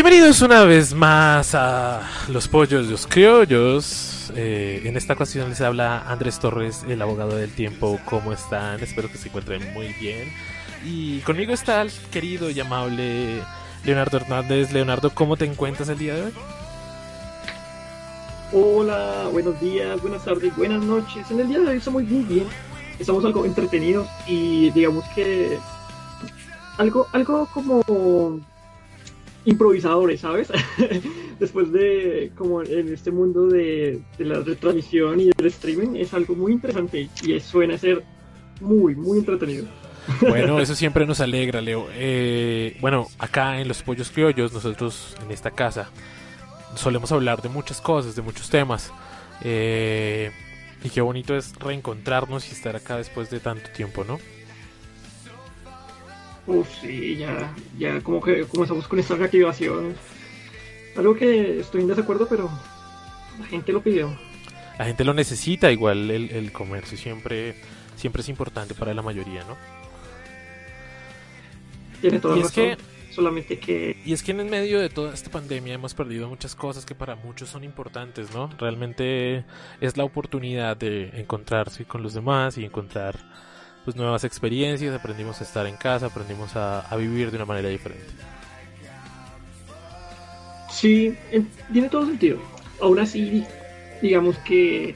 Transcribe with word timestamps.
Bienvenidos 0.00 0.42
una 0.42 0.62
vez 0.62 0.94
más 0.94 1.56
a 1.56 2.08
Los 2.28 2.46
Pollos 2.46 2.86
de 2.86 2.92
los 2.92 3.08
Criollos. 3.08 4.32
Eh, 4.36 4.82
en 4.84 4.96
esta 4.96 5.14
ocasión 5.14 5.48
les 5.48 5.60
habla 5.60 6.04
Andrés 6.06 6.38
Torres, 6.38 6.84
el 6.88 7.02
abogado 7.02 7.34
del 7.34 7.50
tiempo. 7.50 7.98
¿Cómo 8.04 8.32
están? 8.32 8.80
Espero 8.80 9.10
que 9.10 9.18
se 9.18 9.26
encuentren 9.26 9.74
muy 9.74 9.88
bien. 9.94 10.28
Y 10.84 11.18
conmigo 11.22 11.52
está 11.52 11.82
el 11.82 11.90
querido 12.12 12.48
y 12.48 12.60
amable 12.60 13.42
Leonardo 13.84 14.18
Hernández. 14.18 14.72
Leonardo, 14.72 15.10
¿cómo 15.12 15.36
te 15.36 15.46
encuentras 15.46 15.88
el 15.88 15.98
día 15.98 16.14
de 16.14 16.22
hoy? 16.26 16.32
Hola, 18.52 19.28
buenos 19.32 19.60
días, 19.60 20.00
buenas 20.00 20.24
tardes, 20.24 20.56
buenas 20.56 20.80
noches. 20.80 21.28
En 21.28 21.40
el 21.40 21.48
día 21.48 21.58
de 21.58 21.70
hoy 21.70 21.78
estamos 21.78 22.04
muy 22.04 22.22
bien. 22.22 22.46
Estamos 23.00 23.24
algo 23.24 23.44
entretenidos 23.44 24.06
y 24.28 24.70
digamos 24.70 25.04
que 25.16 25.58
algo, 26.76 27.08
algo 27.12 27.46
como 27.52 27.82
improvisadores, 29.48 30.20
¿sabes? 30.20 30.48
Después 31.40 31.72
de, 31.72 32.32
como 32.36 32.62
en 32.62 32.92
este 32.92 33.10
mundo 33.10 33.46
de, 33.46 34.00
la 34.18 34.40
retransmisión 34.40 35.20
y 35.20 35.30
del 35.36 35.46
streaming, 35.46 35.96
es 35.96 36.12
algo 36.12 36.34
muy 36.34 36.52
interesante 36.52 37.08
y 37.24 37.40
suena 37.40 37.78
ser 37.78 38.02
muy, 38.60 38.94
muy 38.94 39.18
entretenido. 39.18 39.66
Bueno, 40.20 40.60
eso 40.60 40.74
siempre 40.74 41.06
nos 41.06 41.20
alegra, 41.20 41.60
Leo. 41.60 41.86
Eh, 41.94 42.76
bueno, 42.80 43.06
acá 43.18 43.60
en 43.60 43.68
Los 43.68 43.82
Pollos 43.82 44.10
Criollos, 44.10 44.52
nosotros 44.52 45.16
en 45.24 45.30
esta 45.30 45.50
casa 45.50 45.90
solemos 46.74 47.10
hablar 47.12 47.40
de 47.40 47.48
muchas 47.48 47.80
cosas, 47.80 48.14
de 48.14 48.22
muchos 48.22 48.50
temas. 48.50 48.92
Eh, 49.42 50.30
y 50.82 50.90
qué 50.90 51.00
bonito 51.00 51.36
es 51.36 51.54
reencontrarnos 51.56 52.48
y 52.48 52.52
estar 52.52 52.76
acá 52.76 52.96
después 52.96 53.30
de 53.30 53.40
tanto 53.40 53.70
tiempo, 53.70 54.04
¿no? 54.04 54.18
Uf, 56.48 56.66
sí, 56.80 57.16
ya, 57.16 57.54
ya 57.78 58.00
como 58.00 58.22
que 58.22 58.44
comenzamos 58.44 58.88
con 58.88 58.98
esta 58.98 59.14
reactivación. 59.16 59.94
Algo 60.96 61.14
que 61.14 61.60
estoy 61.60 61.82
en 61.82 61.88
desacuerdo, 61.88 62.26
pero 62.26 62.50
la 63.38 63.44
gente 63.46 63.70
lo 63.70 63.82
pidió. 63.82 64.16
La 64.78 64.86
gente 64.86 65.04
lo 65.04 65.12
necesita, 65.12 65.70
igual 65.70 66.10
el, 66.10 66.50
comercio 66.50 66.96
siempre, 66.96 67.54
siempre 67.96 68.22
es 68.22 68.30
importante 68.30 68.72
para 68.72 68.94
la 68.94 69.02
mayoría, 69.02 69.44
¿no? 69.44 69.58
Tiene 72.00 72.18
todo 72.18 72.36
razón. 72.36 72.50
que, 72.50 72.76
solamente 73.10 73.58
que... 73.58 74.00
Y 74.06 74.14
es 74.14 74.22
que 74.22 74.32
en 74.32 74.48
medio 74.48 74.80
de 74.80 74.88
toda 74.88 75.12
esta 75.12 75.30
pandemia 75.30 75.74
hemos 75.74 75.92
perdido 75.92 76.28
muchas 76.28 76.54
cosas 76.54 76.86
que 76.86 76.94
para 76.94 77.14
muchos 77.14 77.50
son 77.50 77.62
importantes, 77.62 78.32
¿no? 78.32 78.48
Realmente 78.58 79.44
es 79.82 79.98
la 79.98 80.04
oportunidad 80.04 80.78
de 80.78 81.10
encontrarse 81.20 81.84
con 81.84 82.02
los 82.02 82.14
demás 82.14 82.56
y 82.56 82.64
encontrar 82.64 83.16
pues 83.88 83.96
nuevas 83.96 84.22
experiencias, 84.24 84.94
aprendimos 84.94 85.40
a 85.40 85.44
estar 85.44 85.66
en 85.66 85.74
casa, 85.76 86.04
aprendimos 86.04 86.54
a, 86.56 86.94
vivir 86.98 87.30
de 87.30 87.38
una 87.38 87.46
manera 87.46 87.70
diferente. 87.70 88.04
Sí, 90.70 91.14
tiene 91.72 91.88
todo 91.88 92.04
sentido. 92.04 92.38
Aún 92.82 92.98
así, 92.98 93.46
digamos 94.02 94.36
que 94.40 94.94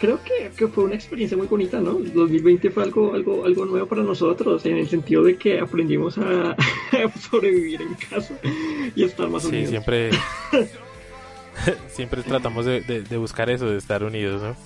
creo 0.00 0.18
que, 0.24 0.68
fue 0.68 0.84
una 0.84 0.94
experiencia 0.94 1.36
muy 1.36 1.46
bonita, 1.48 1.80
¿no? 1.80 1.98
2020 1.98 2.70
fue 2.70 2.84
algo, 2.84 3.12
algo, 3.12 3.44
algo 3.44 3.66
nuevo 3.66 3.86
para 3.86 4.02
nosotros, 4.02 4.64
en 4.64 4.78
el 4.78 4.88
sentido 4.88 5.22
de 5.22 5.36
que 5.36 5.60
aprendimos 5.60 6.16
a, 6.16 6.56
sobrevivir 7.30 7.82
en 7.82 7.92
casa 7.92 8.32
y 8.94 9.04
estar 9.04 9.28
más 9.28 9.44
unidos. 9.44 9.66
Sí, 9.66 9.70
siempre, 9.72 10.10
siempre 11.88 12.22
tratamos 12.22 12.64
de, 12.64 12.80
de, 12.80 13.16
buscar 13.18 13.50
eso, 13.50 13.66
de 13.66 13.76
estar 13.76 14.02
unidos, 14.02 14.40
¿no? 14.40 14.56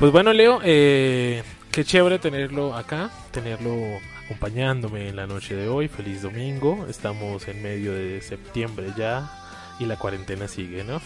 Pues 0.00 0.12
bueno, 0.12 0.32
Leo, 0.32 0.60
eh, 0.64 1.42
qué 1.70 1.84
chévere 1.84 2.18
tenerlo 2.18 2.74
acá, 2.74 3.10
tenerlo 3.32 3.70
acompañándome 4.24 5.10
en 5.10 5.16
la 5.16 5.26
noche 5.26 5.54
de 5.54 5.68
hoy. 5.68 5.88
Feliz 5.88 6.22
domingo. 6.22 6.86
Estamos 6.88 7.46
en 7.48 7.62
medio 7.62 7.92
de 7.92 8.22
septiembre 8.22 8.94
ya 8.96 9.30
y 9.78 9.84
la 9.84 9.98
cuarentena 9.98 10.48
sigue, 10.48 10.84
¿no? 10.84 11.02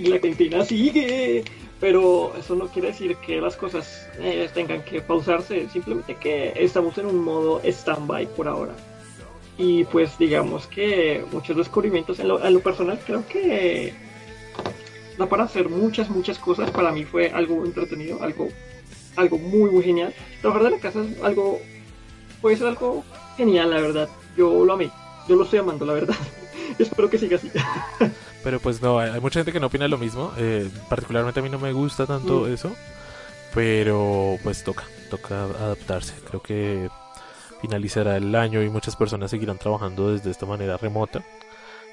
Y 0.00 0.06
la 0.08 0.18
cuarentena 0.18 0.64
sigue. 0.64 1.44
Pero 1.78 2.34
eso 2.36 2.56
no 2.56 2.66
quiere 2.66 2.88
decir 2.88 3.14
que 3.24 3.40
las 3.40 3.54
cosas 3.54 4.08
eh, 4.18 4.50
tengan 4.52 4.82
que 4.82 5.00
pausarse, 5.00 5.68
simplemente 5.68 6.16
que 6.16 6.54
estamos 6.56 6.98
en 6.98 7.06
un 7.06 7.22
modo 7.22 7.60
stand-by 7.62 8.34
por 8.34 8.48
ahora. 8.48 8.74
Y 9.58 9.84
pues 9.84 10.18
digamos 10.18 10.66
que 10.66 11.24
muchos 11.30 11.56
descubrimientos 11.56 12.18
en 12.18 12.26
lo, 12.26 12.44
en 12.44 12.52
lo 12.52 12.58
personal 12.58 12.98
creo 13.06 13.24
que 13.28 14.07
da 15.18 15.28
para 15.28 15.44
hacer 15.44 15.68
muchas, 15.68 16.08
muchas 16.08 16.38
cosas. 16.38 16.70
Para 16.70 16.92
mí 16.92 17.04
fue 17.04 17.30
algo 17.30 17.64
entretenido, 17.64 18.22
algo, 18.22 18.48
algo 19.16 19.38
muy, 19.38 19.70
muy 19.70 19.82
genial. 19.82 20.14
Trabajar 20.40 20.64
de 20.64 20.70
la 20.70 20.78
casa 20.78 21.02
es 21.02 21.22
algo, 21.22 21.60
puede 22.40 22.56
ser 22.56 22.68
algo 22.68 23.04
genial, 23.36 23.70
la 23.70 23.80
verdad. 23.80 24.08
Yo 24.36 24.64
lo 24.64 24.72
amé, 24.72 24.90
yo 25.28 25.36
lo 25.36 25.44
estoy 25.44 25.58
amando, 25.58 25.84
la 25.84 25.92
verdad. 25.92 26.16
Espero 26.78 27.10
que 27.10 27.18
siga 27.18 27.36
así. 27.36 27.50
Pero 28.44 28.60
pues 28.60 28.80
no, 28.80 29.00
hay 29.00 29.20
mucha 29.20 29.40
gente 29.40 29.52
que 29.52 29.60
no 29.60 29.66
opina 29.66 29.88
lo 29.88 29.98
mismo. 29.98 30.32
Eh, 30.38 30.70
particularmente 30.88 31.40
a 31.40 31.42
mí 31.42 31.48
no 31.48 31.58
me 31.58 31.72
gusta 31.72 32.06
tanto 32.06 32.42
mm. 32.42 32.52
eso. 32.52 32.72
Pero 33.54 34.38
pues 34.44 34.62
toca, 34.62 34.84
toca 35.10 35.44
adaptarse. 35.44 36.14
Creo 36.28 36.40
que 36.40 36.88
finalizará 37.60 38.16
el 38.16 38.32
año 38.34 38.62
y 38.62 38.70
muchas 38.70 38.94
personas 38.94 39.32
seguirán 39.32 39.58
trabajando 39.58 40.12
desde 40.12 40.30
esta 40.30 40.46
manera 40.46 40.76
remota. 40.76 41.24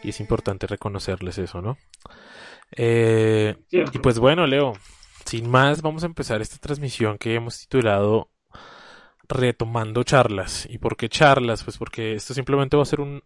Y 0.04 0.10
es 0.10 0.20
importante 0.20 0.68
reconocerles 0.68 1.40
eso, 1.40 1.62
¿no? 1.62 1.78
Eh, 2.72 3.56
y 3.72 4.00
pues 4.00 4.20
bueno, 4.20 4.48
Leo, 4.48 4.74
sin 5.26 5.50
más, 5.50 5.82
vamos 5.82 6.04
a 6.04 6.08
empezar 6.08 6.42
esta 6.42 6.58
transmisión 6.58 7.18
que 7.18 7.36
hemos 7.36 7.60
titulado 7.60 8.30
Retomando 9.28 10.04
charlas. 10.04 10.68
¿Y 10.70 10.78
por 10.78 10.98
qué 10.98 11.10
charlas? 11.10 11.64
Pues 11.64 11.78
porque 11.78 12.14
esto 12.14 12.34
simplemente 12.34 12.78
va 12.78 12.84
a 12.84 12.86
ser 12.86 13.02
un, 13.02 13.24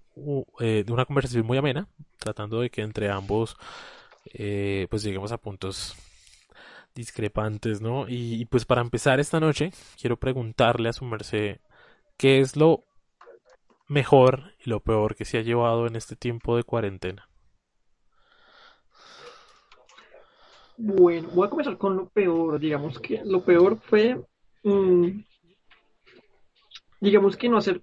eh, 0.60 0.86
una 0.90 1.06
conversación 1.06 1.46
muy 1.46 1.58
amena, 1.58 1.90
tratando 2.18 2.62
de 2.62 2.70
que 2.70 2.82
entre 2.82 3.10
ambos 3.10 3.58
eh, 4.34 4.88
pues 4.90 5.04
lleguemos 5.04 5.32
a 5.32 5.38
puntos 5.38 5.96
discrepantes, 6.96 7.82
¿no? 7.82 8.08
Y, 8.08 8.42
y, 8.42 8.46
pues 8.46 8.66
para 8.66 8.82
empezar 8.82 9.20
esta 9.20 9.40
noche, 9.40 9.72
quiero 10.00 10.18
preguntarle 10.18 10.90
a 10.90 10.94
su 10.94 11.06
merced 11.06 11.60
qué 12.18 12.40
es 12.40 12.56
lo 12.56 12.86
mejor 13.88 14.54
y 14.64 14.70
lo 14.70 14.82
peor 14.82 15.16
que 15.16 15.26
se 15.26 15.38
ha 15.38 15.42
llevado 15.42 15.88
en 15.88 15.96
este 15.96 16.16
tiempo 16.16 16.56
de 16.56 16.64
cuarentena. 16.64 17.29
Bueno, 20.82 21.28
voy 21.34 21.46
a 21.46 21.50
comenzar 21.50 21.78
con 21.78 21.98
lo 21.98 22.08
peor. 22.08 22.58
Digamos 22.58 23.00
que 23.00 23.22
lo 23.26 23.44
peor 23.44 23.78
fue, 23.82 24.18
mm, 24.64 25.10
digamos 27.02 27.36
que 27.36 27.50
no 27.50 27.58
hacer 27.58 27.82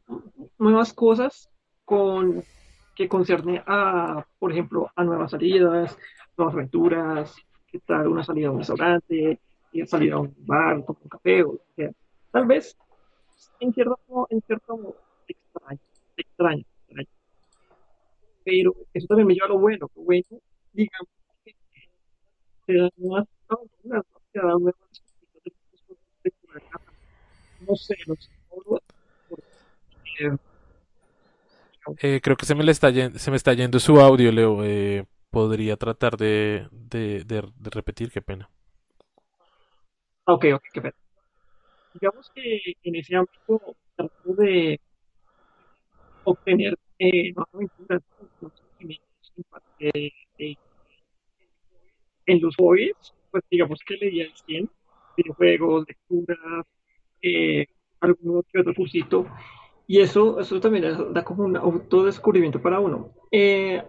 nuevas 0.58 0.94
cosas 0.94 1.50
que 2.94 3.06
concierne 3.06 3.62
a, 3.66 4.26
por 4.38 4.50
ejemplo, 4.50 4.90
a 4.96 5.04
nuevas 5.04 5.32
salidas, 5.32 5.98
nuevas 6.38 6.54
aventuras, 6.54 7.36
que 7.70 7.80
tal 7.80 8.08
una 8.08 8.24
salida 8.24 8.48
a 8.48 8.52
un 8.52 8.60
restaurante, 8.60 9.40
salir 9.84 10.14
a 10.14 10.20
un 10.20 10.34
bar, 10.38 10.82
tomar 10.86 11.02
un 11.02 11.08
café, 11.10 11.42
o 11.44 11.60
tal 12.32 12.46
vez 12.46 12.78
en 13.60 13.74
cierto, 13.74 13.98
cierto 14.46 14.96
extraño, 15.28 15.80
extraño, 16.16 16.64
extraño. 16.88 17.08
Pero 18.42 18.74
eso 18.94 19.06
también 19.06 19.26
me 19.28 19.34
lleva 19.34 19.46
a 19.46 19.50
lo 19.50 19.58
bueno, 19.58 19.90
lo 19.94 20.02
bueno, 20.02 20.40
digamos 20.72 21.15
no 27.60 27.76
sé, 27.76 27.94
eh, 32.02 32.20
creo 32.20 32.36
que 32.36 32.46
se 32.46 32.54
me, 32.54 32.64
le 32.64 32.72
está 32.72 32.90
se 32.92 33.30
me 33.30 33.36
está 33.36 33.52
yendo 33.52 33.78
su 33.78 34.00
audio, 34.00 34.32
Leo. 34.32 34.64
Eh, 34.64 35.04
podría 35.30 35.76
tratar 35.76 36.16
de, 36.16 36.66
de, 36.72 37.24
de, 37.24 37.42
repetir, 37.70 38.10
qué 38.10 38.22
pena. 38.22 38.50
Ok, 40.24 40.46
ok, 40.54 40.62
qué 40.72 40.80
pena. 40.80 40.94
Digamos 41.94 42.30
que 42.34 42.74
en 42.82 42.96
ese 42.96 43.16
ámbito 43.16 43.76
trato 43.94 44.34
de 44.34 44.80
obtener 46.24 46.76
eh, 46.98 47.32
más 47.34 47.46
aventuras, 47.52 48.02
en 52.26 52.40
los 52.40 52.56
hobbies, 52.56 53.14
pues 53.30 53.44
digamos 53.50 53.80
que 53.86 53.96
leía 53.96 54.24
el 54.24 54.34
100, 54.34 54.70
videojuegos, 55.16 55.86
lectura, 55.88 56.36
eh, 57.22 57.66
algún 58.00 58.38
otro 58.38 58.74
cursito, 58.74 59.26
y 59.86 60.00
eso, 60.00 60.40
eso 60.40 60.60
también 60.60 61.12
da 61.12 61.24
como 61.24 61.44
un 61.44 61.56
autodescubrimiento 61.56 62.60
para 62.60 62.80
uno. 62.80 63.12
Eh, 63.30 63.82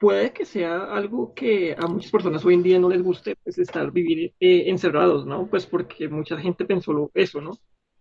puede 0.00 0.32
que 0.32 0.44
sea 0.44 0.84
algo 0.84 1.34
que 1.34 1.76
a 1.78 1.86
muchas 1.86 2.10
personas 2.10 2.44
hoy 2.44 2.54
en 2.54 2.62
día 2.62 2.78
no 2.78 2.88
les 2.88 3.02
guste, 3.02 3.36
pues 3.36 3.58
estar 3.58 3.90
vivir 3.92 4.32
eh, 4.40 4.64
encerrados, 4.66 5.26
¿no? 5.26 5.46
Pues 5.46 5.66
porque 5.66 6.08
mucha 6.08 6.38
gente 6.38 6.64
pensó 6.64 7.10
eso, 7.14 7.40
¿no? 7.40 7.52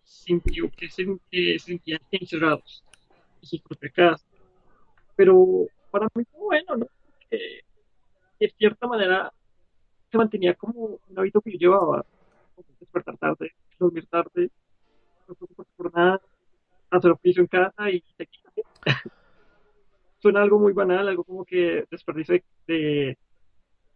Sintió 0.03 0.71
que 0.75 0.89
se, 0.89 1.05
sentían 1.59 1.99
encerrados 2.11 2.83
en 3.41 3.47
sus 3.47 3.61
propias 3.61 3.93
casas. 3.93 4.27
Pero 5.15 5.67
para 5.91 6.07
mí 6.15 6.23
bueno, 6.33 6.77
¿no? 6.77 6.87
De 8.41 8.53
cierta 8.57 8.87
manera 8.87 9.31
se 10.11 10.17
mantenía 10.17 10.55
como 10.55 10.99
un 11.07 11.19
hábito 11.19 11.41
que 11.41 11.51
yo 11.51 11.57
llevaba, 11.59 12.03
despertar 12.79 13.17
tarde, 13.17 13.51
dormir 13.79 14.07
tarde, 14.07 14.49
no 15.27 15.35
preocuparse 15.35 15.71
por 15.77 15.93
nada, 15.93 16.19
hacer 16.89 17.11
oficio 17.11 17.41
en 17.41 17.47
casa 17.47 17.89
y 17.89 18.03
te 18.17 18.27
Suena 20.19 20.41
algo 20.41 20.59
muy 20.59 20.73
banal, 20.73 21.07
algo 21.07 21.23
como 21.23 21.45
que 21.45 21.85
desperdicio 21.89 22.39
de, 22.67 23.17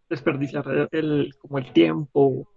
desperdiciar 0.08 0.88
el, 0.92 1.34
como 1.40 1.58
el 1.58 1.72
tiempo. 1.72 2.48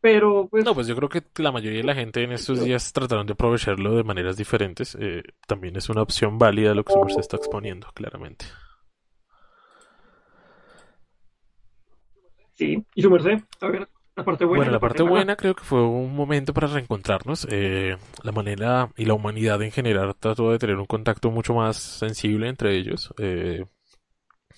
Pero 0.00 0.46
pues... 0.50 0.64
No, 0.64 0.74
pues 0.74 0.86
yo 0.86 0.96
creo 0.96 1.08
que 1.08 1.22
la 1.42 1.52
mayoría 1.52 1.80
de 1.80 1.86
la 1.86 1.94
gente 1.94 2.22
en 2.22 2.32
estos 2.32 2.64
días 2.64 2.92
trataron 2.92 3.26
de 3.26 3.32
aprovecharlo 3.34 3.94
de 3.94 4.04
maneras 4.04 4.36
diferentes. 4.36 4.96
Eh, 4.98 5.22
también 5.46 5.76
es 5.76 5.90
una 5.90 6.02
opción 6.02 6.38
válida 6.38 6.74
lo 6.74 6.84
que 6.84 6.94
se 7.08 7.20
está 7.20 7.36
exponiendo, 7.36 7.88
claramente. 7.94 8.46
Sí, 12.60 12.84
y 12.94 13.00
su 13.00 13.10
merced, 13.10 13.42
a 13.62 13.68
ver, 13.68 13.88
la 14.14 14.22
parte 14.22 14.44
buena. 14.44 14.58
Bueno, 14.58 14.72
la 14.72 14.80
parte 14.80 15.02
buena 15.02 15.34
creo 15.34 15.54
que 15.54 15.64
fue 15.64 15.82
un 15.82 16.14
momento 16.14 16.52
para 16.52 16.66
reencontrarnos. 16.66 17.46
Eh, 17.50 17.96
la 18.22 18.32
manera 18.32 18.92
y 18.98 19.06
la 19.06 19.14
humanidad 19.14 19.62
en 19.62 19.70
general 19.70 20.14
trató 20.20 20.50
de 20.50 20.58
tener 20.58 20.76
un 20.76 20.84
contacto 20.84 21.30
mucho 21.30 21.54
más 21.54 21.78
sensible 21.78 22.48
entre 22.48 22.76
ellos. 22.76 23.14
Eh, 23.16 23.64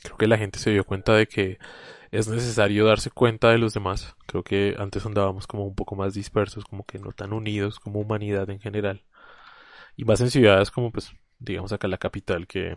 creo 0.03 0.17
que 0.17 0.27
la 0.27 0.37
gente 0.37 0.59
se 0.59 0.73
dio 0.73 0.83
cuenta 0.83 1.15
de 1.15 1.29
que 1.29 1.59
es 2.11 2.27
necesario 2.27 2.87
darse 2.87 3.13
cuenta 3.13 3.51
de 3.51 3.59
los 3.59 3.73
demás. 3.73 4.17
Creo 4.27 4.43
que 4.43 4.75
antes 4.81 5.07
andábamos 5.07 5.47
como 5.47 5.65
un 5.65 5.77
poco 5.77 5.95
más 5.95 6.13
dispersos, 6.13 6.65
como 6.65 6.85
que 6.85 6.99
no 6.99 7.13
tan 7.13 7.33
unidos 7.33 7.79
como 7.79 8.01
humanidad 8.01 8.51
en 8.51 8.59
general. 8.59 9.05
Y 9.95 10.05
más 10.05 10.21
en 10.21 10.31
ciudades 10.33 10.73
como 10.73 10.91
pues, 10.91 11.13
digamos 11.39 11.73
acá 11.73 11.87
la 11.87 11.99
capital 11.99 12.49
que 12.49 12.75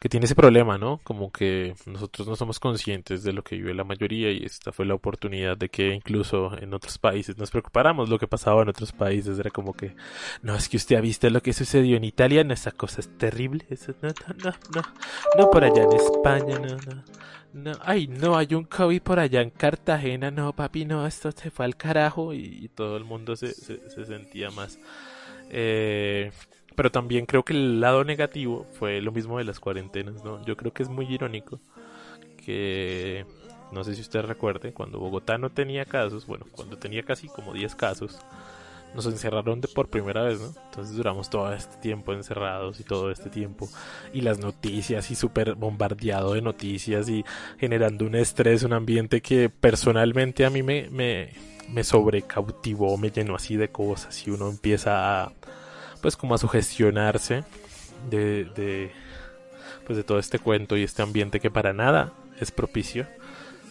que 0.00 0.08
tiene 0.08 0.26
ese 0.26 0.34
problema, 0.34 0.78
¿no? 0.78 1.00
Como 1.02 1.32
que 1.32 1.74
nosotros 1.86 2.28
no 2.28 2.36
somos 2.36 2.60
conscientes 2.60 3.24
de 3.24 3.32
lo 3.32 3.42
que 3.42 3.56
vive 3.56 3.74
la 3.74 3.84
mayoría 3.84 4.30
y 4.30 4.44
esta 4.44 4.70
fue 4.72 4.86
la 4.86 4.94
oportunidad 4.94 5.56
de 5.56 5.68
que 5.68 5.92
incluso 5.94 6.56
en 6.58 6.72
otros 6.72 6.98
países 6.98 7.36
nos 7.36 7.50
preocupáramos 7.50 8.08
lo 8.08 8.18
que 8.18 8.28
pasaba 8.28 8.62
en 8.62 8.68
otros 8.68 8.92
países. 8.92 9.38
Era 9.38 9.50
como 9.50 9.74
que, 9.74 9.96
no, 10.42 10.54
es 10.54 10.68
que 10.68 10.76
usted 10.76 10.96
ha 10.96 11.00
visto 11.00 11.28
lo 11.30 11.42
que 11.42 11.52
sucedió 11.52 11.96
en 11.96 12.04
Italia, 12.04 12.44
no, 12.44 12.54
esa 12.54 12.70
cosa 12.70 13.00
es 13.00 13.18
terrible, 13.18 13.66
eso, 13.70 13.92
no, 14.00 14.10
no, 14.44 14.52
no, 14.74 14.82
no, 15.36 15.50
por 15.50 15.64
allá 15.64 15.82
en 15.82 15.92
España, 15.92 16.58
no, 16.58 16.76
no. 16.76 17.04
No, 17.50 17.72
ay, 17.80 18.06
no, 18.08 18.36
hay 18.36 18.54
un 18.54 18.64
COVID 18.64 19.00
por 19.00 19.18
allá 19.18 19.40
en 19.40 19.48
Cartagena, 19.48 20.30
no, 20.30 20.52
papi, 20.54 20.84
no, 20.84 21.06
esto 21.06 21.32
se 21.32 21.50
fue 21.50 21.64
al 21.64 21.76
carajo 21.76 22.34
y, 22.34 22.68
todo 22.74 22.98
el 22.98 23.04
mundo 23.04 23.36
se, 23.36 23.54
se, 23.54 23.88
se 23.88 24.04
sentía 24.04 24.50
más 24.50 24.78
eh, 25.50 26.30
pero 26.78 26.92
también 26.92 27.26
creo 27.26 27.42
que 27.42 27.54
el 27.54 27.80
lado 27.80 28.04
negativo 28.04 28.64
fue 28.78 29.00
lo 29.00 29.10
mismo 29.10 29.36
de 29.38 29.42
las 29.42 29.58
cuarentenas, 29.58 30.22
¿no? 30.22 30.40
Yo 30.44 30.56
creo 30.56 30.72
que 30.72 30.84
es 30.84 30.88
muy 30.88 31.12
irónico 31.12 31.58
que, 32.36 33.26
no 33.72 33.82
sé 33.82 33.96
si 33.96 34.00
usted 34.00 34.22
recuerde, 34.22 34.72
cuando 34.72 35.00
Bogotá 35.00 35.38
no 35.38 35.50
tenía 35.50 35.84
casos, 35.84 36.24
bueno, 36.24 36.46
cuando 36.52 36.78
tenía 36.78 37.02
casi 37.02 37.26
como 37.26 37.52
10 37.52 37.74
casos, 37.74 38.20
nos 38.94 39.06
encerraron 39.06 39.60
de 39.60 39.66
por 39.66 39.88
primera 39.88 40.22
vez, 40.22 40.40
¿no? 40.40 40.52
Entonces 40.66 40.96
duramos 40.96 41.28
todo 41.28 41.52
este 41.52 41.78
tiempo 41.78 42.12
encerrados 42.12 42.78
y 42.78 42.84
todo 42.84 43.10
este 43.10 43.28
tiempo. 43.28 43.68
Y 44.12 44.20
las 44.20 44.38
noticias 44.38 45.10
y 45.10 45.16
súper 45.16 45.56
bombardeado 45.56 46.34
de 46.34 46.42
noticias 46.42 47.08
y 47.08 47.24
generando 47.58 48.06
un 48.06 48.14
estrés, 48.14 48.62
un 48.62 48.72
ambiente 48.72 49.20
que 49.20 49.48
personalmente 49.48 50.46
a 50.46 50.50
mí 50.50 50.62
me, 50.62 50.88
me, 50.90 51.30
me 51.72 51.82
sobrecautivó, 51.82 52.96
me 52.98 53.10
llenó 53.10 53.34
así 53.34 53.56
de 53.56 53.68
cosas 53.68 54.24
y 54.28 54.30
uno 54.30 54.48
empieza 54.48 55.24
a 55.24 55.32
pues 55.98 56.16
como 56.16 56.34
a 56.34 56.38
sugestionarse 56.38 57.44
de, 58.10 58.44
de, 58.44 58.90
pues 59.86 59.96
de 59.96 60.04
todo 60.04 60.18
este 60.18 60.38
cuento 60.38 60.76
y 60.76 60.82
este 60.82 61.02
ambiente 61.02 61.40
que 61.40 61.50
para 61.50 61.72
nada 61.72 62.12
es 62.40 62.50
propicio. 62.50 63.06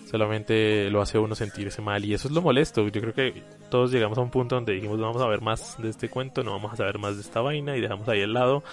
Solamente 0.10 0.90
lo 0.90 1.02
hace 1.02 1.18
a 1.18 1.22
uno 1.22 1.36
sentirse 1.36 1.82
mal 1.82 2.06
y 2.06 2.14
eso 2.14 2.30
es 2.30 2.34
lo 2.34 2.42
molesto. 2.42 2.88
Yo 2.88 3.02
creo 3.02 3.14
que 3.14 3.44
todos 3.70 3.92
llegamos 3.92 4.18
a 4.18 4.22
un 4.22 4.32
punto 4.32 4.56
donde 4.56 4.72
dijimos 4.72 5.02
vamos 5.02 5.22
a 5.22 5.28
ver 5.28 5.42
más 5.42 5.76
de 5.82 5.90
este 5.90 6.08
cuento, 6.08 6.46
no 6.46 6.52
vamos 6.52 6.72
a 6.72 6.78
saber 6.78 6.98
más 6.98 7.16
de 7.16 7.22
esta 7.22 7.42
vaina 7.42 7.76
y 7.76 7.82
dejamos 7.82 8.08
ahí 8.08 8.22
al 8.22 8.34
lado. 8.34 8.64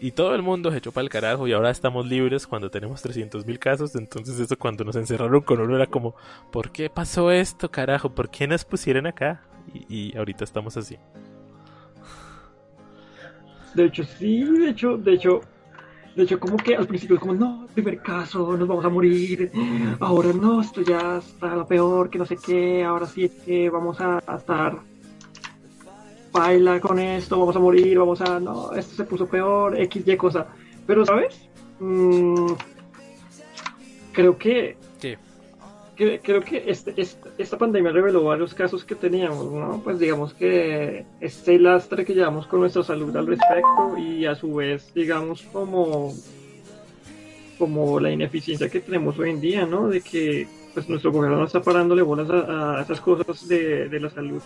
Y 0.00 0.10
todo 0.10 0.34
el 0.34 0.42
mundo 0.42 0.72
se 0.72 0.78
echó 0.78 0.90
para 0.90 1.04
el 1.04 1.08
carajo 1.08 1.46
y 1.46 1.52
ahora 1.52 1.70
estamos 1.70 2.06
libres 2.06 2.48
cuando 2.48 2.70
tenemos 2.70 3.00
300 3.02 3.46
mil 3.46 3.60
casos. 3.60 3.94
Entonces 3.94 4.40
eso 4.40 4.58
cuando 4.58 4.82
nos 4.82 4.96
encerraron 4.96 5.42
con 5.42 5.60
uno 5.60 5.76
era 5.76 5.86
como, 5.86 6.16
¿por 6.50 6.72
qué 6.72 6.90
pasó 6.90 7.30
esto 7.30 7.70
carajo? 7.70 8.10
¿Por 8.10 8.28
qué 8.28 8.48
nos 8.48 8.64
pusieron 8.64 9.06
acá? 9.06 9.42
y 9.72 10.16
ahorita 10.16 10.42
estamos 10.42 10.76
así. 10.76 10.96
De 13.74 13.84
hecho, 13.84 14.04
sí, 14.04 14.42
de 14.44 14.70
hecho, 14.70 14.96
de 14.96 15.14
hecho, 15.14 15.40
de 16.16 16.24
hecho, 16.24 16.40
como 16.40 16.56
que 16.56 16.74
al 16.74 16.86
principio 16.86 17.16
es 17.16 17.20
como, 17.20 17.34
no, 17.34 17.66
primer 17.72 18.00
caso, 18.02 18.56
nos 18.56 18.66
vamos 18.66 18.84
a 18.84 18.88
morir. 18.88 19.50
Ahora 20.00 20.32
no, 20.32 20.60
esto 20.60 20.82
ya 20.82 21.18
está 21.18 21.54
lo 21.54 21.66
peor, 21.66 22.10
que 22.10 22.18
no 22.18 22.26
sé 22.26 22.36
qué. 22.36 22.84
Ahora 22.84 23.06
sí 23.06 23.24
es 23.24 23.32
que 23.44 23.70
vamos 23.70 24.00
a, 24.00 24.18
estar 24.36 24.78
baila 26.32 26.80
con 26.80 26.98
esto, 26.98 27.38
vamos 27.38 27.56
a 27.56 27.60
morir, 27.60 27.98
vamos 27.98 28.20
a, 28.20 28.40
no, 28.40 28.72
esto 28.72 28.94
se 28.96 29.04
puso 29.04 29.26
peor, 29.26 29.78
X, 29.80 30.02
Y 30.06 30.16
cosa. 30.16 30.48
Pero, 30.86 31.06
¿sabes? 31.06 31.48
Mm, 31.78 32.52
creo 34.12 34.36
que 34.36 34.76
creo 36.22 36.40
que 36.40 36.64
este, 36.66 36.94
esta 37.36 37.58
pandemia 37.58 37.92
reveló 37.92 38.24
varios 38.24 38.54
casos 38.54 38.84
que 38.84 38.94
teníamos, 38.94 39.52
¿no? 39.52 39.80
Pues 39.84 39.98
digamos 39.98 40.32
que 40.32 41.04
este 41.20 41.58
lastre 41.58 42.04
que 42.04 42.14
llevamos 42.14 42.46
con 42.46 42.60
nuestra 42.60 42.82
salud 42.82 43.14
al 43.16 43.26
respecto 43.26 43.98
y 43.98 44.24
a 44.24 44.34
su 44.34 44.54
vez, 44.54 44.92
digamos, 44.94 45.42
como, 45.52 46.14
como 47.58 48.00
la 48.00 48.10
ineficiencia 48.10 48.70
que 48.70 48.80
tenemos 48.80 49.18
hoy 49.18 49.30
en 49.30 49.40
día, 49.40 49.66
¿no? 49.66 49.88
De 49.88 50.00
que 50.00 50.48
pues 50.72 50.88
nuestro 50.88 51.12
gobierno 51.12 51.38
no 51.38 51.44
está 51.44 51.60
parándole 51.60 52.02
bolas 52.02 52.30
a, 52.30 52.80
esas 52.82 53.00
cosas 53.00 53.46
de, 53.46 53.98
la 54.00 54.08
salud. 54.08 54.40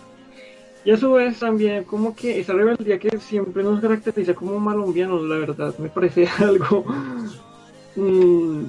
Y 0.83 0.91
a 0.91 0.97
su 0.97 1.13
vez 1.13 1.39
también 1.39 1.85
como 1.85 2.15
que 2.15 2.39
esa 2.39 2.53
rebeldía 2.53 2.99
que 2.99 3.17
siempre 3.19 3.63
nos 3.63 3.79
caracteriza 3.79 4.33
como 4.33 4.59
malombianos, 4.59 5.23
la 5.23 5.37
verdad, 5.37 5.77
me 5.77 5.89
parece 5.89 6.27
algo... 6.39 6.83
Mmm, 7.95 8.65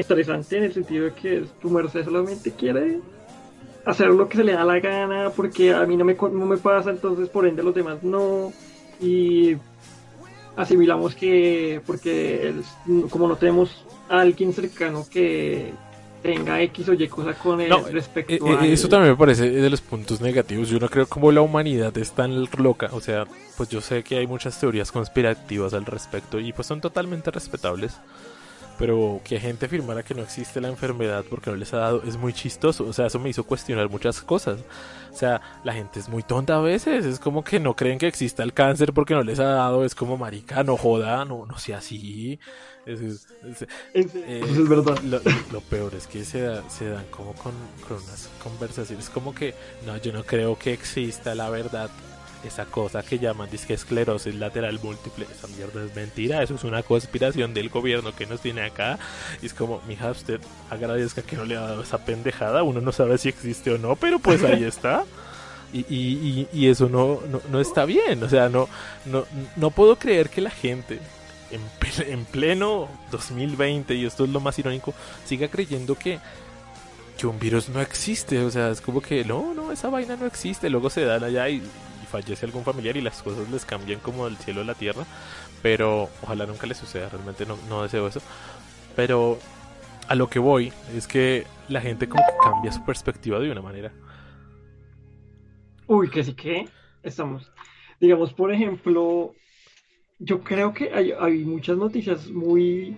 estresante 0.00 0.58
en 0.58 0.64
el 0.64 0.72
sentido 0.72 1.06
de 1.06 1.12
que 1.12 1.44
tu 1.60 1.70
merced 1.70 2.04
solamente 2.04 2.52
quiere 2.52 3.00
hacer 3.84 4.08
lo 4.08 4.28
que 4.28 4.38
se 4.38 4.44
le 4.44 4.52
da 4.52 4.64
la 4.64 4.80
gana 4.80 5.30
porque 5.34 5.72
a 5.72 5.84
mí 5.86 5.96
no 5.96 6.04
me, 6.04 6.14
no 6.14 6.46
me 6.46 6.56
pasa, 6.56 6.90
entonces 6.90 7.28
por 7.28 7.46
ende 7.46 7.62
los 7.62 7.74
demás 7.74 8.02
no. 8.02 8.52
Y 9.00 9.56
asimilamos 10.56 11.14
que 11.14 11.80
porque 11.86 12.52
como 13.08 13.28
no 13.28 13.36
tenemos 13.36 13.84
a 14.08 14.20
alguien 14.20 14.52
cercano 14.52 15.06
que 15.10 15.72
tenga 16.22 16.60
X 16.62 16.88
o 16.90 16.92
Y 16.92 17.08
cosa 17.08 17.32
con 17.32 17.62
él 17.62 17.72
respecto 17.90 18.46
eh, 18.46 18.56
a 18.58 18.66
eh, 18.66 18.72
eso 18.72 18.88
también 18.88 19.12
me 19.12 19.16
parece 19.16 19.48
de 19.48 19.70
los 19.70 19.80
puntos 19.80 20.20
negativos. 20.20 20.68
Yo 20.68 20.78
no 20.78 20.88
creo 20.88 21.06
como 21.06 21.32
la 21.32 21.40
humanidad 21.40 21.96
es 21.96 22.12
tan 22.12 22.44
loca. 22.58 22.90
O 22.92 23.00
sea 23.00 23.26
pues 23.56 23.68
yo 23.68 23.80
sé 23.80 24.02
que 24.02 24.18
hay 24.18 24.26
muchas 24.26 24.58
teorías 24.60 24.92
conspirativas 24.92 25.72
al 25.72 25.86
respecto 25.86 26.38
y 26.38 26.52
pues 26.52 26.66
son 26.66 26.80
totalmente 26.80 27.30
respetables 27.30 27.96
pero 28.80 29.20
que 29.22 29.38
gente 29.38 29.66
afirmara 29.66 30.02
que 30.02 30.14
no 30.14 30.22
existe 30.22 30.58
la 30.58 30.68
enfermedad 30.68 31.22
porque 31.28 31.50
no 31.50 31.56
les 31.56 31.74
ha 31.74 31.76
dado 31.76 32.02
es 32.02 32.16
muy 32.16 32.32
chistoso. 32.32 32.86
O 32.86 32.94
sea, 32.94 33.08
eso 33.08 33.18
me 33.18 33.28
hizo 33.28 33.44
cuestionar 33.44 33.90
muchas 33.90 34.22
cosas. 34.22 34.58
O 35.12 35.14
sea, 35.14 35.60
la 35.64 35.74
gente 35.74 36.00
es 36.00 36.08
muy 36.08 36.22
tonta 36.22 36.56
a 36.56 36.60
veces. 36.62 37.04
Es 37.04 37.18
como 37.18 37.44
que 37.44 37.60
no 37.60 37.76
creen 37.76 37.98
que 37.98 38.06
exista 38.06 38.42
el 38.42 38.54
cáncer 38.54 38.94
porque 38.94 39.12
no 39.12 39.22
les 39.22 39.38
ha 39.38 39.44
dado. 39.44 39.84
Es 39.84 39.94
como 39.94 40.16
marica, 40.16 40.64
no 40.64 40.78
joda, 40.78 41.26
no, 41.26 41.44
no 41.44 41.58
sea 41.58 41.76
así. 41.76 42.40
Es, 42.86 43.26
eh, 43.92 44.42
verdad. 44.66 44.98
Lo, 45.52 45.60
peor 45.60 45.94
es 45.94 46.06
que 46.06 46.24
se, 46.24 46.48
se 46.70 46.88
dan 46.88 47.04
como 47.10 47.34
con, 47.34 47.52
con 47.86 47.98
unas 47.98 48.30
conversaciones 48.42 49.10
como 49.10 49.34
que 49.34 49.54
no, 49.84 49.98
yo 49.98 50.10
no 50.14 50.24
creo 50.24 50.58
que 50.58 50.72
exista 50.72 51.34
la 51.34 51.50
verdad 51.50 51.90
esa 52.44 52.66
cosa 52.66 53.02
que 53.02 53.18
llaman 53.18 53.50
disque 53.50 53.74
esclerosis 53.74 54.34
lateral 54.34 54.78
múltiple, 54.82 55.26
esa 55.30 55.46
mierda 55.48 55.84
es 55.84 55.94
mentira, 55.94 56.42
eso 56.42 56.54
es 56.54 56.64
una 56.64 56.82
conspiración 56.82 57.54
del 57.54 57.68
gobierno 57.68 58.14
que 58.14 58.26
nos 58.26 58.40
tiene 58.40 58.62
acá. 58.62 58.98
Y 59.42 59.46
es 59.46 59.54
como, 59.54 59.80
mija, 59.86 60.10
usted 60.10 60.40
agradezca 60.70 61.22
que 61.22 61.36
no 61.36 61.44
le 61.44 61.56
ha 61.56 61.60
dado 61.60 61.82
esa 61.82 62.04
pendejada, 62.04 62.62
uno 62.62 62.80
no 62.80 62.92
sabe 62.92 63.18
si 63.18 63.28
existe 63.28 63.70
o 63.70 63.78
no, 63.78 63.96
pero 63.96 64.18
pues 64.18 64.42
ahí 64.42 64.64
está. 64.64 65.04
Y, 65.72 65.80
y, 65.88 66.48
y, 66.52 66.66
eso 66.66 66.88
no, 66.88 67.20
no, 67.48 67.60
está 67.60 67.84
bien, 67.84 68.20
o 68.24 68.28
sea, 68.28 68.48
no, 68.48 68.68
no, 69.06 69.24
no 69.54 69.70
puedo 69.70 69.94
creer 69.94 70.28
que 70.28 70.40
la 70.40 70.50
gente 70.50 70.98
en, 71.52 71.60
en 72.08 72.24
pleno 72.24 72.88
2020, 73.12 73.94
y 73.94 74.04
esto 74.04 74.24
es 74.24 74.30
lo 74.30 74.40
más 74.40 74.58
irónico, 74.58 74.92
siga 75.24 75.46
creyendo 75.46 75.94
que 75.94 76.18
que 77.20 77.26
un 77.26 77.38
virus 77.38 77.68
no 77.68 77.82
existe, 77.82 78.38
o 78.42 78.50
sea, 78.50 78.70
es 78.70 78.80
como 78.80 79.02
que 79.02 79.26
no, 79.26 79.52
no, 79.52 79.70
esa 79.72 79.90
vaina 79.90 80.16
no 80.16 80.24
existe, 80.24 80.70
luego 80.70 80.88
se 80.88 81.04
dan 81.04 81.22
allá 81.22 81.50
y 81.50 81.62
fallece 82.10 82.44
algún 82.46 82.64
familiar 82.64 82.96
y 82.96 83.00
las 83.00 83.22
cosas 83.22 83.48
les 83.50 83.64
cambian 83.64 84.00
como 84.00 84.26
del 84.26 84.36
cielo 84.36 84.60
a 84.60 84.64
la 84.64 84.74
tierra. 84.74 85.04
Pero 85.62 86.08
ojalá 86.22 86.46
nunca 86.46 86.66
les 86.66 86.76
suceda, 86.76 87.08
realmente 87.08 87.46
no, 87.46 87.82
deseo 87.82 88.06
eso. 88.06 88.20
Pero 88.96 89.38
a 90.08 90.14
lo 90.14 90.28
que 90.28 90.38
voy 90.38 90.72
es 90.94 91.06
que 91.06 91.46
la 91.68 91.80
gente 91.80 92.08
como 92.08 92.24
que 92.24 92.32
cambia 92.42 92.72
su 92.72 92.84
perspectiva 92.84 93.38
de 93.38 93.50
una 93.50 93.62
manera. 93.62 93.92
Uy, 95.86 96.10
que 96.10 96.24
sí 96.24 96.34
que 96.34 96.68
estamos. 97.02 97.50
Digamos, 98.00 98.32
por 98.32 98.52
ejemplo, 98.52 99.34
yo 100.18 100.40
creo 100.40 100.72
que 100.72 100.92
hay, 100.92 101.12
hay 101.18 101.44
muchas 101.44 101.76
noticias 101.76 102.30
muy 102.30 102.96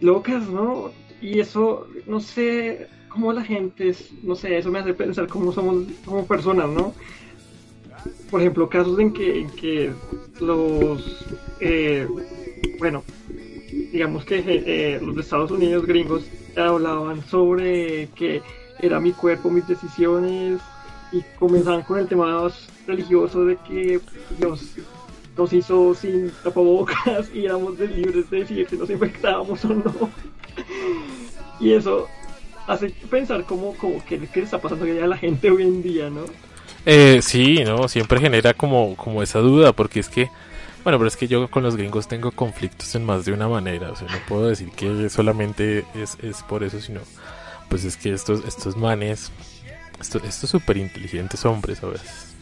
locas, 0.00 0.48
¿no? 0.48 0.92
Y 1.20 1.40
eso, 1.40 1.86
no 2.06 2.20
sé 2.20 2.88
cómo 3.08 3.32
la 3.32 3.42
gente 3.42 3.88
es, 3.88 4.12
no 4.22 4.34
sé, 4.34 4.56
eso 4.56 4.70
me 4.70 4.78
hace 4.78 4.94
pensar 4.94 5.26
cómo 5.26 5.52
somos 5.52 5.86
como 6.04 6.26
personas, 6.26 6.68
¿no? 6.68 6.94
Por 8.30 8.40
ejemplo, 8.40 8.68
casos 8.68 8.98
en 8.98 9.12
que, 9.12 9.92
los, 10.40 11.26
eh, 11.60 12.06
bueno, 12.78 13.02
digamos 13.92 14.24
que 14.24 14.42
eh, 14.46 15.00
los 15.02 15.14
de 15.14 15.22
Estados 15.22 15.50
Unidos 15.50 15.86
gringos 15.86 16.24
hablaban 16.56 17.24
sobre 17.26 18.08
que 18.14 18.42
era 18.80 19.00
mi 19.00 19.12
cuerpo, 19.12 19.50
mis 19.50 19.66
decisiones, 19.66 20.60
y 21.12 21.22
comenzaban 21.38 21.82
con 21.82 21.98
el 21.98 22.06
tema 22.06 22.50
religioso 22.86 23.44
de 23.44 23.56
que 23.56 24.00
Dios 24.38 24.76
nos 25.36 25.52
hizo 25.52 25.94
sin 25.94 26.30
tapabocas 26.42 27.30
y 27.34 27.44
éramos 27.44 27.78
libres 27.78 28.28
de 28.30 28.40
decir 28.40 28.66
si 28.68 28.76
nos 28.76 28.90
infectábamos 28.90 29.64
o 29.64 29.68
no. 29.68 30.10
y 31.60 31.72
eso 31.72 32.08
hace 32.66 32.90
pensar 33.10 33.44
como, 33.44 33.74
como 33.74 34.04
que 34.04 34.18
qué 34.18 34.40
está 34.40 34.60
pasando 34.60 34.84
a 34.84 35.06
la 35.06 35.16
gente 35.16 35.50
hoy 35.50 35.62
en 35.62 35.82
día, 35.82 36.10
¿no? 36.10 36.24
Eh, 36.90 37.20
sí, 37.20 37.62
no, 37.66 37.86
siempre 37.86 38.18
genera 38.18 38.54
como, 38.54 38.96
como 38.96 39.22
esa 39.22 39.40
duda, 39.40 39.74
porque 39.74 40.00
es 40.00 40.08
que, 40.08 40.30
bueno, 40.84 40.96
pero 40.98 41.06
es 41.06 41.18
que 41.18 41.28
yo 41.28 41.50
con 41.50 41.62
los 41.62 41.76
gringos 41.76 42.08
tengo 42.08 42.30
conflictos 42.30 42.94
en 42.94 43.04
más 43.04 43.26
de 43.26 43.32
una 43.32 43.46
manera, 43.46 43.92
o 43.92 43.94
sea, 43.94 44.08
no 44.08 44.16
puedo 44.26 44.48
decir 44.48 44.70
que 44.70 45.10
solamente 45.10 45.84
es, 45.94 46.16
es 46.22 46.42
por 46.44 46.64
eso, 46.64 46.80
sino, 46.80 47.00
pues 47.68 47.84
es 47.84 47.98
que 47.98 48.14
estos, 48.14 48.42
estos 48.46 48.74
manes, 48.74 49.30
estos, 50.00 50.24
estos 50.24 50.48
súper 50.48 50.78
inteligentes 50.78 51.44
hombres 51.44 51.82
a 51.82 51.88
veces, 51.88 52.34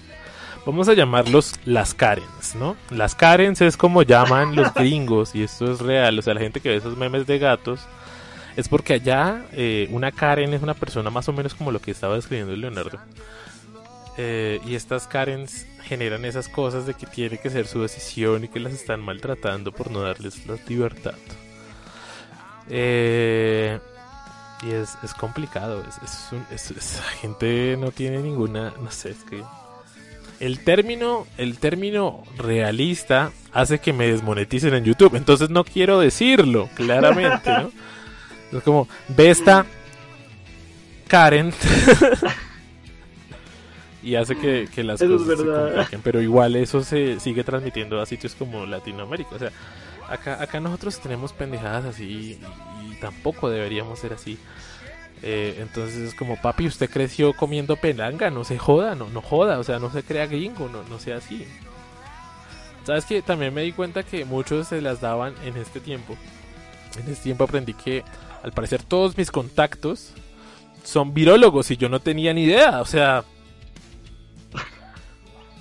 vamos 0.64 0.88
a 0.88 0.94
llamarlos 0.94 1.54
las 1.64 1.92
Karens, 1.92 2.54
¿no? 2.54 2.76
Las 2.90 3.16
Karens 3.16 3.60
es 3.62 3.76
como 3.76 4.04
llaman 4.04 4.54
los 4.54 4.72
gringos, 4.74 5.34
y 5.34 5.42
esto 5.42 5.72
es 5.72 5.80
real, 5.80 6.20
o 6.20 6.22
sea, 6.22 6.34
la 6.34 6.40
gente 6.40 6.60
que 6.60 6.68
ve 6.68 6.76
esos 6.76 6.96
memes 6.96 7.26
de 7.26 7.40
gatos, 7.40 7.80
es 8.56 8.68
porque 8.68 8.92
allá 8.92 9.44
eh, 9.54 9.88
una 9.90 10.12
Karen 10.12 10.54
es 10.54 10.62
una 10.62 10.74
persona 10.74 11.10
más 11.10 11.28
o 11.28 11.32
menos 11.32 11.52
como 11.52 11.72
lo 11.72 11.80
que 11.80 11.90
estaba 11.90 12.14
describiendo 12.14 12.54
Leonardo. 12.54 13.00
Eh, 14.18 14.60
y 14.64 14.74
estas 14.74 15.06
Karens 15.06 15.66
generan 15.82 16.24
esas 16.24 16.48
cosas 16.48 16.86
de 16.86 16.94
que 16.94 17.06
tiene 17.06 17.38
que 17.38 17.50
ser 17.50 17.66
su 17.66 17.82
decisión 17.82 18.44
y 18.44 18.48
que 18.48 18.60
las 18.60 18.72
están 18.72 19.00
maltratando 19.00 19.72
por 19.72 19.90
no 19.90 20.00
darles 20.00 20.46
la 20.46 20.56
libertad. 20.66 21.14
Eh, 22.68 23.78
y 24.62 24.70
es, 24.70 24.96
es 25.02 25.12
complicado, 25.14 25.84
es, 25.86 26.32
es, 26.72 27.02
gente 27.20 27.76
no 27.78 27.90
tiene 27.92 28.18
ninguna, 28.18 28.72
no 28.80 28.90
sé, 28.90 29.10
es 29.10 29.22
que 29.24 29.42
el 30.40 30.60
término, 30.64 31.26
el 31.36 31.58
término 31.58 32.22
realista 32.36 33.32
hace 33.52 33.78
que 33.78 33.92
me 33.92 34.08
desmoneticen 34.08 34.74
en 34.74 34.84
YouTube, 34.84 35.14
entonces 35.14 35.50
no 35.50 35.64
quiero 35.64 36.00
decirlo 36.00 36.68
claramente, 36.74 37.50
¿no? 37.50 37.70
Es 38.52 38.62
como, 38.62 38.88
ve 39.08 39.30
esta 39.30 39.66
Karen 41.08 41.52
y 44.06 44.14
hace 44.14 44.36
que, 44.36 44.84
las 44.84 45.02
cosas 45.02 45.38
se 45.38 45.44
compliquen. 45.44 46.00
Pero 46.02 46.22
igual 46.22 46.54
eso 46.54 46.84
se 46.84 47.18
sigue 47.18 47.42
transmitiendo 47.42 48.00
a 48.00 48.06
sitios 48.06 48.36
como 48.36 48.64
Latinoamérica. 48.64 49.34
O 49.34 49.38
sea, 49.38 49.50
acá, 50.08 50.40
acá 50.40 50.60
nosotros 50.60 51.00
tenemos 51.00 51.32
pendejadas 51.32 51.86
así 51.86 52.38
y, 52.84 52.94
tampoco 53.00 53.50
deberíamos 53.50 53.98
ser 53.98 54.12
así. 54.12 54.38
Eh, 55.22 55.56
entonces 55.58 55.96
es 55.96 56.14
como, 56.14 56.40
papi, 56.40 56.68
usted 56.68 56.88
creció 56.88 57.32
comiendo 57.32 57.74
pelanga, 57.74 58.30
no 58.30 58.44
se 58.44 58.58
joda, 58.58 58.94
no, 58.94 59.08
no 59.08 59.20
joda, 59.20 59.58
o 59.58 59.64
sea, 59.64 59.80
no 59.80 59.90
se 59.90 60.04
crea 60.04 60.26
gringo, 60.26 60.68
no, 60.68 60.84
no 60.84 61.00
sea 61.00 61.16
así. 61.16 61.44
Sabes 62.84 63.06
que 63.06 63.22
también 63.22 63.52
me 63.52 63.62
di 63.62 63.72
cuenta 63.72 64.04
que 64.04 64.24
muchos 64.24 64.68
se 64.68 64.80
las 64.80 65.00
daban 65.00 65.34
en 65.44 65.56
este 65.56 65.80
tiempo. 65.80 66.16
En 66.94 67.10
este 67.10 67.24
tiempo 67.24 67.42
aprendí 67.42 67.74
que 67.74 68.04
al 68.44 68.52
parecer 68.52 68.84
todos 68.84 69.16
mis 69.16 69.32
contactos 69.32 70.12
son 70.84 71.12
virólogos 71.12 71.72
y 71.72 71.76
yo 71.76 71.88
no 71.88 71.98
tenía 71.98 72.32
ni 72.32 72.44
idea, 72.44 72.80
o 72.80 72.84
sea, 72.84 73.24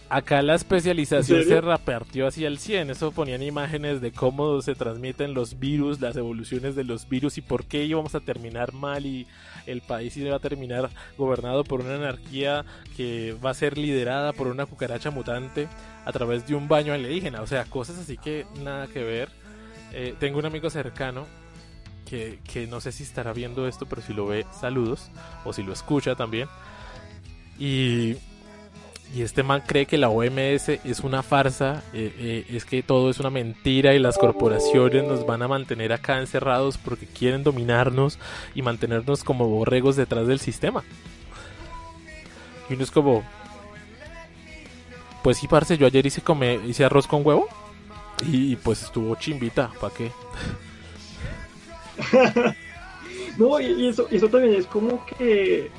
Acá 0.07 0.43
la 0.43 0.53
especialización 0.53 1.43
se 1.45 1.61
repartió 1.61 2.27
hacia 2.27 2.47
el 2.47 2.59
100. 2.59 2.91
Eso 2.91 3.11
ponían 3.11 3.41
imágenes 3.41 4.01
de 4.01 4.11
cómo 4.11 4.61
se 4.61 4.75
transmiten 4.75 5.33
los 5.33 5.59
virus, 5.59 5.99
las 5.99 6.15
evoluciones 6.15 6.75
de 6.75 6.83
los 6.83 7.09
virus 7.09 7.39
y 7.39 7.41
por 7.41 7.65
qué 7.65 7.85
íbamos 7.85 8.13
a 8.13 8.19
terminar 8.19 8.71
mal 8.71 9.05
y 9.07 9.25
el 9.65 9.81
país 9.81 10.15
iba 10.15 10.35
a 10.35 10.39
terminar 10.39 10.91
gobernado 11.17 11.63
por 11.63 11.81
una 11.81 11.95
anarquía 11.95 12.65
que 12.95 13.35
va 13.43 13.49
a 13.49 13.55
ser 13.55 13.79
liderada 13.79 14.31
por 14.31 14.45
una 14.47 14.67
cucaracha 14.67 15.09
mutante 15.09 15.67
a 16.05 16.11
través 16.11 16.45
de 16.45 16.53
un 16.53 16.67
baño 16.67 16.93
alienígena. 16.93 17.41
O 17.41 17.47
sea, 17.47 17.65
cosas 17.65 17.97
así 17.97 18.15
que 18.15 18.45
nada 18.63 18.85
que 18.85 19.03
ver. 19.03 19.29
Eh, 19.91 20.13
tengo 20.19 20.37
un 20.37 20.45
amigo 20.45 20.69
cercano 20.69 21.25
que, 22.07 22.39
que 22.51 22.67
no 22.67 22.79
sé 22.79 22.91
si 22.91 23.01
estará 23.01 23.33
viendo 23.33 23.67
esto, 23.67 23.87
pero 23.87 24.03
si 24.03 24.13
lo 24.13 24.27
ve, 24.27 24.45
saludos. 24.51 25.09
O 25.45 25.51
si 25.51 25.63
lo 25.63 25.73
escucha 25.73 26.15
también. 26.15 26.47
Y 27.57 28.17
y 29.13 29.21
este 29.21 29.43
man 29.43 29.61
cree 29.65 29.85
que 29.85 29.97
la 29.97 30.09
OMS 30.09 30.69
es 30.69 30.99
una 31.01 31.23
farsa, 31.23 31.83
eh, 31.93 32.13
eh, 32.17 32.45
es 32.49 32.65
que 32.65 32.83
todo 32.83 33.09
es 33.09 33.19
una 33.19 33.29
mentira 33.29 33.93
y 33.93 33.99
las 33.99 34.17
corporaciones 34.17 35.03
nos 35.03 35.25
van 35.25 35.41
a 35.41 35.47
mantener 35.47 35.93
acá 35.93 36.19
encerrados 36.19 36.77
porque 36.77 37.05
quieren 37.05 37.43
dominarnos 37.43 38.19
y 38.55 38.61
mantenernos 38.61 39.23
como 39.23 39.47
borregos 39.47 39.95
detrás 39.95 40.27
del 40.27 40.39
sistema. 40.39 40.83
Y 42.69 42.73
uno 42.73 42.83
es 42.83 42.91
como, 42.91 43.23
pues 45.23 45.37
sí, 45.37 45.47
parce, 45.47 45.77
yo 45.77 45.85
ayer 45.85 46.05
hice, 46.05 46.21
come, 46.21 46.59
hice 46.65 46.83
arroz 46.83 47.07
con 47.07 47.25
huevo 47.25 47.47
y 48.25 48.55
pues 48.57 48.83
estuvo 48.83 49.15
chimbita, 49.15 49.71
¿para 49.79 49.93
qué? 49.93 50.11
no, 53.37 53.59
y 53.59 53.87
eso, 53.87 54.07
eso 54.09 54.27
también 54.27 54.55
es 54.55 54.65
como 54.65 55.05
que 55.05 55.71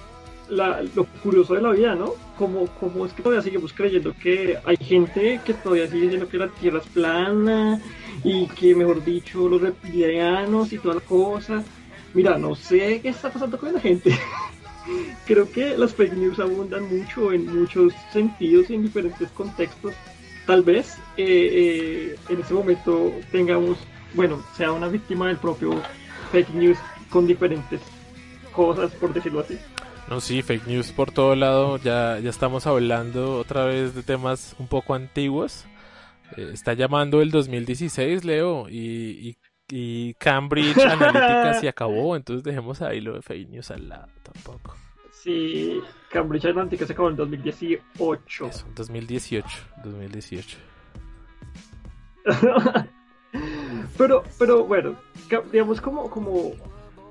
lo 0.49 1.05
curioso 1.23 1.55
de 1.55 1.63
la 1.63 1.71
vida, 1.71 1.95
¿no? 1.95 2.15
Como, 2.39 2.67
como 2.67 3.07
es 3.07 3.13
que 3.13 3.23
todavía 3.23 3.43
seguimos 3.43 3.73
creyendo 3.73 4.15
que 4.15 4.59
hay 4.65 4.77
gente 4.77 5.41
que 5.45 5.55
todavía 5.55 5.87
sigue 5.87 6.03
diciendo 6.03 6.29
que 6.29 6.39
la 6.39 6.49
Tierra 6.49 6.79
es 6.79 6.87
plana 6.87 7.81
y 8.23 8.47
que, 8.49 8.75
mejor 8.75 9.05
dicho, 9.05 9.49
los 9.49 9.61
reptilianos 9.61 10.73
y 10.73 10.79
toda 10.79 10.97
la 10.97 11.01
cosa. 11.01 11.65
Mira, 12.15 12.39
no 12.39 12.55
sé 12.55 13.01
qué 13.01 13.09
está 13.09 13.31
pasando 13.31 13.59
con 13.59 13.73
la 13.73 13.81
gente. 13.81 14.17
Creo 15.27 15.51
que 15.51 15.77
las 15.77 15.95
fake 15.95 16.15
news 16.15 16.39
abundan 16.39 16.85
mucho 16.85 17.33
en 17.33 17.61
muchos 17.61 17.93
sentidos 18.13 18.71
y 18.71 18.75
en 18.75 18.83
diferentes 18.83 19.29
contextos. 19.31 19.95
Tal 20.47 20.63
vez 20.63 20.97
eh, 21.17 21.27
eh, 21.27 22.17
en 22.29 22.41
ese 22.41 22.55
momento 22.55 23.13
tengamos, 23.33 23.79
bueno, 24.15 24.41
sea 24.57 24.71
una 24.71 24.87
víctima 24.87 25.27
del 25.27 25.39
propio 25.39 25.83
fake 26.31 26.55
news 26.55 26.79
con 27.11 27.27
diferentes 27.27 27.81
cosas, 28.53 28.93
por 28.93 29.13
decirlo 29.13 29.41
así. 29.41 29.59
No, 30.09 30.21
sí, 30.21 30.43
fake 30.43 30.67
news 30.67 30.93
por 30.93 31.11
todo 31.11 31.35
lado. 31.35 31.79
Ya, 31.79 32.19
ya 32.21 32.31
estamos 32.31 32.67
hablando 32.67 33.39
otra 33.39 33.65
vez 33.65 33.95
de 33.95 34.03
temas 34.03 34.55
un 34.59 34.69
poco 34.69 34.95
antiguos. 34.95 35.67
Eh, 36.37 36.51
está 36.53 36.75
llamando 36.75 37.21
el 37.23 37.31
2016, 37.31 38.25
Leo, 38.25 38.69
y, 38.69 39.37
y, 39.69 40.15
Cambridge 40.15 40.79
Analytica 40.85 41.55
se 41.55 41.69
acabó, 41.69 42.17
entonces 42.17 42.45
dejemos 42.45 42.83
ahí 42.83 43.01
lo 43.01 43.15
de 43.15 43.23
fake 43.23 43.49
news 43.49 43.71
al 43.71 43.89
lado 43.89 44.09
tampoco. 44.23 44.77
Sí, 45.11 45.81
Cambridge 46.11 46.47
Analytica 46.47 46.87
se 46.87 46.93
acabó 46.93 47.11
en 47.11 47.17
2018. 47.17 48.47
Eso, 48.47 48.67
2018, 48.75 49.49
2018. 49.85 50.59
pero, 53.99 54.23
pero 54.39 54.65
bueno, 54.65 54.97
digamos 55.53 55.81
como, 55.81 56.09
como 56.11 56.53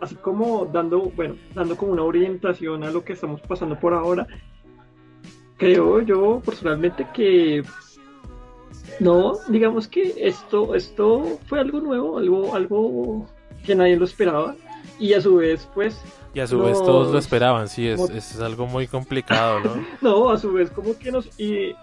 así 0.01 0.15
como 0.15 0.65
dando, 0.65 1.11
bueno, 1.15 1.35
dando 1.53 1.75
como 1.77 1.91
una 1.91 2.03
orientación 2.03 2.83
a 2.83 2.91
lo 2.91 3.03
que 3.03 3.13
estamos 3.13 3.41
pasando 3.41 3.79
por 3.79 3.93
ahora, 3.93 4.27
creo 5.57 6.01
yo 6.01 6.41
personalmente 6.45 7.07
que 7.13 7.63
no, 8.99 9.33
digamos 9.49 9.87
que 9.87 10.13
esto, 10.17 10.75
esto 10.75 11.39
fue 11.47 11.59
algo 11.59 11.81
nuevo, 11.81 12.17
algo, 12.17 12.55
algo 12.55 13.25
que 13.65 13.75
nadie 13.75 13.97
lo 13.97 14.05
esperaba 14.05 14.55
y 14.99 15.13
a 15.13 15.21
su 15.21 15.37
vez, 15.37 15.67
pues. 15.73 15.99
Y 16.33 16.39
a 16.39 16.47
su 16.47 16.59
vez 16.59 16.77
todos 16.77 17.11
lo 17.11 17.17
esperaban, 17.17 17.67
sí, 17.67 17.87
es, 17.87 18.09
es 18.09 18.39
algo 18.39 18.67
muy 18.67 18.87
complicado, 18.87 19.59
¿no? 19.61 19.85
no, 20.01 20.29
a 20.29 20.37
su 20.37 20.53
vez 20.53 20.69
como 20.69 20.97
que 20.97 21.11
nos 21.11 21.29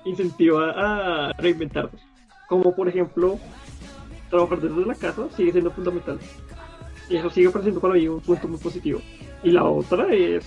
incentiva 0.04 0.72
a 0.76 1.32
reinventarnos. 1.38 2.00
Como 2.48 2.74
por 2.74 2.88
ejemplo, 2.88 3.38
trabajar 4.30 4.60
desde 4.60 4.86
la 4.86 4.94
casa 4.94 5.28
sigue 5.36 5.52
siendo 5.52 5.70
fundamental. 5.70 6.18
Eso 7.08 7.30
sigue 7.30 7.50
pareciendo 7.50 7.80
para 7.80 7.94
mí 7.94 8.08
un 8.08 8.20
punto 8.20 8.48
muy 8.48 8.58
positivo. 8.58 9.00
Y 9.42 9.50
la 9.50 9.64
otra 9.64 10.12
es 10.12 10.46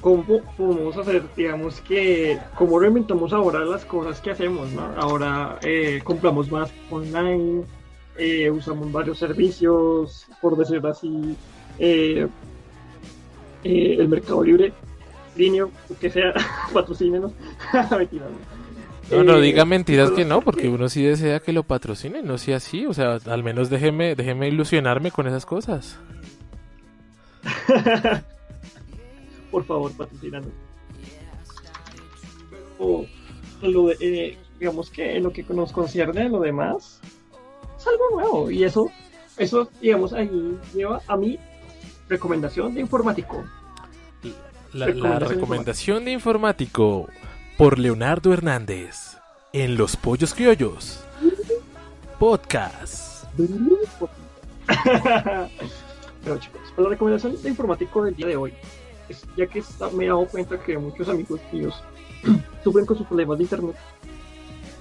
cómo 0.00 0.42
podemos 0.56 0.96
hacer, 0.96 1.22
digamos 1.36 1.80
que, 1.80 2.38
cómo 2.56 2.78
reinventamos 2.78 3.32
ahora 3.32 3.60
las 3.60 3.84
cosas 3.84 4.20
que 4.20 4.30
hacemos, 4.30 4.70
¿no? 4.72 4.82
Ahora 4.98 5.58
eh, 5.62 6.00
compramos 6.04 6.50
más 6.50 6.70
online, 6.90 7.64
eh, 8.18 8.50
usamos 8.50 8.92
varios 8.92 9.18
servicios, 9.18 10.26
por 10.40 10.56
decirlo 10.56 10.90
así, 10.90 11.36
eh, 11.78 12.28
el 13.64 14.08
Mercado 14.08 14.42
Libre, 14.44 14.72
Linio, 15.36 15.70
que 16.00 16.10
sea, 16.10 16.34
patrocínenos. 16.72 17.32
No, 19.10 19.22
no 19.22 19.40
diga 19.40 19.64
mentiras 19.64 20.10
que 20.10 20.24
no, 20.24 20.40
porque 20.40 20.68
uno 20.68 20.88
sí 20.88 21.02
desea 21.02 21.40
que 21.40 21.52
lo 21.52 21.62
patrocine, 21.62 22.22
no 22.22 22.38
sea 22.38 22.56
así, 22.56 22.86
o 22.86 22.94
sea, 22.94 23.18
al 23.26 23.42
menos 23.42 23.68
déjeme, 23.70 24.14
déjeme 24.14 24.48
ilusionarme 24.48 25.10
con 25.10 25.26
esas 25.26 25.44
cosas. 25.44 25.98
Por 29.50 29.64
favor, 29.64 29.92
patrocinando. 29.92 30.50
O, 32.78 33.06
lo 33.62 33.90
eh, 33.92 34.36
digamos 34.58 34.90
que 34.90 35.16
en 35.16 35.22
lo 35.22 35.32
que 35.32 35.44
nos 35.50 35.72
concierne 35.72 36.28
lo 36.28 36.40
demás, 36.40 37.00
es 37.78 37.86
algo 37.86 38.10
nuevo. 38.20 38.50
Y 38.50 38.64
eso, 38.64 38.90
eso, 39.36 39.68
digamos, 39.80 40.12
ahí 40.12 40.58
lleva 40.74 41.00
a 41.06 41.16
mi 41.16 41.38
recomendación 42.08 42.74
de 42.74 42.80
informático. 42.80 43.44
La, 44.72 44.88
la 44.88 45.20
recomendación 45.20 46.04
de 46.04 46.12
informático 46.12 47.08
por 47.56 47.78
Leonardo 47.78 48.32
Hernández 48.32 49.16
en 49.52 49.76
Los 49.76 49.96
Pollos 49.96 50.34
Criollos. 50.34 51.04
Podcast. 52.18 53.26
Pero 56.24 56.38
chicos, 56.40 56.60
la 56.76 56.88
recomendación 56.88 57.40
de 57.40 57.48
informático 57.48 58.02
del 58.02 58.16
día 58.16 58.26
de 58.26 58.36
hoy 58.36 58.52
es 59.08 59.24
ya 59.36 59.46
que 59.46 59.62
me 59.92 60.06
he 60.06 60.08
dado 60.08 60.26
cuenta 60.26 60.58
que 60.58 60.76
muchos 60.78 61.08
amigos 61.08 61.40
míos 61.52 61.80
sufren 62.64 62.86
con 62.86 62.98
sus 62.98 63.06
problemas 63.06 63.38
de 63.38 63.44
internet 63.44 63.76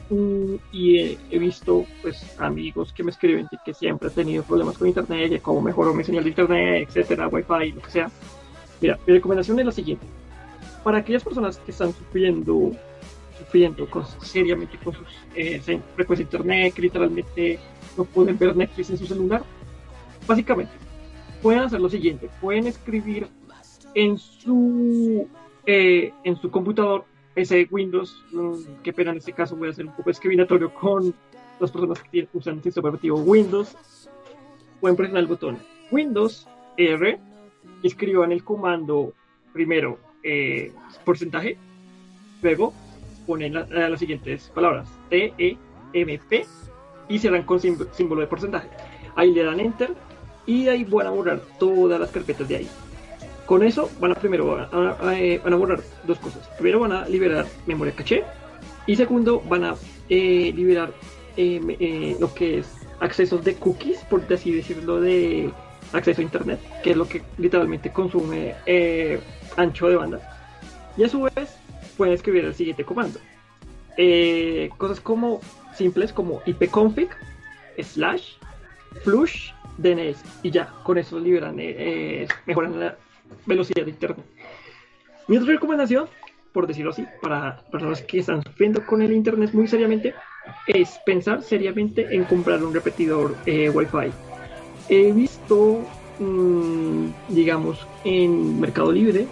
mm, 0.10 0.56
y 0.72 1.18
he, 1.30 1.40
visto 1.40 1.86
pues 2.02 2.26
amigos 2.40 2.92
que 2.92 3.04
me 3.04 3.12
escriben 3.12 3.48
que 3.64 3.74
siempre 3.76 4.08
han 4.08 4.16
tenido 4.16 4.42
problemas 4.44 4.80
con 4.80 4.88
internet, 4.88 5.30
de 5.30 5.40
cómo 5.42 5.62
mejoró 5.62 5.94
mi 5.94 6.04
señal 6.04 6.24
de 6.24 6.30
internet, 6.32 6.88
etcétera, 6.88 7.28
wifi, 7.28 7.74
lo 7.74 7.82
que 7.82 7.92
sea. 7.92 8.10
Mira, 8.82 8.98
mi 9.06 9.14
recomendación 9.14 9.60
es 9.60 9.66
la 9.66 9.72
siguiente. 9.72 10.08
Para 10.84 11.00
aquellas 11.00 11.24
personas 11.24 11.58
que 11.58 11.72
están 11.72 11.94
sufriendo 11.94 12.72
sufriendo 13.38 13.88
seriamente 14.22 14.78
con 14.78 14.94
sus 14.94 15.08
eh, 15.36 15.60
frecuencias 15.96 16.30
de 16.30 16.38
internet, 16.38 16.74
que 16.74 16.82
literalmente 16.84 17.60
no 17.98 18.06
pueden 18.06 18.38
ver 18.38 18.56
Netflix 18.56 18.92
en 18.92 18.98
su 18.98 19.08
celular, 19.08 19.44
básicamente 20.28 20.74
pueden 21.42 21.62
hacer 21.62 21.82
lo 21.82 21.90
siguiente, 21.90 22.30
pueden 22.40 22.68
escribir 22.68 23.28
en 23.96 24.18
su 24.18 25.28
eh, 25.66 26.12
en 26.24 26.36
su 26.38 26.50
computador 26.50 27.06
ese 27.36 27.68
Windows, 27.70 28.24
mm, 28.32 28.82
que 28.84 28.94
pena 28.94 29.12
en 29.12 29.18
este 29.18 29.34
caso 29.34 29.56
voy 29.56 29.68
a 29.68 29.72
hacer 29.72 29.86
un 29.86 29.96
poco 29.96 30.10
discriminatorio 30.10 30.74
con 30.74 31.14
las 31.60 31.72
personas 31.72 32.02
que 32.04 32.28
usan 32.34 32.56
el 32.56 32.64
sistema 32.64 32.90
operativo 32.90 33.18
Windows, 33.18 33.76
pueden 34.80 34.96
presionar 34.96 35.24
el 35.24 35.28
botón 35.28 35.58
Windows 35.92 36.48
R, 36.78 37.20
escriban 37.84 38.32
el 38.32 38.44
comando 38.44 39.14
primero 39.54 39.98
eh, 40.24 40.72
porcentaje, 41.06 41.58
luego 42.42 42.74
ponen 43.26 43.54
las 43.54 44.00
siguientes 44.00 44.52
palabras 44.54 44.88
T, 45.10 45.34
E, 45.38 45.58
M, 45.94 46.20
P 46.30 46.46
y 47.10 47.20
cierran 47.20 47.44
con 47.44 47.60
símbolo 47.60 48.22
de 48.22 48.28
porcentaje. 48.28 48.68
Ahí 49.16 49.32
le 49.32 49.44
dan 49.44 49.60
enter 49.60 49.94
y 50.46 50.68
ahí 50.68 50.84
van 50.84 51.08
a 51.08 51.12
borrar 51.12 51.42
todas 51.60 52.00
las 52.00 52.10
carpetas 52.12 52.48
de 52.48 52.58
ahí. 52.58 52.68
Con 53.46 53.64
eso 53.64 53.90
van 54.00 54.12
a 54.12 54.16
primero 54.16 54.58
eh, 55.12 55.40
van 55.44 55.54
a, 55.54 55.56
borrar 55.56 55.82
dos 56.06 56.20
cosas. 56.20 56.48
Primero 56.58 56.80
van 56.80 56.94
a 56.94 57.08
liberar 57.08 57.46
memoria 57.66 57.94
caché 57.94 58.24
y 58.88 58.96
segundo 58.96 59.42
van 59.48 59.66
a 59.66 59.76
eh, 60.10 60.52
liberar 60.56 60.92
eh, 61.38 62.16
lo 62.20 62.34
que 62.34 62.60
es 62.60 62.68
accesos 63.00 63.44
de 63.44 63.56
cookies, 63.56 64.00
por 64.10 64.22
así 64.34 64.54
decirlo, 64.54 65.02
de 65.02 65.52
acceso 65.94 66.22
a 66.22 66.24
internet, 66.24 66.60
que 66.84 66.92
es 66.92 66.98
lo 66.98 67.08
que 67.08 67.22
literalmente 67.38 67.92
consume 67.92 68.56
ancho 69.58 69.88
de 69.88 69.96
banda. 69.96 70.20
Y 70.98 71.04
a 71.04 71.10
su 71.10 71.22
vez 71.22 71.58
pueden 71.98 72.14
escribir 72.14 72.46
el 72.46 72.54
siguiente 72.54 72.84
comando. 72.84 73.20
cosas 74.78 75.00
como 75.00 75.40
simples 75.76 76.14
como 76.14 76.42
ipconfig 76.46 77.10
slash 77.82 78.34
flush 79.04 79.52
DNS 79.78 80.24
y 80.44 80.52
ya, 80.52 80.72
con 80.84 80.98
eso 80.98 81.20
liberan, 81.20 81.56
eh, 81.60 82.28
mejoran 82.46 82.80
la 82.80 82.98
velocidad 83.46 83.86
de 83.86 83.92
internet. 83.92 84.26
Mi 85.28 85.38
otra 85.38 85.54
recomendación, 85.54 86.08
por 86.52 86.68
decirlo 86.68 86.92
así, 86.92 87.06
para 87.22 87.58
personas 87.72 88.02
que 88.02 88.20
están 88.20 88.44
sufriendo 88.44 88.86
con 88.86 89.02
el 89.02 89.12
internet 89.12 89.52
muy 89.54 89.68
seriamente, 89.68 90.14
es 90.68 91.00
pensar 91.06 91.42
seriamente 91.42 92.14
en 92.14 92.26
comprar 92.26 92.64
un 92.64 92.74
repetidor 92.74 93.36
eh, 93.46 93.70
Wi-Fi. 93.70 94.12
He 94.90 95.12
visto, 95.12 95.33
mm, 95.50 97.08
digamos, 97.30 97.86
en 98.04 98.60
Mercado 98.60 98.92
Libre, 98.92 99.28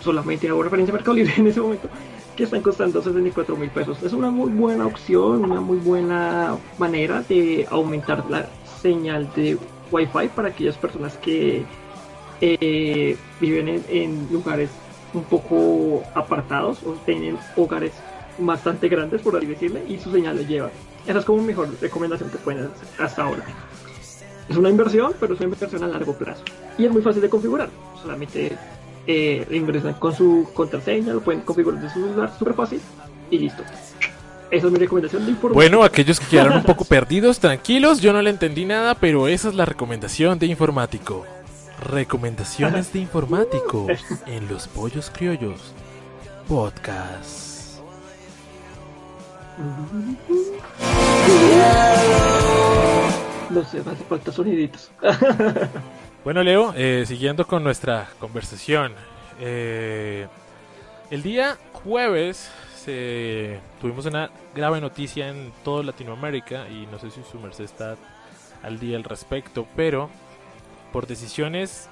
solamente 0.00 0.48
hago 0.48 0.62
referencia 0.62 0.92
a 0.92 0.96
Mercado 0.96 1.16
Libre 1.16 1.34
en 1.38 1.46
ese 1.46 1.60
momento, 1.60 1.88
que 2.36 2.44
están 2.44 2.62
costando 2.62 3.02
64 3.02 3.56
mil 3.56 3.70
pesos. 3.70 4.02
Es 4.02 4.12
una 4.12 4.30
muy 4.30 4.50
buena 4.50 4.86
opción, 4.86 5.44
una 5.44 5.60
muy 5.60 5.78
buena 5.78 6.56
manera 6.78 7.22
de 7.22 7.66
aumentar 7.70 8.24
la 8.28 8.48
señal 8.80 9.30
de 9.34 9.56
Wi-Fi 9.90 10.28
para 10.34 10.48
aquellas 10.48 10.76
personas 10.76 11.16
que 11.16 11.64
eh, 12.40 13.16
viven 13.40 13.82
en, 13.88 14.28
lugares 14.30 14.70
un 15.12 15.22
poco 15.24 16.02
apartados 16.14 16.82
o 16.82 16.92
tienen 17.06 17.38
hogares 17.56 17.92
bastante 18.38 18.88
grandes, 18.88 19.22
por 19.22 19.36
así 19.36 19.46
decirle, 19.46 19.84
y 19.88 19.98
su 19.98 20.10
señal 20.10 20.36
le 20.36 20.44
lleva. 20.44 20.70
Esa 21.06 21.20
es 21.20 21.24
como 21.24 21.42
mejor 21.42 21.68
recomendación 21.80 22.30
que 22.30 22.38
pueden 22.38 22.64
hacer 22.64 23.04
hasta 23.04 23.22
ahora. 23.22 23.44
Es 24.48 24.56
una 24.56 24.70
inversión, 24.70 25.12
pero 25.18 25.34
es 25.34 25.40
una 25.40 25.54
inversión 25.54 25.84
a 25.84 25.88
largo 25.88 26.14
plazo. 26.14 26.42
Y 26.78 26.84
es 26.84 26.92
muy 26.92 27.02
fácil 27.02 27.22
de 27.22 27.28
configurar. 27.28 27.70
Solamente 28.00 28.56
eh, 29.06 29.46
ingresan 29.50 29.94
con 29.94 30.14
su 30.14 30.48
contraseña, 30.54 31.12
lo 31.12 31.20
pueden 31.20 31.42
configurar 31.42 31.80
de 31.80 31.88
su 31.88 32.00
celular 32.00 32.32
súper 32.38 32.54
fácil 32.54 32.80
y 33.30 33.38
listo. 33.38 33.62
Esa 34.50 34.66
es 34.66 34.72
mi 34.72 34.78
recomendación 34.78 35.24
de 35.24 35.32
informático. 35.32 35.54
Bueno, 35.54 35.82
aquellos 35.82 36.20
que 36.20 36.26
quedaron 36.26 36.58
un 36.58 36.62
poco 36.62 36.84
perdidos, 36.84 37.38
tranquilos, 37.38 38.00
yo 38.00 38.12
no 38.12 38.22
le 38.22 38.30
entendí 38.30 38.64
nada, 38.64 38.94
pero 38.94 39.28
esa 39.28 39.48
es 39.48 39.54
la 39.54 39.64
recomendación 39.64 40.38
de 40.38 40.46
informático. 40.46 41.24
Recomendaciones 41.80 42.92
de 42.92 43.00
informático 43.00 43.86
en 44.26 44.48
Los 44.48 44.68
Pollos 44.68 45.10
Criollos 45.12 45.74
Podcast. 46.46 47.80
No 53.50 53.64
sé, 53.64 53.80
hace 53.80 54.04
falta 54.08 54.32
soniditos. 54.32 54.90
bueno, 56.24 56.42
Leo, 56.42 56.72
eh, 56.76 57.04
siguiendo 57.06 57.46
con 57.46 57.62
nuestra 57.62 58.08
conversación. 58.18 58.92
Eh, 59.40 60.26
el 61.10 61.22
día 61.22 61.56
jueves 61.72 62.50
tuvimos 63.80 64.04
una 64.04 64.30
grave 64.54 64.78
noticia 64.78 65.28
en 65.30 65.52
toda 65.64 65.82
Latinoamérica 65.82 66.68
y 66.68 66.86
no 66.86 66.98
sé 66.98 67.10
si 67.10 67.22
su 67.22 67.38
merced 67.38 67.64
está 67.64 67.96
al 68.62 68.78
día 68.78 68.96
al 68.96 69.04
respecto, 69.04 69.66
pero 69.74 70.10
por 70.92 71.06
decisiones 71.06 71.88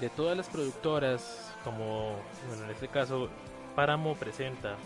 de 0.00 0.08
todas 0.08 0.36
las 0.36 0.48
productoras, 0.48 1.52
como 1.64 2.16
bueno, 2.48 2.64
en 2.64 2.70
este 2.70 2.88
caso 2.88 3.28
Páramo 3.74 4.14
presenta, 4.14 4.76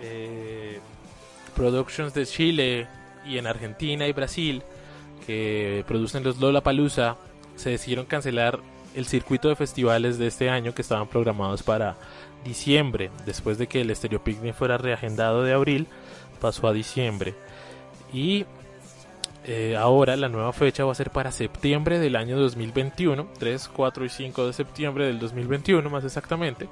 eh, 0.00 0.80
Productions 1.54 2.14
de 2.14 2.26
Chile 2.26 2.88
y 3.26 3.38
en 3.38 3.46
Argentina 3.46 4.06
y 4.06 4.12
Brasil, 4.12 4.62
que 5.26 5.84
producen 5.86 6.24
los 6.24 6.38
Lola 6.38 6.62
Palusa, 6.62 7.16
se 7.56 7.70
decidieron 7.70 8.06
cancelar 8.06 8.60
el 8.94 9.06
circuito 9.06 9.48
de 9.48 9.56
festivales 9.56 10.18
de 10.18 10.26
este 10.26 10.50
año 10.50 10.74
que 10.74 10.82
estaban 10.82 11.08
programados 11.08 11.62
para 11.62 11.96
diciembre, 12.44 13.10
después 13.24 13.58
de 13.58 13.66
que 13.66 13.80
el 13.80 13.94
Stereo 13.94 14.22
Picnic 14.22 14.54
fuera 14.54 14.78
reagendado 14.78 15.44
de 15.44 15.52
abril, 15.52 15.86
pasó 16.40 16.66
a 16.66 16.72
diciembre. 16.72 17.34
Y 18.12 18.44
eh, 19.44 19.76
ahora 19.76 20.16
la 20.16 20.28
nueva 20.28 20.52
fecha 20.52 20.84
va 20.84 20.92
a 20.92 20.96
ser 20.96 21.10
para 21.10 21.32
septiembre 21.32 21.98
del 21.98 22.16
año 22.16 22.38
2021, 22.38 23.28
3, 23.38 23.68
4 23.68 24.04
y 24.04 24.08
5 24.08 24.46
de 24.46 24.52
septiembre 24.52 25.06
del 25.06 25.18
2021 25.18 25.88
más 25.88 26.04
exactamente. 26.04 26.68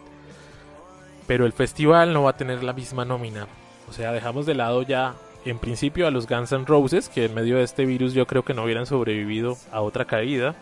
Pero 1.26 1.46
el 1.46 1.52
festival 1.52 2.12
no 2.12 2.24
va 2.24 2.30
a 2.30 2.36
tener 2.36 2.62
la 2.62 2.72
misma 2.72 3.04
nómina. 3.04 3.46
O 3.88 3.92
sea, 3.92 4.12
dejamos 4.12 4.46
de 4.46 4.54
lado 4.54 4.82
ya 4.82 5.14
en 5.44 5.58
principio 5.58 6.06
a 6.06 6.10
los 6.10 6.26
Guns 6.26 6.52
N' 6.52 6.64
Roses, 6.66 7.08
que 7.08 7.26
en 7.26 7.34
medio 7.34 7.56
de 7.56 7.64
este 7.64 7.86
virus 7.86 8.12
yo 8.12 8.26
creo 8.26 8.44
que 8.44 8.54
no 8.54 8.64
hubieran 8.64 8.86
sobrevivido 8.86 9.56
a 9.72 9.80
otra 9.80 10.04
caída. 10.04 10.54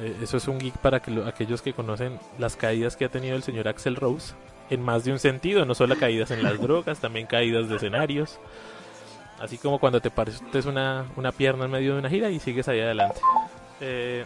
Eh, 0.00 0.16
eso 0.22 0.36
es 0.36 0.48
un 0.48 0.58
geek 0.58 0.78
para 0.78 1.00
que 1.00 1.12
aquellos 1.26 1.62
que 1.62 1.72
conocen 1.72 2.18
las 2.38 2.56
caídas 2.56 2.96
que 2.96 3.04
ha 3.04 3.08
tenido 3.08 3.36
el 3.36 3.42
señor 3.42 3.68
Axel 3.68 3.96
Rose 3.96 4.34
en 4.70 4.82
más 4.82 5.04
de 5.04 5.12
un 5.12 5.18
sentido, 5.18 5.64
no 5.64 5.74
solo 5.74 5.96
caídas 5.96 6.30
en 6.30 6.42
las 6.42 6.60
drogas, 6.60 6.98
también 6.98 7.26
caídas 7.26 7.68
de 7.68 7.76
escenarios. 7.76 8.38
Así 9.38 9.58
como 9.58 9.78
cuando 9.78 10.00
te 10.00 10.10
partes 10.10 10.66
una, 10.66 11.06
una 11.16 11.32
pierna 11.32 11.64
en 11.64 11.70
medio 11.70 11.94
de 11.94 11.98
una 11.98 12.08
gira 12.08 12.30
y 12.30 12.38
sigues 12.38 12.68
ahí 12.68 12.80
adelante. 12.80 13.20
Eh, 13.80 14.24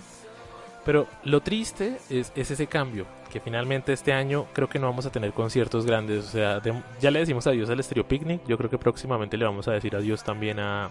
pero 0.86 1.06
lo 1.24 1.40
triste 1.42 1.98
es, 2.08 2.32
ese 2.34 2.66
cambio, 2.68 3.06
que 3.30 3.40
finalmente 3.40 3.92
este 3.92 4.12
año 4.12 4.46
creo 4.54 4.68
que 4.68 4.78
no 4.78 4.86
vamos 4.86 5.04
a 5.04 5.10
tener 5.10 5.32
conciertos 5.32 5.84
grandes. 5.84 6.24
O 6.24 6.30
sea, 6.30 6.62
ya 7.00 7.10
le 7.10 7.18
decimos 7.18 7.46
adiós 7.46 7.68
al 7.68 7.82
Stereo 7.82 8.06
Picnic, 8.06 8.40
yo 8.46 8.56
creo 8.56 8.70
que 8.70 8.78
próximamente 8.78 9.36
le 9.36 9.44
vamos 9.44 9.68
a 9.68 9.72
decir 9.72 9.94
adiós 9.96 10.24
también 10.24 10.60
a, 10.60 10.90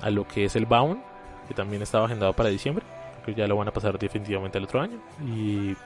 a 0.00 0.10
lo 0.10 0.28
que 0.28 0.44
es 0.44 0.54
el 0.54 0.66
Bound, 0.66 1.02
que 1.48 1.54
también 1.54 1.82
estaba 1.82 2.04
agendado 2.04 2.34
para 2.34 2.50
diciembre 2.50 2.84
que 3.24 3.34
ya 3.34 3.46
lo 3.46 3.56
van 3.56 3.68
a 3.68 3.72
pasar 3.72 3.98
definitivamente 3.98 4.58
el 4.58 4.64
otro 4.64 4.80
año. 4.80 4.98
Y, 5.26 5.76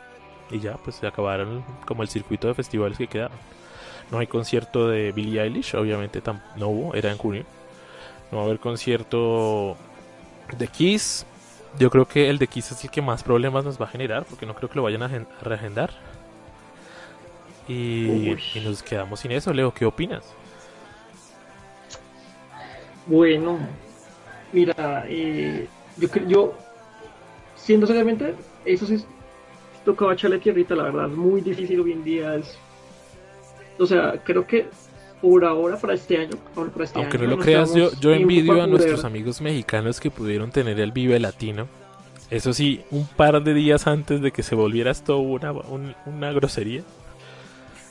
y 0.50 0.60
ya, 0.60 0.74
pues 0.74 0.96
se 0.96 1.06
acabaron 1.06 1.64
como 1.86 2.02
el 2.02 2.08
circuito 2.08 2.48
de 2.48 2.54
festivales 2.54 2.98
que 2.98 3.06
quedaron. 3.06 3.36
No 4.10 4.18
hay 4.18 4.26
concierto 4.26 4.88
de 4.88 5.12
Billie 5.12 5.40
Eilish, 5.40 5.74
obviamente 5.74 6.22
no 6.56 6.68
hubo, 6.68 6.94
era 6.94 7.10
en 7.10 7.18
junio. 7.18 7.44
No 8.30 8.38
va 8.38 8.44
a 8.44 8.46
haber 8.46 8.58
concierto 8.58 9.76
de 10.56 10.68
Kiss. 10.68 11.26
Yo 11.78 11.90
creo 11.90 12.06
que 12.06 12.30
el 12.30 12.38
de 12.38 12.46
Kiss 12.46 12.72
es 12.72 12.84
el 12.84 12.90
que 12.90 13.02
más 13.02 13.22
problemas 13.22 13.64
nos 13.64 13.80
va 13.80 13.86
a 13.86 13.88
generar, 13.88 14.24
porque 14.24 14.46
no 14.46 14.54
creo 14.54 14.68
que 14.68 14.76
lo 14.76 14.82
vayan 14.82 15.02
a 15.02 15.08
reagendar. 15.42 15.90
y, 17.66 18.36
nos 18.62 18.82
quedamos 18.82 19.20
sin 19.20 19.32
eso. 19.32 19.52
Leo, 19.52 19.72
¿qué 19.72 19.84
opinas? 19.84 20.34
Bueno, 23.06 23.58
mira, 24.52 25.04
eh, 25.08 25.66
yo, 25.96 26.08
yo, 26.26 26.54
siendo 27.56 27.86
seriamente, 27.86 28.34
eso 28.64 28.86
sí 28.86 29.04
tocaba 29.84 30.14
echarle 30.14 30.38
tierrita, 30.38 30.74
la 30.74 30.84
verdad, 30.84 31.08
muy 31.08 31.42
difícil 31.42 31.80
hoy 31.80 31.92
en 31.92 32.04
día. 32.04 32.36
Es, 32.36 32.58
o 33.78 33.84
sea, 33.84 34.22
creo 34.24 34.46
que 34.46 34.68
por 35.24 35.42
ahora, 35.46 35.78
para 35.78 35.94
este 35.94 36.18
año, 36.18 36.36
este 36.80 36.98
aunque 36.98 37.16
no 37.16 37.24
lo 37.24 37.38
creas, 37.38 37.74
yo, 37.74 37.90
yo 37.98 38.12
envidio 38.12 38.60
a 38.60 38.66
nuestros 38.66 39.06
amigos 39.06 39.40
mexicanos 39.40 39.98
que 39.98 40.10
pudieron 40.10 40.50
tener 40.50 40.78
el 40.78 40.92
Vive 40.92 41.18
Latino. 41.18 41.66
Eso 42.28 42.52
sí, 42.52 42.82
un 42.90 43.06
par 43.06 43.42
de 43.42 43.54
días 43.54 43.86
antes 43.86 44.20
de 44.20 44.32
que 44.32 44.42
se 44.42 44.54
volviera 44.54 44.90
esto 44.90 45.16
una, 45.16 45.54
una 46.04 46.30
grosería. 46.32 46.82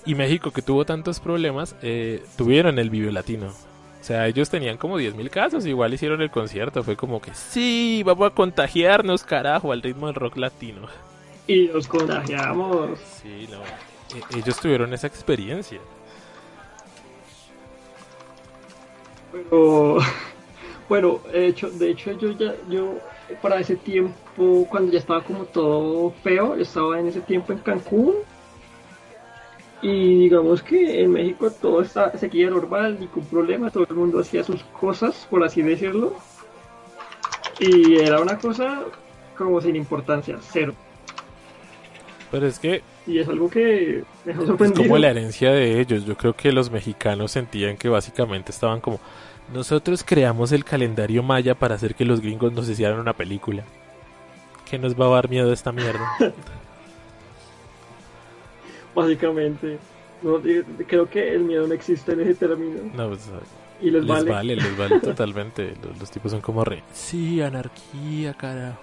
Y 0.06 0.14
México, 0.14 0.52
que 0.52 0.62
tuvo 0.62 0.86
tantos 0.86 1.20
problemas, 1.20 1.76
eh, 1.82 2.24
tuvieron 2.38 2.78
el 2.78 2.92
Vive 2.92 3.12
Latino. 3.12 3.48
O 3.48 4.04
sea, 4.04 4.28
ellos 4.28 4.52
tenían 4.52 4.78
como 4.78 5.00
10.000 5.00 5.30
casos, 5.32 5.66
igual 5.66 5.92
hicieron 5.92 6.22
el 6.22 6.30
concierto. 6.30 6.84
Fue 6.84 6.96
como 6.96 7.20
que, 7.20 7.34
sí, 7.34 8.04
vamos 8.06 8.28
a 8.28 8.36
contagiarnos, 8.36 9.24
carajo, 9.24 9.72
al 9.72 9.82
ritmo 9.82 10.06
del 10.06 10.16
rock 10.16 10.38
latino. 10.38 10.88
Y 11.48 11.70
nos 11.74 11.88
contagiamos. 11.88 13.00
Sí, 13.24 13.48
no. 13.50 13.58
E, 14.16 14.40
ellos 14.40 14.60
tuvieron 14.60 14.94
esa 14.94 15.08
experiencia. 15.08 15.80
Pero, 19.34 19.98
bueno, 20.88 21.20
de 21.32 21.48
hecho, 21.48 21.70
de 21.70 21.90
hecho 21.92 22.12
yo 22.14 22.32
ya, 22.32 22.56
yo 22.70 23.00
para 23.42 23.60
ese 23.60 23.76
tiempo, 23.76 24.68
cuando 24.70 24.92
ya 24.92 25.00
estaba 25.00 25.24
como 25.24 25.46
todo 25.46 26.12
feo, 26.24 26.56
yo 26.56 26.62
estaba 26.62 27.00
en 27.00 27.08
ese 27.08 27.22
tiempo 27.22 27.52
en 27.52 27.60
Cancún 27.60 28.16
y 29.82 30.20
digamos 30.22 30.64
que 30.64 31.02
en 31.02 31.12
México 31.12 31.52
todo 31.52 31.82
está, 31.82 32.18
seguía 32.18 32.50
normal, 32.50 32.98
ningún 33.00 33.26
problema, 33.26 33.70
todo 33.70 33.86
el 33.90 33.96
mundo 33.96 34.20
hacía 34.20 34.44
sus 34.44 34.64
cosas, 34.64 35.28
por 35.30 35.44
así 35.44 35.62
decirlo. 35.62 36.16
Y 37.60 38.00
era 38.00 38.22
una 38.22 38.38
cosa 38.38 38.84
como 39.38 39.60
sin 39.60 39.76
importancia, 39.76 40.38
cero. 40.42 40.74
Pero 42.32 42.48
es 42.48 42.60
que... 42.60 42.82
Y 43.06 43.20
es 43.20 43.28
algo 43.28 43.50
que 43.50 44.04
me 44.26 44.32
Es 44.32 44.72
como 44.72 44.98
la 44.98 45.10
herencia 45.10 45.52
de 45.52 45.80
ellos. 45.82 46.06
Yo 46.06 46.16
creo 46.16 46.36
que 46.36 46.52
los 46.52 46.72
mexicanos 46.72 47.32
sentían 47.32 47.78
que 47.78 47.90
básicamente 47.90 48.52
estaban 48.52 48.80
como... 48.80 49.00
Nosotros 49.54 50.04
creamos 50.06 50.54
el 50.54 50.64
calendario 50.64 51.22
maya 51.22 51.54
para 51.54 51.76
hacer 51.76 51.96
que 51.96 52.06
los 52.06 52.22
gringos 52.22 52.54
nos 52.54 52.70
hicieran 52.70 53.00
una 53.00 53.14
película. 53.14 53.64
¿Qué 54.70 54.80
nos 54.80 55.00
va 55.00 55.06
a 55.08 55.10
dar 55.10 55.30
miedo 55.30 55.52
esta 55.52 55.72
mierda? 55.72 56.08
básicamente. 58.96 59.78
No, 60.22 60.42
creo 60.88 61.10
que 61.10 61.34
el 61.34 61.44
miedo 61.44 61.68
no 61.68 61.74
existe 61.74 62.14
en 62.14 62.22
ese 62.22 62.36
término. 62.36 62.80
No, 62.96 63.10
pues, 63.10 63.30
y 63.82 63.92
les, 63.92 64.06
vale. 64.08 64.56
les 64.56 64.78
vale 64.78 65.00
totalmente. 65.02 65.74
Los, 66.00 66.10
tipos 66.10 66.32
son 66.32 66.42
como 66.42 66.64
re. 66.64 66.82
Sí, 66.94 67.42
anarquía, 67.42 68.34
carajo. 68.34 68.80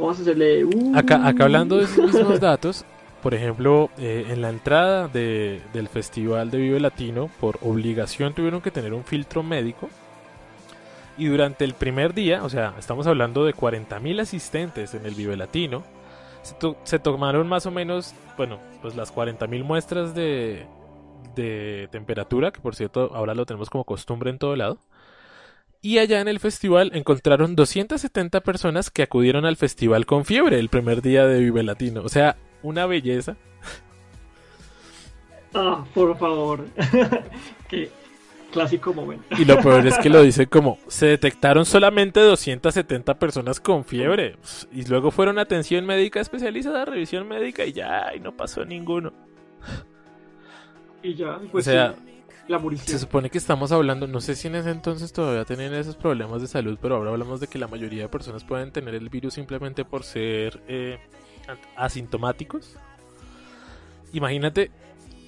Vamos 0.00 0.18
a 0.18 0.22
hacerle. 0.22 0.64
Uh. 0.64 0.96
Acá, 0.96 1.26
hablando 1.26 1.76
de 1.76 1.84
esos 1.84 2.12
mismos 2.12 2.40
datos, 2.40 2.84
por 3.22 3.34
ejemplo, 3.34 3.90
eh, 3.98 4.26
en 4.30 4.40
la 4.40 4.48
entrada 4.48 5.08
de, 5.08 5.60
del 5.74 5.88
Festival 5.88 6.50
de 6.50 6.58
Vive 6.58 6.80
Latino, 6.80 7.30
por 7.38 7.58
obligación 7.62 8.34
tuvieron 8.34 8.62
que 8.62 8.70
tener 8.70 8.94
un 8.94 9.04
filtro 9.04 9.42
médico. 9.42 9.90
Y 11.18 11.26
durante 11.26 11.66
el 11.66 11.74
primer 11.74 12.14
día, 12.14 12.42
o 12.42 12.48
sea, 12.48 12.74
estamos 12.78 13.06
hablando 13.06 13.44
de 13.44 13.54
40.000 13.54 14.22
asistentes 14.22 14.94
en 14.94 15.04
el 15.04 15.14
Vive 15.14 15.36
Latino, 15.36 15.82
se, 16.84 16.98
tomaron 16.98 17.46
más 17.46 17.66
o 17.66 17.70
menos, 17.70 18.14
bueno, 18.38 18.58
pues 18.80 18.96
las 18.96 19.14
40.000 19.14 19.62
muestras 19.62 20.14
de, 20.14 20.64
de 21.34 21.88
temperatura, 21.90 22.50
que 22.50 22.60
por 22.60 22.74
cierto 22.74 23.10
ahora 23.14 23.34
lo 23.34 23.44
tenemos 23.44 23.68
como 23.68 23.84
costumbre 23.84 24.30
en 24.30 24.38
todo 24.38 24.56
lado. 24.56 24.78
Y 25.82 25.98
allá 25.98 26.20
en 26.20 26.28
el 26.28 26.40
festival 26.40 26.90
encontraron 26.94 27.56
270 27.56 28.42
personas 28.42 28.90
que 28.90 29.02
acudieron 29.02 29.46
al 29.46 29.56
festival 29.56 30.04
con 30.04 30.26
fiebre 30.26 30.58
el 30.58 30.68
primer 30.68 31.00
día 31.00 31.26
de 31.26 31.40
Vive 31.40 31.62
Latino. 31.62 32.02
O 32.02 32.08
sea, 32.08 32.36
una 32.62 32.84
belleza. 32.84 33.36
Ah, 35.54 35.84
por 35.94 36.18
favor. 36.18 36.66
Qué 37.68 37.90
clásico 38.52 38.92
momento. 38.92 39.24
Y 39.38 39.46
lo 39.46 39.58
peor 39.60 39.86
es 39.86 39.98
que 39.98 40.10
lo 40.10 40.22
dice 40.22 40.46
como, 40.48 40.78
se 40.88 41.06
detectaron 41.06 41.64
solamente 41.64 42.20
270 42.20 43.18
personas 43.18 43.58
con 43.58 43.84
fiebre. 43.84 44.36
Y 44.72 44.84
luego 44.84 45.10
fueron 45.10 45.38
a 45.38 45.42
atención 45.42 45.86
médica 45.86 46.20
especializada, 46.20 46.84
revisión 46.84 47.26
médica 47.26 47.64
y 47.64 47.72
ya, 47.72 48.12
y 48.14 48.20
no 48.20 48.36
pasó 48.36 48.66
ninguno. 48.66 49.12
Y 51.02 51.14
ya, 51.14 51.38
pues 51.50 51.66
o 51.66 51.70
sea, 51.70 51.94
la 52.50 52.60
Se 52.84 52.98
supone 52.98 53.30
que 53.30 53.38
estamos 53.38 53.72
hablando, 53.72 54.06
no 54.06 54.20
sé 54.20 54.34
si 54.34 54.48
en 54.48 54.56
ese 54.56 54.70
entonces 54.70 55.12
todavía 55.12 55.44
tenían 55.44 55.72
esos 55.74 55.96
problemas 55.96 56.42
de 56.42 56.48
salud, 56.48 56.78
pero 56.80 56.96
ahora 56.96 57.10
hablamos 57.10 57.40
de 57.40 57.46
que 57.46 57.58
la 57.58 57.68
mayoría 57.68 58.02
de 58.02 58.08
personas 58.08 58.44
pueden 58.44 58.72
tener 58.72 58.94
el 58.94 59.08
virus 59.08 59.34
simplemente 59.34 59.84
por 59.84 60.04
ser 60.04 60.62
eh, 60.68 60.98
asintomáticos. 61.76 62.76
Imagínate, 64.12 64.70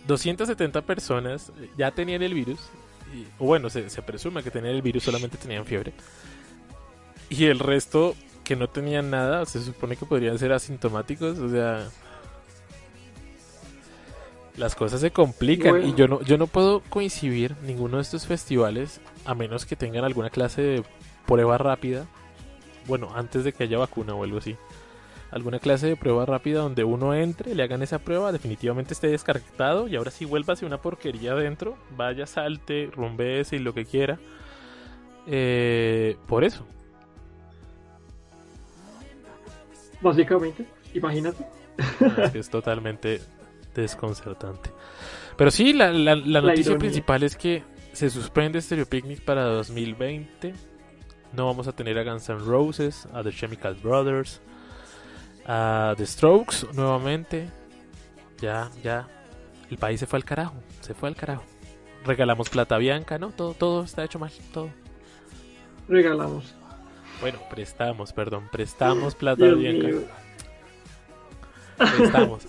270 0.07 0.83
personas 0.83 1.53
ya 1.79 1.93
tenían 1.93 2.23
el 2.23 2.35
virus 2.35 2.59
o 3.39 3.47
bueno, 3.47 3.71
se, 3.71 3.83
presume 4.03 4.43
que 4.43 4.51
tenían 4.51 4.75
el 4.75 4.83
virus, 4.83 5.05
solamente 5.05 5.37
tenían 5.37 5.65
fiebre. 5.65 5.93
Y 7.29 7.47
el 7.47 7.59
resto 7.59 8.15
que 8.45 8.57
no 8.57 8.69
tenían 8.69 9.11
nada, 9.11 9.47
se 9.47 9.63
supone 9.63 9.97
que 9.97 10.07
podrían 10.07 10.39
ser 10.39 10.53
asintomáticos, 10.53 11.39
o 11.39 11.49
sea, 11.49 11.89
las 14.57 14.75
cosas 14.75 15.01
se 15.01 15.11
complican 15.11 15.85
y 15.87 15.95
yo 15.95 16.09
no 16.09 16.21
yo 16.23 16.37
no 16.37 16.47
puedo 16.47 16.81
coincidir 16.81 17.57
ninguno 17.63 17.97
de 17.97 18.03
estos 18.03 18.27
festivales 18.27 19.01
a 19.25 19.35
menos 19.35 19.65
que 19.65 19.77
tengan 19.77 20.05
alguna 20.05 20.31
clase 20.31 20.63
de 20.63 20.85
prueba 21.27 21.59
rápida. 21.59 22.07
Bueno, 22.87 23.11
antes 23.15 23.45
de 23.45 23.53
que 23.53 23.65
haya 23.65 23.79
vacuna 23.79 24.15
o 24.15 24.25
algo 24.25 24.39
así 24.39 24.57
alguna 25.33 25.59
clase 25.59 25.87
de 25.87 25.97
prueba 25.97 26.27
rápida 26.27 26.61
donde 26.61 26.85
uno 26.85 27.15
entre, 27.15 27.55
le 27.55 27.63
hagan 27.63 27.83
esa 27.83 27.99
prueba, 27.99 28.33
definitivamente 28.33 28.93
esté 28.93 29.09
descartado 29.09 29.89
y 29.89 29.97
ahora 29.97 30.11
sí 30.11 30.27
vuélvase 30.27 30.67
una 30.67 30.81
porquería 30.81 31.33
adentro, 31.33 31.77
vaya, 31.97 32.27
salte, 32.27 32.91
rumbese 32.95 33.57
y 33.57 33.59
lo 33.59 33.73
que 33.73 33.87
quiera. 33.87 34.19
Eh, 35.27 36.17
por 36.29 36.45
eso. 36.45 36.67
Básicamente, 40.03 40.67
imagínate. 40.93 41.47
Es, 42.35 42.51
totalmente 42.51 43.23
desconcertante. 43.81 44.71
Pero 45.37 45.51
sí, 45.51 45.73
la, 45.73 45.93
noticia 46.15 46.77
principal 46.79 47.23
es 47.23 47.37
que 47.37 47.63
se 47.93 48.11
suspende 48.11 48.61
Stereo 48.61 48.87
Picnic 48.87 49.25
para 49.25 49.45
2020. 49.45 50.55
No 51.33 51.47
vamos 51.47 51.67
a 51.67 51.73
tener 51.73 51.99
a 51.99 52.05
Guns 52.05 52.29
N' 52.29 52.39
Roses, 52.39 53.07
a 53.13 53.23
The 53.23 53.33
Chemical 53.33 53.75
Brothers, 53.75 54.41
a 55.47 55.95
The 55.97 56.07
Strokes 56.07 56.67
nuevamente. 56.75 57.49
Ya, 58.41 58.71
ya. 58.83 59.09
El 59.71 59.79
país 59.79 60.01
se 60.01 60.07
fue 60.07 60.19
al 60.19 60.25
carajo. 60.25 60.55
Se 60.81 60.95
fue 60.95 61.09
al 61.09 61.17
carajo. 61.17 61.45
Regalamos 62.05 62.51
plata 62.51 62.77
bianca, 62.79 63.19
¿no? 63.19 63.31
Todo, 63.31 63.55
todo 63.55 63.85
está 63.85 64.05
hecho 64.05 64.19
mal. 64.19 64.33
Todo. 64.53 64.69
Regalamos. 65.89 66.55
Bueno, 67.21 67.39
prestamos, 67.49 68.13
perdón. 68.13 68.49
Prestamos 68.51 69.15
plata 69.17 69.47
bianca. 69.47 69.89
Prestamos. 71.79 72.47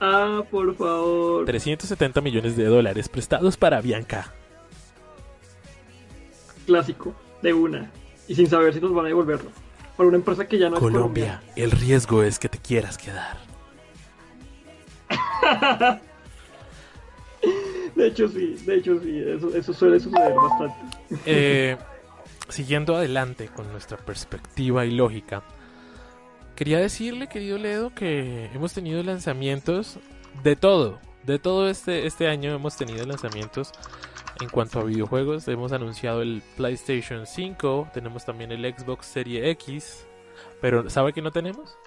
Ah, 0.00 0.42
por 0.50 0.74
favor. 0.76 1.44
370 1.46 2.20
millones 2.20 2.56
de 2.56 2.64
dólares 2.64 3.08
prestados 3.08 3.56
para 3.56 3.80
Bianca. 3.80 4.32
Clásico, 6.66 7.14
de 7.42 7.52
una. 7.52 7.90
Y 8.28 8.34
sin 8.34 8.46
saber 8.46 8.72
si 8.74 8.80
nos 8.80 8.94
van 8.94 9.06
a 9.06 9.08
devolverlo 9.08 9.50
una 10.06 10.16
empresa 10.16 10.46
que 10.46 10.58
ya 10.58 10.70
no 10.70 10.76
Colombia, 10.76 11.24
es 11.24 11.30
Colombia. 11.30 11.52
El 11.56 11.70
riesgo 11.72 12.22
es 12.22 12.38
que 12.38 12.48
te 12.48 12.58
quieras 12.58 12.98
quedar. 12.98 13.38
de 17.94 18.06
hecho 18.06 18.28
sí, 18.28 18.54
de 18.64 18.76
hecho 18.76 19.00
sí, 19.00 19.18
eso, 19.54 19.72
suele 19.72 19.98
suceder 19.98 20.34
bastante. 20.34 20.96
Eh, 21.26 21.76
siguiendo 22.48 22.96
adelante 22.96 23.48
con 23.48 23.70
nuestra 23.72 23.96
perspectiva 23.96 24.84
y 24.86 24.92
lógica, 24.92 25.42
quería 26.60 26.78
decirle, 26.78 27.26
querido 27.26 27.56
Ledo, 27.56 27.94
que 27.94 28.50
hemos 28.54 28.74
tenido 28.74 29.02
lanzamientos 29.02 29.98
de 30.42 30.56
todo. 30.56 30.98
De 31.24 31.38
todo 31.38 31.70
este, 31.70 32.06
este 32.06 32.28
año 32.28 32.54
hemos 32.54 32.76
tenido 32.76 33.06
lanzamientos 33.06 33.72
en 34.42 34.50
cuanto 34.50 34.78
a 34.78 34.84
videojuegos, 34.84 35.48
hemos 35.48 35.72
anunciado 35.72 36.20
el 36.20 36.42
PlayStation 36.58 37.26
5, 37.26 37.88
tenemos 37.94 38.26
también 38.26 38.52
el 38.52 38.62
Xbox 38.74 39.06
Series 39.06 39.46
X, 39.46 40.06
pero 40.60 40.90
¿sabe 40.90 41.14
qué 41.14 41.22
no 41.22 41.30
tenemos? 41.30 41.78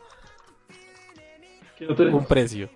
Un 1.79 2.25
precio. 2.25 2.67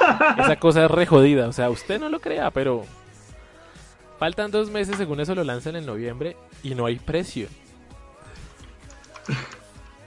Esa 0.38 0.56
cosa 0.56 0.84
es 0.84 0.90
re 0.90 1.06
jodida, 1.06 1.48
o 1.48 1.54
sea, 1.54 1.70
usted 1.70 1.98
no 1.98 2.10
lo 2.10 2.20
crea, 2.20 2.50
pero 2.50 2.84
faltan 4.18 4.50
dos 4.50 4.68
meses, 4.68 4.98
según 4.98 5.20
eso 5.20 5.34
lo 5.34 5.42
lanzan 5.42 5.76
en 5.76 5.86
noviembre 5.86 6.36
y 6.62 6.74
no 6.74 6.84
hay 6.84 6.98
precio. 6.98 7.48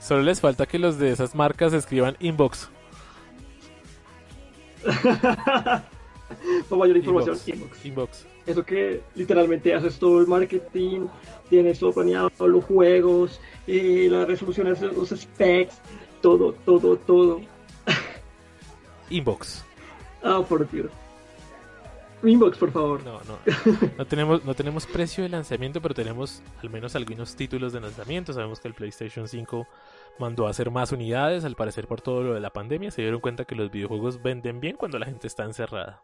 Solo 0.00 0.22
les 0.22 0.40
falta 0.40 0.66
que 0.66 0.78
los 0.78 0.98
de 0.98 1.10
esas 1.10 1.34
marcas 1.34 1.72
escriban 1.72 2.16
inbox. 2.20 2.68
Para 6.68 6.78
mayor 6.78 6.96
información, 6.96 7.38
inbox. 7.46 7.84
inbox. 7.86 8.26
Eso 8.46 8.64
que 8.64 9.00
literalmente 9.14 9.72
haces 9.74 9.98
todo 9.98 10.20
el 10.20 10.26
marketing, 10.26 11.06
tienes 11.48 11.78
todo 11.78 11.92
planeado, 11.92 12.30
los 12.40 12.64
juegos, 12.64 13.40
y 13.66 14.08
las 14.08 14.26
resoluciones, 14.26 14.80
los 14.80 15.10
specs, 15.10 15.80
todo, 16.20 16.52
todo, 16.64 16.96
todo. 16.96 17.40
Inbox. 19.10 19.64
Ah, 20.24 20.42
por 20.48 20.68
Dios. 20.70 20.90
Inbox, 22.22 22.58
por 22.58 22.70
favor. 22.70 23.04
No, 23.04 23.20
no. 23.24 23.38
No 23.98 24.06
tenemos, 24.06 24.44
no 24.44 24.54
tenemos 24.54 24.86
precio 24.86 25.24
de 25.24 25.30
lanzamiento, 25.30 25.80
pero 25.80 25.94
tenemos 25.94 26.42
al 26.62 26.70
menos 26.70 26.94
algunos 26.94 27.34
títulos 27.34 27.72
de 27.72 27.80
lanzamiento. 27.80 28.32
Sabemos 28.32 28.60
que 28.60 28.68
el 28.68 28.74
PlayStation 28.74 29.26
5 29.26 29.66
mandó 30.18 30.46
a 30.46 30.50
hacer 30.50 30.70
más 30.70 30.92
unidades. 30.92 31.44
Al 31.44 31.56
parecer, 31.56 31.86
por 31.86 32.00
todo 32.00 32.22
lo 32.22 32.34
de 32.34 32.40
la 32.40 32.50
pandemia, 32.50 32.90
se 32.90 33.02
dieron 33.02 33.20
cuenta 33.20 33.44
que 33.44 33.54
los 33.54 33.70
videojuegos 33.70 34.22
venden 34.22 34.60
bien 34.60 34.76
cuando 34.76 34.98
la 34.98 35.06
gente 35.06 35.26
está 35.26 35.44
encerrada. 35.44 36.02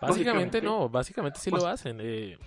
Básicamente, 0.00 0.60
no, 0.60 0.88
básicamente 0.88 1.40
sí 1.40 1.50
lo 1.50 1.66
hacen. 1.66 1.98
Eh, 2.00 2.38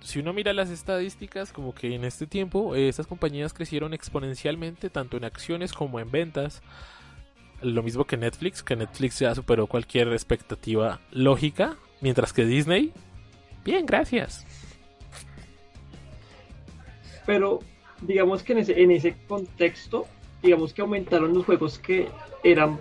si, 0.00 0.18
uno 0.18 0.32
mira 0.32 0.52
las 0.52 0.70
estadísticas, 0.70 1.52
como 1.52 1.74
que 1.74 1.94
en 1.94 2.04
este 2.04 2.26
tiempo 2.26 2.74
eh, 2.74 2.88
estas 2.88 3.06
compañías 3.06 3.54
crecieron 3.54 3.94
exponencialmente, 3.94 4.90
tanto 4.90 5.16
en 5.16 5.24
acciones 5.24 5.72
como 5.72 6.00
en 6.00 6.10
ventas. 6.10 6.62
Lo 7.62 7.82
mismo 7.82 8.04
que 8.04 8.16
Netflix, 8.16 8.62
que 8.62 8.74
Netflix 8.74 9.18
ya 9.18 9.34
superó 9.34 9.66
cualquier 9.66 10.08
expectativa 10.12 11.00
lógica, 11.10 11.76
mientras 12.00 12.32
que 12.32 12.44
Disney, 12.44 12.92
bien, 13.64 13.84
gracias. 13.84 14.46
Pero 17.26 17.60
digamos 18.00 18.42
que 18.42 18.52
en 18.54 18.58
ese, 18.60 18.82
en 18.82 18.90
ese 18.90 19.14
contexto, 19.28 20.06
digamos 20.42 20.72
que 20.72 20.80
aumentaron 20.80 21.34
los 21.34 21.44
juegos 21.44 21.78
que 21.78 22.08
eran 22.42 22.78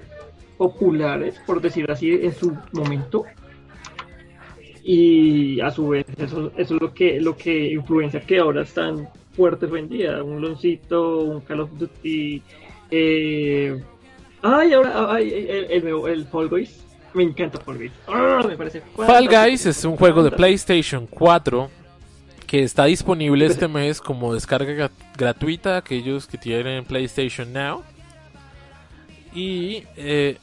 populares, 0.58 1.40
por 1.46 1.62
decir 1.62 1.90
así, 1.92 2.12
en 2.12 2.34
su 2.34 2.58
momento. 2.72 3.26
Y 4.84 5.60
a 5.60 5.72
su 5.72 5.90
vez, 5.90 6.06
eso, 6.18 6.52
es 6.58 6.72
lo 6.72 6.94
que, 6.94 7.20
lo 7.20 7.36
que 7.36 7.74
influencia 7.74 8.22
que 8.22 8.40
ahora 8.40 8.64
están 8.64 9.10
fuertes 9.34 9.70
hoy 9.70 9.82
en 9.82 9.90
día. 9.90 10.24
Un 10.24 10.42
Loncito, 10.42 11.20
un 11.20 11.42
Call 11.42 11.60
of 11.60 11.72
Duty. 11.78 12.42
Eh... 12.92 13.84
Ay, 14.42 14.74
ahora 14.74 15.14
ay, 15.14 15.32
el, 15.32 15.72
el, 15.72 16.08
el, 16.08 16.26
Fall 16.26 16.50
Guys. 16.50 16.84
Me 17.14 17.24
encanta 17.24 17.60
Fall 17.60 17.78
Guys. 17.78 17.92
Ah, 18.08 18.42
me 18.48 18.56
parece 18.56 18.82
Fall 18.96 19.28
Guys 19.28 19.66
es 19.66 19.84
un 19.84 19.98
juego 19.98 20.24
de 20.24 20.32
PlayStation 20.32 21.08
4 21.08 21.70
que 22.48 22.64
está 22.64 22.86
disponible 22.86 23.46
este 23.46 23.68
mes 23.68 24.02
como 24.02 24.34
descarga 24.34 24.90
gratuita 25.16 25.78
aquellos 25.78 26.26
que 26.26 26.38
tienen 26.38 26.84
PlayStation 26.84 27.54
Now. 27.54 27.84
Y 29.34 29.84
eh, 29.96 30.38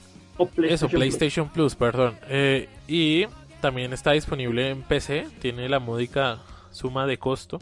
eso, 0.69 0.89
PlayStation 0.89 1.49
Plus, 1.49 1.75
perdón. 1.75 2.17
Eh, 2.29 2.69
y 2.87 3.27
también 3.61 3.93
está 3.93 4.13
disponible 4.13 4.71
en 4.71 4.83
PC. 4.83 5.27
Tiene 5.41 5.69
la 5.69 5.81
módica 5.81 6.39
suma 6.71 7.07
de 7.07 7.19
costo. 7.19 7.59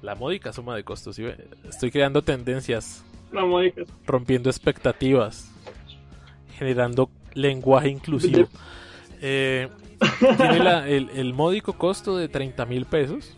La 0.00 0.14
módica 0.14 0.52
suma 0.52 0.74
de 0.74 0.82
costo, 0.82 1.12
¿sí? 1.12 1.26
Estoy 1.68 1.90
creando 1.90 2.22
tendencias. 2.22 3.04
Rompiendo 4.06 4.50
expectativas. 4.50 5.50
Generando 6.58 7.10
lenguaje 7.34 7.88
inclusivo. 7.88 8.48
Eh, 9.24 9.68
tiene 10.36 10.96
el, 10.96 11.32
módico 11.32 11.74
costo 11.74 12.16
de 12.16 12.28
30 12.28 12.66
mil 12.66 12.86
pesos. 12.86 13.36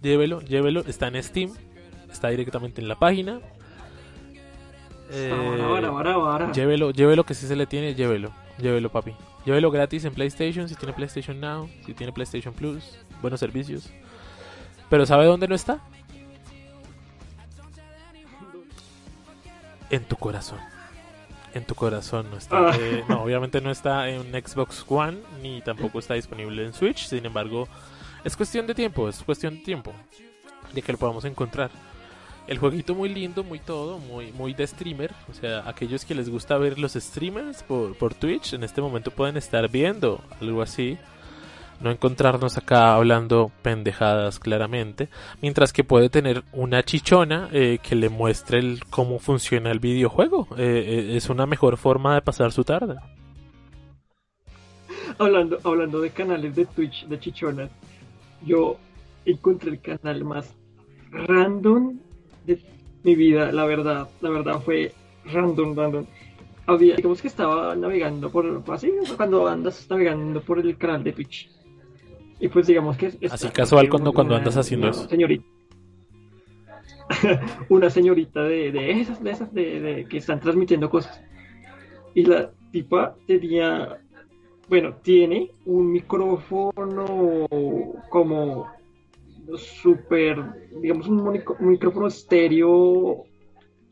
Llévelo, 0.00 0.40
llévelo. 0.42 0.82
Está 0.86 1.08
en 1.08 1.20
Steam. 1.20 1.50
Está 2.08 2.28
directamente 2.28 2.80
en 2.80 2.86
la 2.86 2.94
página. 2.94 3.40
Eh, 5.10 5.32
llévelo, 6.54 6.92
llévelo 6.92 7.24
que 7.24 7.34
si 7.34 7.48
se 7.48 7.56
le 7.56 7.66
tiene, 7.66 7.96
llévelo. 7.96 8.30
Llévelo, 8.58 8.90
papi. 8.90 9.12
Llévelo 9.44 9.70
gratis 9.70 10.04
en 10.04 10.14
PlayStation, 10.14 10.68
si 10.68 10.74
tiene 10.74 10.94
PlayStation 10.94 11.40
Now, 11.40 11.68
si 11.84 11.94
tiene 11.94 12.12
PlayStation 12.12 12.54
Plus. 12.54 12.98
Buenos 13.20 13.40
servicios. 13.40 13.90
Pero 14.88 15.06
¿sabe 15.06 15.26
dónde 15.26 15.48
no 15.48 15.54
está? 15.54 15.80
En 19.94 20.04
tu 20.04 20.16
corazón 20.16 20.58
en 21.54 21.64
tu 21.64 21.74
corazón 21.74 22.26
no 22.30 22.36
está. 22.36 22.70
Ah. 22.70 22.76
Eh, 22.78 23.04
no, 23.08 23.22
obviamente 23.22 23.60
no 23.60 23.70
está 23.70 24.08
en 24.08 24.32
Xbox 24.32 24.84
One 24.88 25.18
ni 25.40 25.62
tampoco 25.62 26.00
está 26.00 26.14
disponible 26.14 26.64
en 26.64 26.72
Switch. 26.72 27.06
Sin 27.06 27.24
embargo, 27.24 27.68
es 28.24 28.36
cuestión 28.36 28.66
de 28.66 28.74
tiempo, 28.74 29.08
es 29.08 29.22
cuestión 29.22 29.56
de 29.56 29.62
tiempo 29.62 29.92
de 30.72 30.82
que 30.82 30.92
lo 30.92 30.98
podamos 30.98 31.24
encontrar. 31.24 31.70
El 32.46 32.58
jueguito 32.58 32.94
muy 32.94 33.08
lindo, 33.08 33.42
muy 33.42 33.58
todo, 33.58 33.98
muy, 33.98 34.32
muy 34.32 34.52
de 34.52 34.66
streamer. 34.66 35.12
O 35.30 35.34
sea, 35.34 35.66
aquellos 35.66 36.04
que 36.04 36.14
les 36.14 36.28
gusta 36.28 36.58
ver 36.58 36.78
los 36.78 36.92
streamers 36.92 37.62
por, 37.62 37.96
por 37.96 38.14
Twitch, 38.14 38.52
en 38.52 38.64
este 38.64 38.82
momento 38.82 39.10
pueden 39.10 39.36
estar 39.36 39.70
viendo 39.70 40.20
algo 40.40 40.60
así 40.60 40.98
no 41.84 41.90
encontrarnos 41.90 42.56
acá 42.56 42.94
hablando 42.94 43.52
pendejadas 43.62 44.40
claramente, 44.40 45.10
mientras 45.42 45.72
que 45.72 45.84
puede 45.84 46.08
tener 46.08 46.42
una 46.52 46.82
chichona 46.82 47.50
eh, 47.52 47.78
que 47.82 47.94
le 47.94 48.08
muestre 48.08 48.58
el, 48.58 48.80
cómo 48.88 49.18
funciona 49.18 49.70
el 49.70 49.78
videojuego. 49.78 50.48
Eh, 50.56 51.12
eh, 51.12 51.16
es 51.16 51.28
una 51.28 51.46
mejor 51.46 51.76
forma 51.76 52.14
de 52.14 52.22
pasar 52.22 52.52
su 52.52 52.64
tarde. 52.64 52.96
Hablando, 55.18 55.58
hablando 55.62 56.00
de 56.00 56.10
canales 56.10 56.56
de 56.56 56.64
Twitch 56.64 57.06
de 57.06 57.20
chichonas, 57.20 57.70
yo 58.44 58.78
encontré 59.26 59.70
el 59.70 59.80
canal 59.80 60.24
más 60.24 60.52
random 61.10 61.98
de 62.46 62.60
mi 63.04 63.14
vida, 63.14 63.52
la 63.52 63.66
verdad, 63.66 64.08
la 64.22 64.30
verdad 64.30 64.60
fue 64.60 64.92
random, 65.26 65.76
random. 65.76 66.06
Había, 66.66 66.96
digamos 66.96 67.20
que 67.20 67.28
estaba 67.28 67.76
navegando 67.76 68.30
por, 68.30 68.62
así, 68.68 68.90
cuando 69.16 69.46
andas 69.46 69.86
navegando 69.90 70.40
por 70.40 70.58
el 70.58 70.78
canal 70.78 71.04
de 71.04 71.12
Twitch 71.12 71.53
y 72.40 72.48
pues 72.48 72.66
digamos 72.66 72.96
que 72.96 73.06
es... 73.06 73.32
Así 73.32 73.48
casual 73.48 73.88
cuando, 73.88 74.12
cuando 74.12 74.34
andas 74.34 74.56
haciendo 74.56 74.88
eso. 74.88 75.08
Señorita. 75.08 75.44
una 77.68 77.90
señorita 77.90 78.42
de, 78.42 78.72
de, 78.72 78.90
esas, 79.00 79.22
de 79.22 79.30
esas, 79.30 79.52
de, 79.52 80.06
que 80.08 80.18
están 80.18 80.40
transmitiendo 80.40 80.90
cosas. 80.90 81.20
Y 82.14 82.24
la 82.24 82.50
tipa 82.70 83.16
tenía, 83.26 83.98
bueno, 84.68 84.96
tiene 85.02 85.50
un 85.66 85.92
micrófono 85.92 87.46
como 88.08 88.66
súper, 89.82 90.42
digamos, 90.80 91.08
un, 91.08 91.42
micrófono 91.60 92.06
estéreo 92.06 93.24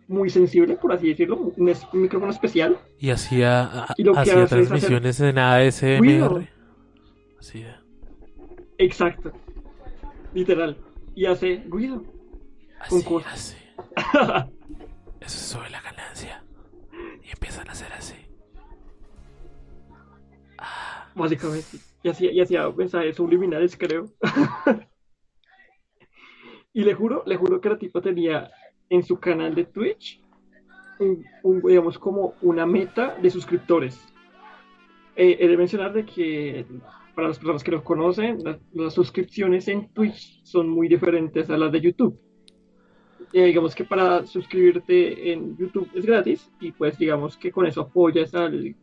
muy 0.09 0.31
sensible, 0.31 0.77
por 0.77 0.93
así 0.93 1.09
decirlo, 1.09 1.53
un, 1.57 1.75
micrófono 1.93 2.33
especial. 2.33 2.79
Y 2.99 3.11
hacía, 3.11 3.85
hacía 4.17 4.47
transmisiones 4.47 5.21
en 5.21 5.39
ASMR. 5.39 6.49
Así 7.39 7.65
Exacto. 8.79 9.33
Literal. 10.35 10.77
Y 11.15 11.27
hace 11.27 11.63
ruido. 11.69 12.03
Así, 12.81 13.05
así. 13.27 13.57
Eso 15.21 15.59
sube 15.59 15.71
la 15.71 15.81
ganancia. 15.81 16.45
Y 17.23 17.31
empiezan 17.31 17.69
a 17.69 17.73
hacer 17.73 17.93
así. 17.93 18.17
Ah. 20.59 21.11
Básicamente. 21.15 21.79
Y 22.03 22.09
hacía, 22.09 22.33
y 22.33 22.41
hacía 22.41 22.69
mensajes 22.71 23.17
subliminales, 23.17 23.77
creo. 23.77 24.07
y 26.73 26.83
le 26.83 26.95
juro, 26.95 27.23
le 27.27 27.37
juro 27.37 27.61
que 27.61 27.69
la 27.69 27.79
tipo 27.79 28.01
tenía 28.01 28.51
en 28.89 29.03
su 29.03 29.19
canal 29.19 29.55
de 29.55 29.65
Twitch 29.65 30.21
un, 30.99 31.63
digamos 31.63 31.99
como 31.99 32.35
una 32.43 32.67
meta 32.67 33.17
de 33.21 33.31
suscriptores. 33.31 34.09
Eh, 35.17 35.37
he 35.41 35.49
de 35.49 35.57
mencionar 35.57 35.93
de 35.93 36.05
que 36.05 36.67
para 37.15 37.29
las 37.29 37.39
personas 37.39 37.63
que 37.63 37.71
lo 37.71 37.85
conocen, 37.85 38.39
las, 38.73 38.95
suscripciones 38.95 39.69
en 39.69 39.89
Twitch 39.89 40.43
son 40.45 40.69
muy 40.69 40.89
diferentes 40.89 41.51
a 41.51 41.57
las 41.57 41.73
de 41.73 41.81
YouTube. 41.81 42.19
Digamos 43.33 43.75
que 43.75 43.85
para 43.85 44.27
suscribirte 44.27 45.33
en 45.33 45.57
YouTube 45.57 45.89
es 45.95 46.05
gratis 46.05 46.51
y 46.61 46.73
pues 46.73 46.99
digamos 46.99 47.37
que 47.37 47.51
con 47.51 47.67
eso 47.67 47.83
apoyas 47.83 48.35
al, 48.35 48.77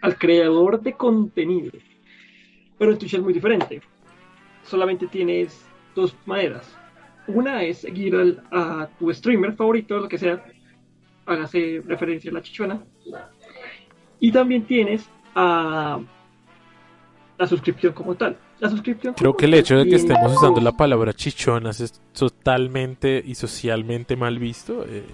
al 0.00 0.18
creador 0.18 0.80
de 0.80 0.94
contenido. 0.94 1.72
Pero 2.78 2.92
en 2.92 2.98
Twitch 2.98 3.14
es 3.14 3.22
muy 3.22 3.32
diferente. 3.32 3.80
Solamente 4.62 5.06
tienes 5.06 5.66
dos 5.94 6.16
maneras. 6.26 6.76
Una 7.26 7.64
es 7.64 7.78
seguir 7.78 8.40
a 8.52 8.88
tu 8.98 9.12
streamer 9.12 9.54
favorito, 9.54 9.98
lo 9.98 10.08
que 10.08 10.18
sea, 10.18 10.44
hágase 11.26 11.82
referencia 11.84 12.30
a 12.30 12.34
la 12.34 12.42
chichona. 12.42 12.84
Y 14.20 14.30
también 14.32 14.64
tienes 14.64 15.10
a 15.34 16.00
la 17.38 17.46
suscripción 17.46 17.92
como 17.92 18.14
tal. 18.14 18.36
La 18.60 18.70
suscripción 18.70 19.14
Creo 19.14 19.36
que 19.36 19.44
el 19.44 19.54
hecho 19.54 19.76
de 19.76 19.88
que 19.88 19.96
estemos 19.96 20.32
usando 20.32 20.60
la 20.60 20.72
palabra 20.72 21.12
chichonas 21.12 21.80
es 21.80 22.00
totalmente 22.12 23.22
y 23.24 23.34
socialmente 23.34 24.16
mal 24.16 24.38
visto. 24.38 24.84
Eh, 24.88 25.04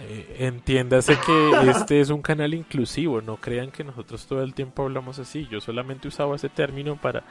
eh, 0.00 0.36
entiéndase 0.40 1.16
que 1.24 1.50
este 1.70 2.00
es 2.00 2.10
un 2.10 2.22
canal 2.22 2.54
inclusivo, 2.54 3.20
no 3.20 3.36
crean 3.36 3.70
que 3.70 3.84
nosotros 3.84 4.26
todo 4.26 4.42
el 4.42 4.54
tiempo 4.54 4.82
hablamos 4.82 5.18
así. 5.18 5.46
Yo 5.50 5.60
solamente 5.60 6.08
usaba 6.08 6.36
ese 6.36 6.48
término 6.48 6.96
para 6.96 7.22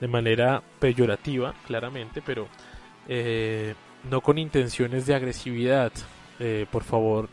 de 0.00 0.08
manera 0.08 0.62
peyorativa, 0.78 1.54
claramente, 1.66 2.22
pero 2.24 2.48
eh, 3.08 3.74
no 4.08 4.20
con 4.20 4.38
intenciones 4.38 5.06
de 5.06 5.14
agresividad. 5.14 5.92
Eh, 6.40 6.66
por 6.70 6.84
favor, 6.84 7.28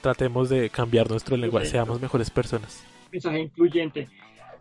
tratemos 0.00 0.48
de 0.48 0.68
cambiar 0.70 1.08
nuestro 1.10 1.36
lenguaje, 1.36 1.66
seamos 1.66 2.00
mejores 2.00 2.30
personas. 2.30 2.84
Mensaje 3.10 3.40
incluyente. 3.40 4.08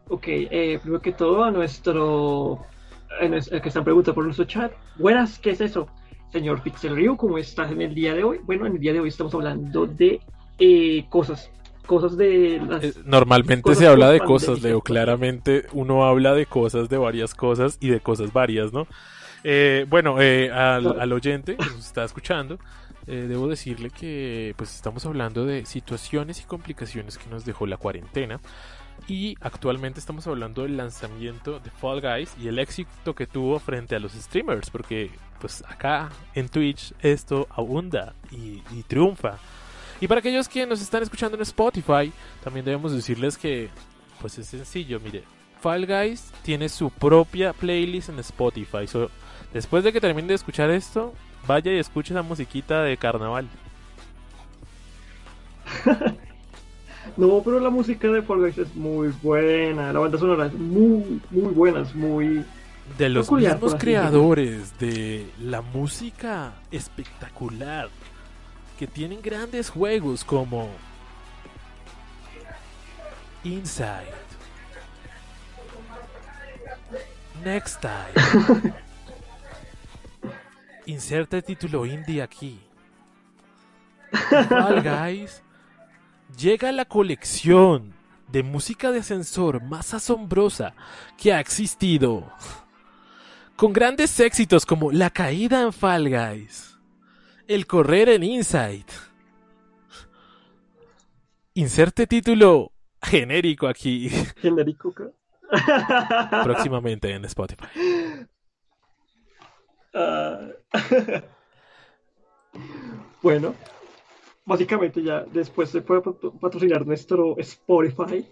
Ok, 0.09 0.23
eh, 0.27 0.79
primero 0.81 1.01
que 1.01 1.11
todo 1.11 1.43
a 1.43 1.51
nuestro, 1.51 2.65
el 3.19 3.61
que 3.61 3.67
están 3.67 3.83
preguntando 3.83 4.15
por 4.15 4.23
nuestro 4.23 4.45
chat. 4.45 4.71
Buenas, 4.95 5.37
¿qué 5.39 5.51
es 5.51 5.61
eso? 5.61 5.87
Señor 6.31 6.61
Pixel 6.61 6.95
Rio, 6.95 7.17
¿cómo 7.17 7.37
estás 7.37 7.71
en 7.71 7.81
el 7.81 7.93
día 7.93 8.13
de 8.13 8.23
hoy? 8.23 8.39
Bueno, 8.43 8.65
en 8.65 8.73
el 8.73 8.79
día 8.79 8.93
de 8.93 9.01
hoy 9.01 9.09
estamos 9.09 9.33
hablando 9.33 9.85
de 9.85 10.21
eh, 10.59 11.05
cosas, 11.09 11.51
cosas 11.85 12.15
de 12.17 12.61
las... 12.65 12.83
Eh, 12.83 12.93
normalmente 13.05 13.75
se 13.75 13.87
habla 13.87 14.09
de 14.09 14.19
cosas, 14.19 14.61
Leo, 14.61 14.81
claramente 14.81 15.65
uno 15.73 16.05
habla 16.05 16.33
de 16.33 16.45
cosas, 16.45 16.89
de 16.89 16.97
varias 16.97 17.33
cosas 17.33 17.77
y 17.81 17.89
de 17.89 17.99
cosas 17.99 18.31
varias, 18.31 18.71
¿no? 18.71 18.87
Eh, 19.43 19.85
bueno, 19.89 20.17
al, 20.17 20.99
al, 20.99 21.13
oyente 21.13 21.55
que 21.55 21.65
nos 21.65 21.85
está 21.85 22.03
escuchando, 22.03 22.59
debo 23.05 23.47
decirle 23.47 23.89
que 23.89 24.53
pues 24.57 24.75
estamos 24.75 25.05
hablando 25.05 25.45
de 25.45 25.65
situaciones 25.65 26.41
y 26.41 26.43
complicaciones 26.43 27.17
que 27.17 27.29
nos 27.29 27.45
dejó 27.45 27.65
la 27.65 27.77
cuarentena 27.77 28.41
y 29.07 29.35
actualmente 29.41 29.99
estamos 29.99 30.27
hablando 30.27 30.63
del 30.63 30.77
lanzamiento 30.77 31.59
de 31.59 31.69
Fall 31.69 32.01
Guys 32.01 32.35
y 32.41 32.47
el 32.47 32.59
éxito 32.59 33.15
que 33.15 33.27
tuvo 33.27 33.59
frente 33.59 33.95
a 33.95 33.99
los 33.99 34.13
streamers, 34.13 34.69
porque 34.69 35.11
pues 35.39 35.63
acá 35.67 36.09
en 36.33 36.49
Twitch 36.49 36.93
esto 37.01 37.47
abunda 37.49 38.13
y, 38.31 38.61
triunfa. 38.83 39.37
Y 40.01 40.07
para 40.07 40.19
aquellos 40.19 40.47
que 40.49 40.65
nos 40.65 40.81
están 40.81 41.03
escuchando 41.03 41.35
en 41.37 41.43
Spotify, 41.43 42.11
también 42.43 42.65
debemos 42.65 42.91
decirles 42.91 43.37
que 43.37 43.69
pues 44.19 44.37
es 44.37 44.47
sencillo, 44.47 44.99
mire, 44.99 45.23
Fall 45.61 45.85
Guys 45.85 46.31
tiene 46.43 46.69
su 46.69 46.89
propia 46.89 47.53
playlist 47.53 48.09
en 48.09 48.19
Spotify. 48.19 48.85
después 49.53 49.83
de 49.83 49.93
que 49.93 50.01
termine 50.01 50.29
de 50.29 50.35
escuchar 50.35 50.69
esto, 50.69 51.13
vaya 51.47 51.71
y 51.71 51.79
escuche 51.79 52.13
esa 52.13 52.23
musiquita 52.23 52.81
de 52.83 52.97
carnaval. 52.97 53.47
No, 57.15 57.41
pero 57.43 57.59
la 57.59 57.69
música 57.69 58.07
de 58.07 58.21
Fall 58.21 58.39
Guys 58.39 58.57
es 58.57 58.75
muy 58.75 59.13
buena. 59.21 59.93
La 59.93 59.99
banda 59.99 60.17
sonora 60.17 60.47
es 60.47 60.53
muy, 60.53 61.21
muy 61.31 61.53
buena. 61.53 61.81
Es 61.81 61.95
muy. 61.95 62.43
De 62.97 63.09
los 63.09 63.31
mismos 63.31 63.75
creadores 63.75 64.77
de 64.79 65.29
la 65.39 65.61
música 65.61 66.53
espectacular. 66.71 67.89
Que 68.77 68.87
tienen 68.87 69.21
grandes 69.21 69.69
juegos 69.69 70.23
como. 70.23 70.69
Inside. 73.43 74.13
Next 77.43 77.81
Time. 77.81 78.73
Inserta 80.85 81.37
el 81.37 81.43
título 81.43 81.85
indie 81.85 82.21
aquí. 82.21 82.59
Fall 84.49 84.81
Guys 84.81 85.41
llega 86.37 86.71
la 86.71 86.85
colección 86.85 87.93
de 88.27 88.43
música 88.43 88.91
de 88.91 88.99
ascensor 88.99 89.63
más 89.63 89.93
asombrosa 89.93 90.73
que 91.17 91.33
ha 91.33 91.39
existido. 91.39 92.31
Con 93.55 93.73
grandes 93.73 94.19
éxitos 94.19 94.65
como 94.65 94.91
La 94.91 95.09
caída 95.09 95.61
en 95.63 95.73
Fall 95.73 96.09
Guys, 96.09 96.77
El 97.47 97.65
correr 97.65 98.09
en 98.09 98.23
Inside. 98.23 98.85
Inserte 101.55 102.05
título 102.05 102.71
genérico 103.01 103.67
aquí. 103.67 104.09
Genérico. 104.39 104.93
Próximamente 106.43 107.11
en 107.13 107.25
Spotify. 107.25 107.65
Ah. 109.93 110.49
bueno, 113.23 113.55
básicamente 114.47 115.03
ya 115.03 115.25
después 115.31 115.69
se 115.69 115.81
puede 115.81 116.01
patrocinar 116.01 116.87
nuestro 116.87 117.37
Spotify. 117.37 118.25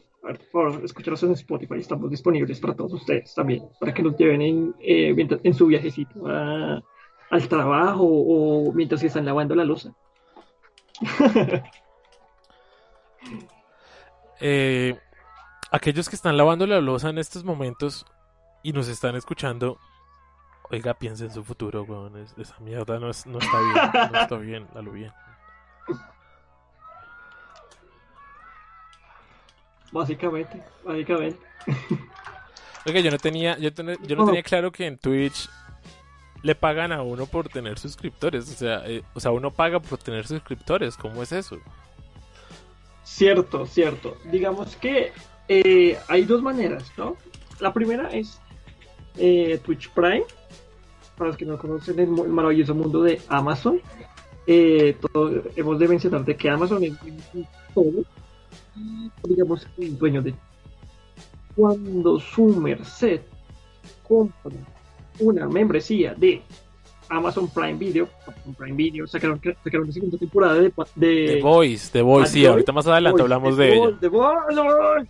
Por 0.52 0.84
escucharnos 0.84 1.22
en 1.22 1.34
Spotify, 1.34 1.76
estamos 1.78 2.10
disponibles 2.10 2.60
para 2.60 2.74
todos 2.74 2.94
ustedes 2.94 3.36
también, 3.36 3.64
para 3.80 3.94
que 3.94 4.02
nos 4.02 4.18
lleven 4.18 4.42
en, 4.42 4.76
eh, 4.80 5.14
en 5.44 5.54
su 5.54 5.68
viajecito 5.68 6.26
al 6.26 7.48
trabajo 7.48 8.04
o 8.04 8.74
mientras 8.74 9.02
se 9.02 9.08
están 9.08 9.26
lavando 9.26 9.54
la 9.54 9.66
losa. 9.66 9.94
Eh, 14.42 15.00
aquellos 15.72 16.10
que 16.10 16.18
están 16.18 16.36
lavando 16.36 16.68
la 16.68 16.82
losa 16.82 17.10
en 17.10 17.20
estos 17.20 17.46
momentos 17.46 18.06
y 18.64 18.74
nos 18.74 18.90
están 18.90 19.16
escuchando, 19.16 19.80
oiga, 20.70 20.94
piensen 20.94 21.28
en 21.28 21.34
su 21.34 21.44
futuro, 21.46 22.12
esa 22.38 22.60
mierda 22.60 23.00
no, 23.00 23.10
está 23.10 23.30
bien, 23.30 24.12
no 24.12 24.20
está 24.20 24.38
bien, 24.38 24.68
lo 24.76 24.92
bien. 24.92 25.14
Básicamente, 29.92 30.62
básicamente. 30.84 31.40
Oiga, 32.86 33.00
yo 33.00 33.12
no 33.12 33.18
tenía, 33.18 33.58
yo, 33.58 33.70
yo 33.72 34.16
no 34.16 34.26
tenía 34.26 34.44
claro 34.44 34.72
que 34.72 34.86
en 34.86 34.98
Twitch 34.98 35.50
le 36.44 36.54
pagan 36.54 36.92
a 36.92 37.02
uno 37.02 37.26
por 37.26 37.50
tener 37.50 37.80
suscriptores. 37.80 38.48
O 38.52 38.54
sea, 38.56 38.84
eh, 38.86 39.02
o 39.16 39.20
sea, 39.20 39.32
uno 39.32 39.52
paga 39.52 39.80
por 39.80 39.98
tener 39.98 40.28
suscriptores. 40.28 40.96
¿Cómo 40.96 41.24
es 41.24 41.32
eso? 41.32 41.58
Cierto, 43.04 43.66
cierto. 43.66 44.18
Digamos 44.32 44.76
que 44.76 45.12
eh, 45.48 45.98
hay 46.08 46.24
dos 46.26 46.44
maneras, 46.44 46.92
¿no? 46.98 47.18
La 47.60 47.74
primera 47.74 48.10
es 48.10 48.40
eh, 49.18 49.60
Twitch 49.66 49.90
Prime. 49.90 50.26
Para 51.18 51.30
los 51.30 51.38
que 51.38 51.46
no 51.46 51.58
conocen 51.58 51.98
el, 52.00 52.08
maravilloso 52.10 52.76
mundo 52.76 53.02
de 53.02 53.20
Amazon. 53.30 53.82
hemos 54.46 55.80
de 55.80 55.88
mencionar 55.88 56.24
de 56.26 56.36
que 56.36 56.50
Amazon 56.52 56.84
es 56.84 56.94
todo 57.74 58.04
digamos, 59.28 59.68
el 59.78 59.98
dueño 59.98 60.22
de. 60.22 60.34
Cuando 61.56 62.20
su 62.20 62.46
merced 62.48 63.22
compra 64.08 64.52
una 65.20 65.48
membresía 65.48 66.14
de 66.14 66.42
Amazon 67.10 67.48
Prime 67.48 67.76
Video, 67.76 68.10
Prime 68.58 68.76
Video 68.76 69.08
sacaron, 69.08 69.40
sacaron 69.64 69.88
la 69.88 69.94
segunda 69.94 70.18
temporada 70.18 70.56
de, 70.56 70.74
de 70.96 71.26
The 71.36 71.42
Voice, 71.42 71.92
The 71.92 72.02
Voice, 72.02 72.32
sí, 72.32 72.46
ahorita 72.46 72.72
más 72.72 72.88
adelante 72.88 73.22
hablamos 73.22 73.56
de 73.58 73.76
ella. 73.76 73.98
The 74.00 74.08
Voice, 74.08 75.10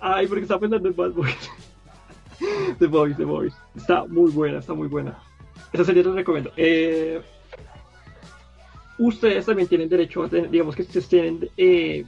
Ay, 0.00 0.26
porque 0.26 0.42
está 0.42 0.58
pensando 0.58 0.88
en 0.88 0.96
Bad 0.96 1.12
Boys. 1.12 1.50
The 2.78 2.86
Voice, 2.86 3.16
The 3.16 3.24
Voice. 3.24 3.56
Está 3.74 4.04
muy 4.04 4.30
buena, 4.30 4.58
está 4.58 4.74
muy 4.74 4.88
buena. 4.88 5.18
Esa 5.72 5.84
serie 5.84 6.04
la 6.04 6.12
recomiendo. 6.12 6.52
Eh, 6.56 7.20
ustedes 8.98 9.46
también 9.46 9.68
tienen 9.68 9.88
derecho 9.88 10.22
a 10.22 10.28
tener, 10.28 10.50
digamos 10.50 10.76
que 10.76 10.82
ustedes 10.82 11.08
tienen 11.08 11.48
eh, 11.56 12.04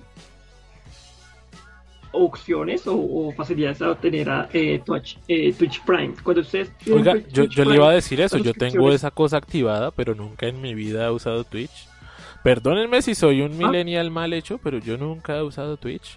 opciones 2.13 2.83
o, 2.87 3.33
facilidades 3.37 3.83
a 3.83 3.91
obtener 3.91 4.29
a 4.29 4.49
eh, 4.53 4.81
Twitch, 4.85 5.19
eh, 5.29 5.53
Twitch, 5.53 5.81
Prime. 5.85 6.15
Cuando 6.23 6.43
ustedes 6.43 6.71
Oiga, 6.91 7.17
yo, 7.33 7.45
yo 7.45 7.65
le 7.65 7.75
iba 7.77 7.91
a 7.91 7.95
decir 7.95 8.21
eso, 8.21 8.39
yo 8.39 8.53
tengo 8.55 8.91
esa 8.93 9.11
cosa 9.11 9.37
activada, 9.37 9.91
pero 9.91 10.15
nunca 10.15 10.47
en 10.47 10.61
mi 10.61 10.75
vida 10.75 11.07
he 11.07 11.11
usado 11.11 11.45
Twitch. 11.45 11.89
Perdónenme 12.43 13.03
si 13.03 13.15
soy 13.15 13.43
un 13.43 13.53
ah. 13.53 13.67
millennial 13.67 14.11
mal 14.11 14.33
hecho, 14.33 14.59
pero 14.59 14.79
yo 14.79 14.97
nunca 14.97 15.37
he 15.37 15.43
usado 15.43 15.77
Twitch. 15.77 16.17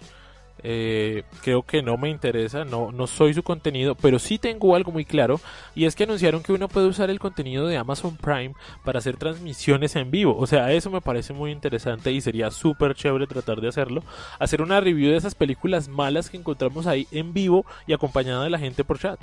Eh, 0.64 1.24
creo 1.42 1.62
que 1.62 1.82
no 1.82 1.96
me 1.96 2.08
interesa, 2.08 2.64
no, 2.64 2.92
no 2.92 3.06
soy 3.08 3.34
su 3.34 3.42
contenido, 3.42 3.96
pero 3.96 4.18
sí 4.18 4.38
tengo 4.38 4.76
algo 4.76 4.92
muy 4.92 5.04
claro 5.04 5.40
y 5.74 5.86
es 5.86 5.96
que 5.96 6.04
anunciaron 6.04 6.42
que 6.42 6.52
uno 6.52 6.68
puede 6.68 6.86
usar 6.86 7.10
el 7.10 7.18
contenido 7.18 7.66
de 7.66 7.76
Amazon 7.76 8.16
Prime 8.16 8.54
para 8.84 9.00
hacer 9.00 9.16
transmisiones 9.16 9.96
en 9.96 10.10
vivo. 10.10 10.36
O 10.36 10.46
sea, 10.46 10.70
eso 10.72 10.90
me 10.90 11.00
parece 11.00 11.32
muy 11.32 11.50
interesante 11.50 12.12
y 12.12 12.20
sería 12.20 12.50
súper 12.50 12.94
chévere 12.94 13.26
tratar 13.26 13.60
de 13.60 13.68
hacerlo. 13.68 14.04
Hacer 14.38 14.62
una 14.62 14.80
review 14.80 15.10
de 15.10 15.16
esas 15.16 15.34
películas 15.34 15.88
malas 15.88 16.30
que 16.30 16.36
encontramos 16.36 16.86
ahí 16.86 17.08
en 17.10 17.32
vivo 17.32 17.66
y 17.86 17.92
acompañada 17.92 18.44
de 18.44 18.50
la 18.50 18.58
gente 18.58 18.84
por 18.84 18.98
chat. 18.98 19.20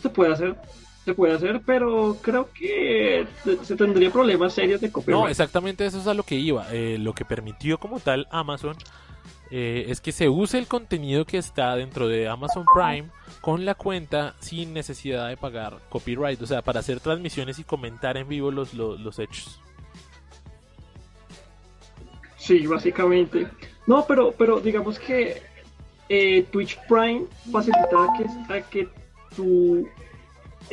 Se 0.00 0.08
puede 0.08 0.32
hacer, 0.32 0.56
se 1.04 1.14
puede 1.14 1.34
hacer, 1.34 1.62
pero 1.66 2.16
creo 2.20 2.48
que 2.52 3.26
se 3.62 3.76
tendría 3.76 4.10
problemas 4.10 4.52
serios 4.52 4.80
de 4.80 4.92
copyright. 4.92 5.22
No, 5.22 5.28
exactamente 5.28 5.84
eso 5.84 5.98
es 5.98 6.06
a 6.06 6.14
lo 6.14 6.22
que 6.22 6.36
iba. 6.36 6.66
Eh, 6.72 6.96
lo 6.98 7.12
que 7.12 7.24
permitió 7.24 7.78
como 7.78 7.98
tal 7.98 8.28
Amazon 8.30 8.76
eh, 9.50 9.86
es 9.88 10.00
que 10.00 10.12
se 10.12 10.28
use 10.28 10.58
el 10.58 10.68
contenido 10.68 11.24
que 11.24 11.38
está 11.38 11.74
dentro 11.74 12.06
de 12.06 12.28
Amazon 12.28 12.64
Prime 12.72 13.10
con 13.40 13.64
la 13.64 13.74
cuenta 13.74 14.34
sin 14.38 14.72
necesidad 14.72 15.28
de 15.28 15.36
pagar 15.36 15.78
copyright, 15.88 16.40
o 16.40 16.46
sea, 16.46 16.62
para 16.62 16.80
hacer 16.80 17.00
transmisiones 17.00 17.58
y 17.58 17.64
comentar 17.64 18.16
en 18.16 18.28
vivo 18.28 18.52
los, 18.52 18.72
los, 18.72 19.18
hechos. 19.18 19.60
Sí, 22.36 22.66
básicamente. 22.66 23.48
No, 23.86 24.04
pero, 24.06 24.32
pero 24.38 24.60
digamos 24.60 25.00
que 25.00 25.42
eh, 26.08 26.46
Twitch 26.52 26.78
Prime 26.88 27.24
facilita 27.50 28.06
que, 28.16 28.62
que 28.70 28.88
tú 29.34 29.88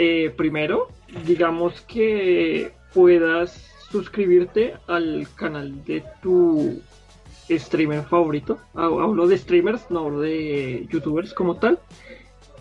eh, 0.02 0.30
primero, 0.30 0.88
digamos 1.26 1.82
que 1.82 2.72
puedas 2.94 3.70
suscribirte 3.92 4.76
al 4.88 5.28
canal 5.36 5.84
de 5.84 6.06
tu 6.22 6.82
streamer 7.50 8.04
favorito. 8.04 8.60
Hablo 8.76 9.28
de 9.28 9.38
streamers, 9.38 9.92
no 9.92 10.06
hablo 10.06 10.22
de 10.22 10.88
youtubers 10.90 11.34
como 11.34 11.58
tal. 11.58 11.80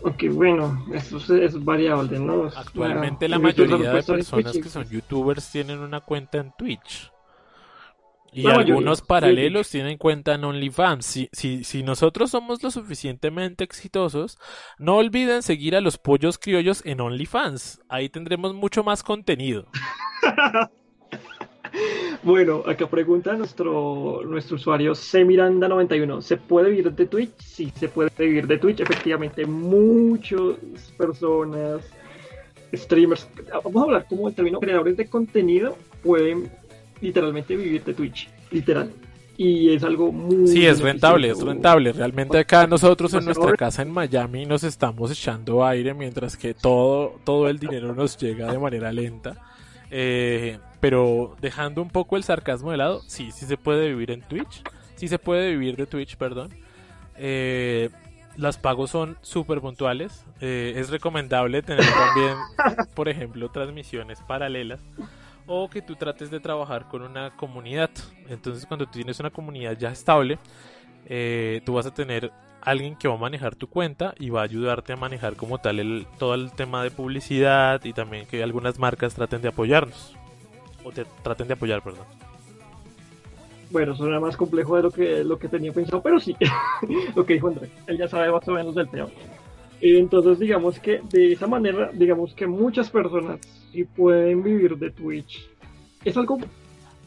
Aunque 0.05 0.29
bueno, 0.31 0.85
eso 0.93 1.19
es, 1.19 1.31
es 1.31 1.65
variable, 1.65 2.19
¿no? 2.19 2.47
Actualmente 2.47 3.29
la 3.29 3.39
mayoría 3.39 3.93
de 3.93 4.03
personas 4.03 4.53
que 4.53 4.69
son 4.69 4.89
youtubers 4.89 5.49
tienen 5.53 5.79
una 5.79 6.01
cuenta 6.01 6.39
en 6.39 6.53
Twitch. 6.59 7.13
Y 8.39 8.43
La 8.43 8.51
mayoría, 8.51 8.75
algunos 8.75 8.99
sí. 8.99 9.05
paralelos 9.09 9.69
tienen 9.69 9.99
cuenta 9.99 10.35
en 10.35 10.45
OnlyFans. 10.45 11.05
Si, 11.05 11.29
si, 11.33 11.65
si 11.65 11.83
nosotros 11.83 12.31
somos 12.31 12.63
lo 12.63 12.71
suficientemente 12.71 13.65
exitosos, 13.65 14.39
no 14.79 14.95
olviden 14.99 15.43
seguir 15.43 15.75
a 15.75 15.81
los 15.81 15.99
pollos 15.99 16.39
criollos 16.39 16.87
en 16.87 17.01
OnlyFans. 17.01 17.81
Ahí 17.89 18.09
tendremos 18.09 18.55
mucho 18.55 18.85
más 18.85 19.03
contenido. 19.03 19.67
Bueno, 22.23 22.63
acá 22.67 22.89
pregunta 22.89 23.35
nuestro, 23.35 24.23
nuestro 24.25 24.57
usuario 24.57 24.93
Cmiranda91. 24.93 26.23
¿Se 26.23 26.39
puede 26.39 26.71
vivir 26.71 26.91
de 26.93 27.07
Twitch? 27.07 27.39
Sí, 27.39 27.71
se 27.77 27.89
puede 27.89 28.11
vivir 28.17 28.47
de 28.47 28.57
Twitch. 28.57 28.81
Efectivamente, 28.81 29.45
muchas 29.45 30.57
personas, 30.97 31.83
streamers, 32.75 33.29
vamos 33.63 33.83
a 33.83 33.85
hablar 33.85 34.07
como 34.09 34.29
el 34.29 34.35
término 34.35 34.61
creadores 34.61 34.97
de 34.97 35.09
contenido, 35.09 35.77
pueden 36.03 36.51
literalmente 37.01 37.57
vivir 37.57 37.85
de 37.85 37.95
Twitch. 37.95 38.29
Literal. 38.51 38.93
Y 39.37 39.73
es 39.73 39.85
algo 39.85 40.11
muy... 40.11 40.49
Sí, 40.49 40.67
es 40.67 40.81
rentable, 40.81 41.31
es 41.31 41.41
rentable. 41.41 41.93
Realmente 41.93 42.39
acá 42.39 42.67
nosotros 42.67 43.15
en 43.15 43.25
nuestra 43.25 43.53
casa 43.53 43.83
en 43.83 43.91
Miami 43.91 44.45
nos 44.47 44.65
estamos 44.65 45.13
echando 45.13 45.65
aire 45.65 45.95
mientras 45.95 46.37
que 46.37 46.55
todo, 46.55 47.21
todo 47.25 47.49
el 47.49 47.61
dinero 47.61 47.95
nos 47.95 48.17
llega 48.19 48.51
de 48.51 48.59
manera 48.59 48.91
lenta. 48.91 49.37
Eh, 49.93 50.59
pero 50.81 51.37
dejando 51.41 51.83
un 51.83 51.89
poco 51.89 52.17
el 52.17 52.25
sarcasmo 52.25 52.73
de 52.73 52.79
lado, 52.79 53.01
sí, 53.07 53.31
sí 53.31 53.47
se 53.47 53.57
puede 53.57 53.89
vivir 53.89 54.11
en 54.11 54.23
Twitch. 54.23 54.65
Sí 54.97 55.07
se 55.07 55.21
puede 55.21 55.51
vivir 55.51 55.77
de 55.77 55.87
Twitch, 55.87 56.17
perdón. 56.17 56.51
Eh, 57.17 57.91
los 58.37 58.59
pagos 58.59 58.91
son 58.91 59.19
súper 59.23 59.61
puntuales. 59.61 60.25
Eh, 60.41 60.75
es 60.77 60.91
recomendable 60.91 61.63
tener 61.63 61.85
también, 61.85 62.35
por 62.97 63.09
ejemplo, 63.09 63.49
transmisiones 63.51 64.21
paralelas 64.23 64.81
o 65.49 65.69
que 65.69 65.83
tú 65.83 65.97
trates 65.97 66.31
de 66.31 66.39
trabajar 66.39 66.87
con 66.89 67.03
una 67.03 67.35
comunidad. 67.35 67.91
Entonces, 68.29 68.67
cuando 68.67 68.85
tú 68.87 68.93
tienes 68.93 69.19
una 69.19 69.31
comunidad 69.31 69.77
ya 69.77 69.91
estable, 69.91 70.39
eh, 71.07 71.63
tú 71.65 71.75
vas 71.75 71.87
a 71.87 71.95
tener 71.95 72.31
alguien 72.61 72.97
que 72.97 73.09
va 73.09 73.15
a 73.15 73.19
manejar 73.19 73.57
tu 73.57 73.67
cuenta 73.67 74.15
y 74.19 74.31
va 74.31 74.41
a 74.41 74.45
ayudarte 74.45 74.93
a 74.93 74.97
manejar 74.97 75.37
como 75.37 75.59
tal 75.59 75.81
el, 75.81 76.07
todo 76.19 76.35
el 76.35 76.53
tema 76.53 76.83
de 76.83 76.91
publicidad 76.91 77.83
y 77.85 77.95
también 77.95 78.27
que 78.27 78.43
algunas 78.43 78.79
marcas 78.79 79.15
traten 79.15 79.41
de 79.41 79.49
apoyarnos. 79.49 80.15
O 80.85 80.93
te 80.93 81.07
traten 81.23 81.49
de 81.49 81.55
apoyar, 81.55 81.83
perdón. 81.83 82.05
Bueno, 83.71 83.95
suena 83.95 84.21
más 84.21 84.37
complejo 84.37 84.77
de 84.77 84.83
lo 84.83 84.91
que, 84.91 85.25
lo 85.25 85.39
que 85.39 85.49
tenía 85.49 85.73
pensado, 85.73 86.03
pero 86.03 86.21
sí, 86.21 86.37
lo 87.17 87.25
que 87.25 87.35
dijo 87.35 87.49
André, 87.49 87.71
él 87.87 87.99
ya 87.99 88.09
sabe 88.09 88.31
más 88.31 88.47
o 88.49 88.53
menos 88.53 88.75
del 88.75 88.89
tema. 88.89 89.09
Entonces, 89.81 90.39
digamos 90.39 90.79
que 90.81 91.01
de 91.11 91.33
esa 91.33 91.47
manera, 91.47 91.91
digamos 91.93 92.35
que 92.35 92.47
muchas 92.47 92.91
personas 92.91 93.41
sí 93.73 93.85
pueden 93.85 94.43
vivir 94.43 94.77
de 94.77 94.91
Twitch. 94.91 95.49
Es 96.05 96.17
algo, 96.17 96.39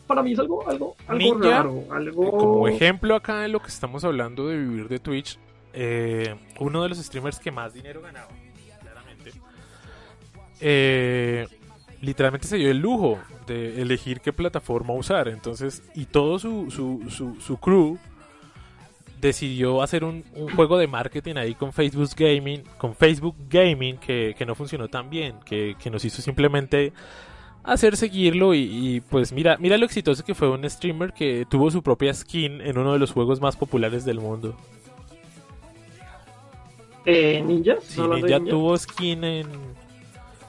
para 0.07 0.23
mí 0.23 0.33
es 0.33 0.39
algo, 0.39 0.67
algo, 0.67 0.95
algo 1.07 1.35
Ninja, 1.35 1.49
raro, 1.49 1.83
algo... 1.91 2.31
Como 2.31 2.67
ejemplo 2.67 3.15
acá 3.15 3.41
de 3.41 3.49
lo 3.49 3.59
que 3.59 3.67
estamos 3.67 4.03
hablando 4.03 4.47
de 4.47 4.57
vivir 4.57 4.87
de 4.87 4.99
Twitch, 4.99 5.37
eh, 5.73 6.35
uno 6.59 6.83
de 6.83 6.89
los 6.89 6.97
streamers 6.97 7.39
que 7.39 7.51
más 7.51 7.73
dinero 7.73 8.01
ganaba, 8.01 8.29
claramente, 8.81 9.31
eh, 10.61 11.47
literalmente 12.01 12.47
se 12.47 12.57
dio 12.57 12.71
el 12.71 12.79
lujo 12.79 13.19
de 13.47 13.81
elegir 13.81 14.21
qué 14.21 14.31
plataforma 14.31 14.93
usar. 14.93 15.27
Entonces, 15.27 15.83
y 15.95 16.05
todo 16.05 16.39
su, 16.39 16.71
su, 16.71 17.09
su, 17.09 17.35
su 17.41 17.57
crew 17.57 17.97
decidió 19.21 19.81
hacer 19.83 20.03
un, 20.03 20.23
un 20.35 20.49
juego 20.55 20.77
de 20.77 20.87
marketing 20.87 21.35
ahí 21.35 21.53
con 21.53 21.71
Facebook 21.71 22.09
Gaming, 22.17 22.63
con 22.77 22.95
Facebook 22.95 23.35
Gaming 23.47 23.97
que, 23.97 24.35
que 24.37 24.45
no 24.45 24.55
funcionó 24.55 24.87
tan 24.87 25.09
bien, 25.09 25.35
que, 25.45 25.75
que 25.81 25.89
nos 25.89 26.03
hizo 26.03 26.21
simplemente 26.21 26.91
hacer 27.63 27.95
seguirlo 27.95 28.55
y, 28.55 28.61
y, 28.61 29.01
pues 29.01 29.31
mira, 29.31 29.57
mira 29.59 29.77
lo 29.77 29.85
exitoso 29.85 30.25
que 30.25 30.33
fue 30.33 30.49
un 30.49 30.67
streamer 30.67 31.13
que 31.13 31.45
tuvo 31.47 31.69
su 31.69 31.83
propia 31.83 32.13
skin 32.13 32.59
en 32.61 32.77
uno 32.77 32.93
de 32.93 32.99
los 32.99 33.11
juegos 33.11 33.39
más 33.39 33.55
populares 33.55 34.03
del 34.03 34.19
mundo. 34.19 34.55
Eh, 37.05 37.41
¿Ninja? 37.45 37.73
¿Estás 37.73 37.85
Sí, 37.85 38.01
Ninja 38.01 38.39
tuvo 38.39 38.77
skin 38.77 39.23
en 39.23 39.47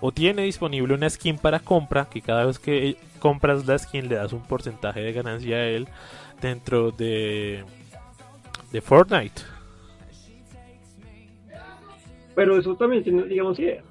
o 0.04 0.10
tiene 0.10 0.42
disponible 0.42 0.94
una 0.94 1.08
skin 1.08 1.38
para 1.38 1.60
compra 1.60 2.06
que 2.06 2.20
cada 2.20 2.44
vez 2.44 2.58
que 2.58 2.96
compras 3.20 3.66
la 3.66 3.78
skin 3.78 4.08
le 4.08 4.16
das 4.16 4.32
un 4.32 4.42
porcentaje 4.42 5.00
de 5.00 5.12
ganancia 5.12 5.56
a 5.56 5.64
él 5.68 5.86
dentro 6.40 6.90
de 6.90 7.64
de 8.72 8.80
Fortnite. 8.80 9.42
Pero 12.34 12.58
eso 12.58 12.74
también, 12.76 13.04
tiene, 13.04 13.24
digamos 13.24 13.58
que 13.58 13.82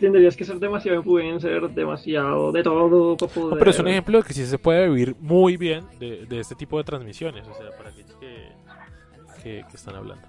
tendrías 0.00 0.36
que 0.36 0.44
ser 0.44 0.58
demasiado 0.58 0.98
influencer, 0.98 1.70
demasiado 1.70 2.52
de 2.52 2.62
todo 2.62 3.16
para 3.16 3.32
poder... 3.32 3.52
No, 3.52 3.58
pero 3.58 3.70
es 3.70 3.78
un 3.78 3.88
ejemplo 3.88 4.18
de 4.18 4.24
que 4.24 4.34
sí 4.34 4.44
se 4.44 4.58
puede 4.58 4.88
vivir 4.88 5.14
muy 5.20 5.56
bien 5.56 5.84
de, 5.98 6.26
de 6.26 6.40
este 6.40 6.54
tipo 6.54 6.78
de 6.78 6.84
transmisiones, 6.84 7.46
o 7.46 7.54
sea, 7.54 7.70
para 7.76 7.90
aquellos 7.90 8.14
que, 8.16 8.48
que, 9.42 9.64
que 9.70 9.76
están 9.76 9.94
hablando. 9.94 10.26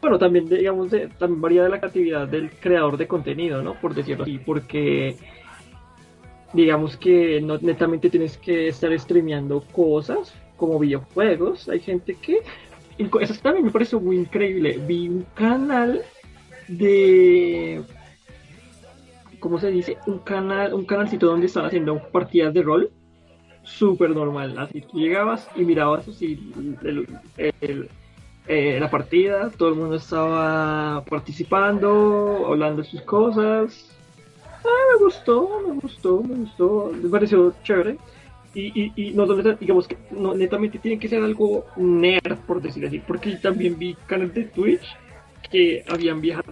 Bueno, 0.00 0.18
también 0.18 0.48
digamos, 0.48 0.90
de, 0.90 1.08
también 1.08 1.40
varía 1.40 1.62
de 1.64 1.70
la 1.70 1.80
creatividad 1.80 2.28
del 2.28 2.50
creador 2.50 2.96
de 2.96 3.08
contenido, 3.08 3.62
¿no? 3.62 3.74
Por 3.74 3.94
decirlo 3.94 4.24
así, 4.24 4.38
porque 4.38 5.16
digamos 6.52 6.96
que 6.96 7.40
no 7.40 7.58
netamente 7.58 8.08
tienes 8.10 8.38
que 8.38 8.68
estar 8.68 8.96
streameando 8.98 9.62
cosas 9.72 10.34
como 10.58 10.78
videojuegos. 10.78 11.68
Hay 11.70 11.80
gente 11.80 12.14
que... 12.14 12.42
Eso 12.98 13.34
también 13.40 13.64
me 13.64 13.70
pareció 13.70 13.98
muy 14.00 14.16
increíble. 14.16 14.78
Vi 14.86 15.08
un 15.08 15.24
canal 15.34 16.02
de... 16.66 17.82
¿Cómo 19.40 19.58
se 19.58 19.70
dice? 19.70 19.96
Un 20.06 20.18
canal, 20.18 20.74
un 20.74 20.84
canalcito 20.84 21.26
donde 21.26 21.46
están 21.46 21.64
haciendo 21.64 21.98
partidas 22.10 22.52
de 22.52 22.62
rol. 22.62 22.90
Súper 23.62 24.10
normal. 24.10 24.58
Así 24.58 24.82
tú 24.82 24.98
llegabas 24.98 25.48
y 25.54 25.60
mirabas 25.62 26.08
así 26.08 26.52
eh, 28.50 28.78
la 28.80 28.90
partida, 28.90 29.50
todo 29.50 29.68
el 29.68 29.74
mundo 29.74 29.96
estaba 29.96 31.04
participando, 31.04 32.46
hablando 32.46 32.82
de 32.82 32.88
sus 32.88 33.02
cosas. 33.02 33.94
Ah, 34.64 34.94
me 34.94 35.04
gustó, 35.04 35.60
me 35.66 35.74
gustó, 35.74 36.22
me 36.22 36.34
gustó, 36.34 36.90
me 36.94 37.08
pareció 37.10 37.52
chévere. 37.62 37.98
Y, 38.54 38.82
y, 38.82 38.92
y 38.96 39.10
no, 39.12 39.26
digamos 39.26 39.86
que 39.86 39.96
no, 40.10 40.34
netamente 40.34 40.78
tiene 40.78 40.98
que 40.98 41.08
ser 41.08 41.22
algo 41.22 41.66
nerd, 41.76 42.38
por 42.46 42.62
decir 42.62 42.86
así, 42.86 42.98
porque 42.98 43.36
también 43.36 43.78
vi 43.78 43.94
canales 44.06 44.34
de 44.34 44.44
Twitch 44.44 44.96
que 45.50 45.84
habían 45.88 46.20
viejas, 46.20 46.44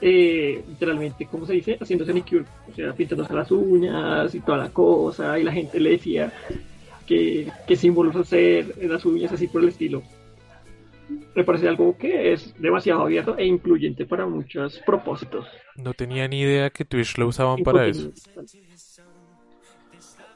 eh, 0.00 0.62
literalmente, 0.68 1.26
¿cómo 1.26 1.44
se 1.46 1.54
dice? 1.54 1.76
Haciéndose 1.80 2.12
manicure, 2.12 2.44
o 2.70 2.74
sea, 2.74 2.92
pintándose 2.92 3.34
las 3.34 3.50
uñas 3.50 4.34
y 4.34 4.40
toda 4.40 4.58
la 4.58 4.70
cosa, 4.70 5.38
y 5.38 5.42
la 5.42 5.52
gente 5.52 5.80
le 5.80 5.90
decía 5.90 6.32
que, 7.06 7.48
que 7.66 7.76
símbolos 7.76 8.16
hacer 8.16 8.74
en 8.80 8.92
las 8.92 9.04
uñas, 9.04 9.32
así 9.32 9.48
por 9.48 9.62
el 9.62 9.68
estilo 9.68 10.02
me 11.34 11.44
parece 11.44 11.68
algo 11.68 11.96
que 11.96 12.32
es 12.32 12.54
demasiado 12.58 13.02
abierto 13.02 13.36
e 13.36 13.46
incluyente 13.46 14.04
para 14.06 14.26
muchos 14.26 14.80
propósitos. 14.84 15.46
No 15.76 15.94
tenía 15.94 16.28
ni 16.28 16.40
idea 16.40 16.70
que 16.70 16.84
Twitch 16.84 17.18
lo 17.18 17.28
usaban 17.28 17.62
para 17.62 17.86
eso. 17.86 18.12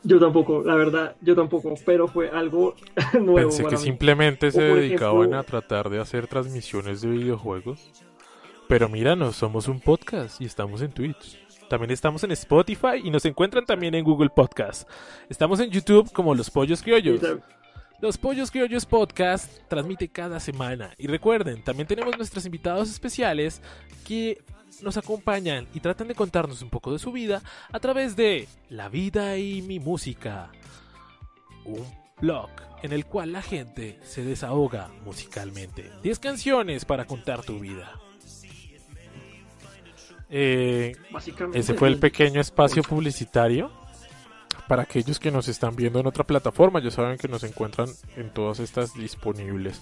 Yo 0.05 0.21
tampoco, 0.21 0.63
la 0.63 0.75
verdad, 0.75 1.17
yo 1.23 1.35
tampoco, 1.35 1.75
pero 1.87 2.07
fue 2.09 2.29
algo 2.31 2.75
nuevo. 3.15 3.49
Pensé 3.49 3.63
para 3.63 3.77
que 3.77 3.81
mí. 3.81 3.87
simplemente 3.87 4.51
se 4.53 4.63
dedicaban 4.63 5.31
ejemplo- 5.31 5.39
a 5.39 5.43
tratar 5.45 5.89
de 5.91 5.99
hacer 6.01 6.27
transmisiones 6.27 7.01
de 7.01 7.09
videojuegos. 7.09 7.91
Pero 8.69 8.89
míranos, 8.89 9.37
somos 9.37 9.67
un 9.69 9.81
podcast 9.81 10.41
y 10.41 10.45
estamos 10.47 10.83
en 10.83 10.91
Twitch. 10.93 11.39
También 11.69 11.91
estamos 11.91 12.23
en 12.25 12.33
Spotify 12.33 13.01
y 13.03 13.11
nos 13.11 13.25
encuentran 13.25 13.65
también 13.65 13.95
en 13.95 14.05
Google 14.05 14.29
Podcast. 14.31 14.89
Estamos 15.29 15.61
en 15.61 15.71
YouTube 15.71 16.13
como 16.13 16.35
Los 16.35 16.51
Pollos 16.51 16.83
Criollos. 16.83 17.21
Los 18.01 18.19
Pollos 18.19 18.51
Criollos 18.51 18.85
Podcast 18.85 19.51
transmite 19.69 20.09
cada 20.09 20.39
semana. 20.41 20.93
Y 20.99 21.07
recuerden, 21.07 21.63
también 21.63 21.87
tenemos 21.87 22.17
nuestros 22.19 22.45
invitados 22.45 22.91
especiales 22.91 23.63
que 24.07 24.43
nos 24.83 24.97
acompañan 24.97 25.67
y 25.75 25.81
tratan 25.81 26.09
de 26.09 26.15
contarnos 26.15 26.63
un 26.63 26.71
poco 26.71 26.93
de 26.93 26.99
su 26.99 27.13
vida 27.13 27.43
a 27.73 27.81
través 27.81 28.17
de 28.17 28.49
La 28.69 28.89
vida 28.89 29.37
y 29.37 29.63
mi 29.63 29.79
música. 29.79 30.51
Un 31.65 31.85
blog 32.21 32.51
en 32.83 32.93
el 32.93 33.07
cual 33.07 33.33
la 33.33 33.43
gente 33.43 33.99
se 34.03 34.23
desahoga 34.23 34.91
musicalmente. 35.05 35.91
10 36.03 36.19
canciones 36.19 36.85
para 36.85 37.07
contar 37.07 37.43
tu 37.43 37.59
vida. 37.59 37.99
Eh, 40.29 40.93
ese 41.55 41.75
fue 41.75 41.89
el 41.89 41.99
pequeño 41.99 42.41
espacio 42.41 42.83
publicitario. 42.83 43.71
Para 44.69 44.83
aquellos 44.83 45.21
que 45.21 45.31
nos 45.31 45.49
están 45.49 45.77
viendo 45.77 46.01
en 46.01 46.07
otra 46.07 46.25
plataforma, 46.25 46.83
ya 46.83 46.91
saben 46.91 47.19
que 47.19 47.29
nos 47.29 47.45
encuentran 47.45 47.89
en 48.17 48.31
todas 48.33 48.61
estas 48.61 48.95
disponibles. 48.95 49.81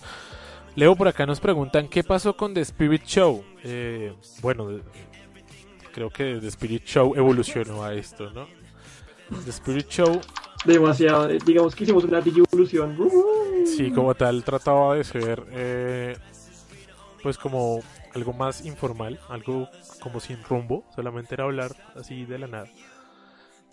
Leo 0.74 0.96
por 0.96 1.06
acá 1.08 1.26
nos 1.26 1.38
preguntan 1.40 1.88
qué 1.88 2.02
pasó 2.02 2.34
con 2.36 2.54
The 2.54 2.62
Spirit 2.62 3.04
Show. 3.04 3.44
Eh, 3.62 4.14
bueno, 4.40 4.68
creo 5.92 6.08
que 6.10 6.38
The 6.40 6.48
Spirit 6.48 6.84
Show 6.84 7.14
evolucionó 7.14 7.82
a 7.84 7.94
esto, 7.94 8.30
¿no? 8.30 8.46
The 9.44 9.50
Spirit 9.50 9.88
Show, 9.88 10.20
Demasiado. 10.64 11.28
eh, 11.30 11.38
Digamos 11.44 11.74
que 11.74 11.84
hicimos 11.84 12.04
una 12.04 12.20
digievolución. 12.20 12.96
sí, 13.66 13.90
como 13.90 14.14
tal, 14.14 14.42
trataba 14.44 14.94
de 14.96 15.04
ser 15.04 15.44
eh, 15.50 16.16
pues 17.22 17.36
como 17.36 17.80
algo 18.14 18.32
más 18.32 18.64
informal, 18.64 19.18
algo 19.28 19.68
como 20.00 20.20
sin 20.20 20.42
rumbo, 20.44 20.84
solamente 20.94 21.34
era 21.34 21.44
hablar 21.44 21.72
así 21.96 22.24
de 22.24 22.38
la 22.38 22.46
nada. 22.46 22.66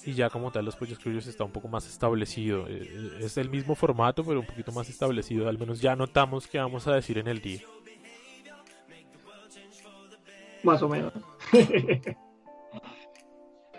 Y 0.05 0.13
ya 0.13 0.29
como 0.29 0.51
tal 0.51 0.65
los 0.65 0.75
Pollos 0.75 0.99
Criollos 0.99 1.27
está 1.27 1.43
un 1.43 1.51
poco 1.51 1.67
más 1.67 1.87
establecido. 1.87 2.67
Eh, 2.67 2.89
eh, 2.91 3.17
es 3.19 3.37
el 3.37 3.49
mismo 3.49 3.75
formato, 3.75 4.23
pero 4.23 4.39
un 4.39 4.45
poquito 4.45 4.71
más 4.71 4.89
establecido. 4.89 5.49
Al 5.49 5.57
menos 5.57 5.81
ya 5.81 5.95
notamos 5.95 6.47
qué 6.47 6.57
vamos 6.57 6.87
a 6.87 6.95
decir 6.95 7.17
en 7.17 7.27
el 7.27 7.41
día. 7.41 7.61
Más 10.63 10.81
o 10.81 10.89
menos. 10.89 11.13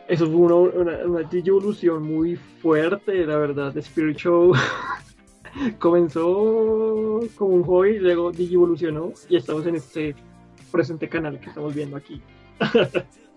Eso 0.09 0.27
fue 0.27 0.37
una, 0.37 0.55
una, 0.57 0.97
una 1.07 1.29
evolución 1.33 2.03
muy 2.03 2.37
fuerte, 2.37 3.25
la 3.25 3.37
verdad. 3.37 3.77
Spirit 3.77 4.17
Show 4.17 4.53
comenzó 5.79 7.21
como 7.37 7.55
un 7.55 7.63
hobby, 7.63 7.99
luego 7.99 8.33
evolucionó 8.37 9.13
y 9.29 9.37
estamos 9.37 9.67
en 9.67 9.77
este 9.77 10.17
presente 10.71 11.09
canal 11.09 11.39
que 11.39 11.49
estamos 11.49 11.75
viendo 11.75 11.97
aquí. 11.97 12.21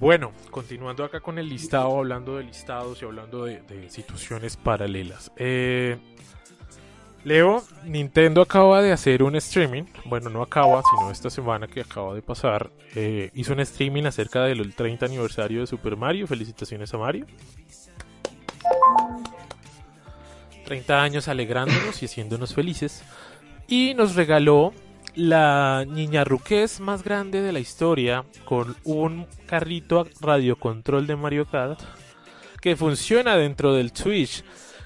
bueno, 0.00 0.32
continuando 0.50 1.04
acá 1.04 1.20
con 1.20 1.38
el 1.38 1.48
listado, 1.48 1.98
hablando 1.98 2.38
de 2.38 2.44
listados 2.44 3.02
y 3.02 3.04
hablando 3.04 3.44
de, 3.44 3.62
situaciones 3.90 4.56
paralelas. 4.56 5.30
Eh, 5.36 5.98
Leo, 7.22 7.62
Nintendo 7.84 8.40
acaba 8.40 8.80
de 8.80 8.92
hacer 8.92 9.22
un 9.22 9.36
streaming, 9.36 9.84
bueno, 10.06 10.30
no 10.30 10.40
acaba, 10.40 10.82
sino 10.82 11.10
esta 11.10 11.28
semana 11.28 11.68
que 11.68 11.82
acaba 11.82 12.14
de 12.14 12.22
pasar, 12.22 12.70
eh, 12.94 13.30
hizo 13.34 13.52
un 13.52 13.60
streaming 13.60 14.04
acerca 14.04 14.44
del 14.44 14.74
30 14.74 15.04
aniversario 15.04 15.60
de 15.60 15.66
Super 15.66 15.96
Mario. 15.98 16.26
Felicitaciones 16.26 16.94
a 16.94 16.98
Mario. 16.98 17.26
30 20.64 21.02
años 21.02 21.28
alegrándonos 21.28 22.02
y 22.02 22.06
haciéndonos 22.06 22.54
felices. 22.54 23.02
Y 23.68 23.92
nos 23.94 24.14
regaló 24.14 24.72
la 25.20 25.84
niña 25.86 26.24
ruqués 26.24 26.80
más 26.80 27.04
grande 27.04 27.42
de 27.42 27.52
la 27.52 27.60
historia 27.60 28.24
con 28.46 28.74
un 28.84 29.26
carrito 29.46 30.00
a 30.00 30.06
radiocontrol 30.18 31.06
de 31.06 31.14
Mario 31.14 31.44
Kart 31.44 31.78
que 32.62 32.74
funciona 32.74 33.36
dentro 33.36 33.74
del 33.74 33.94
Switch. 33.94 34.42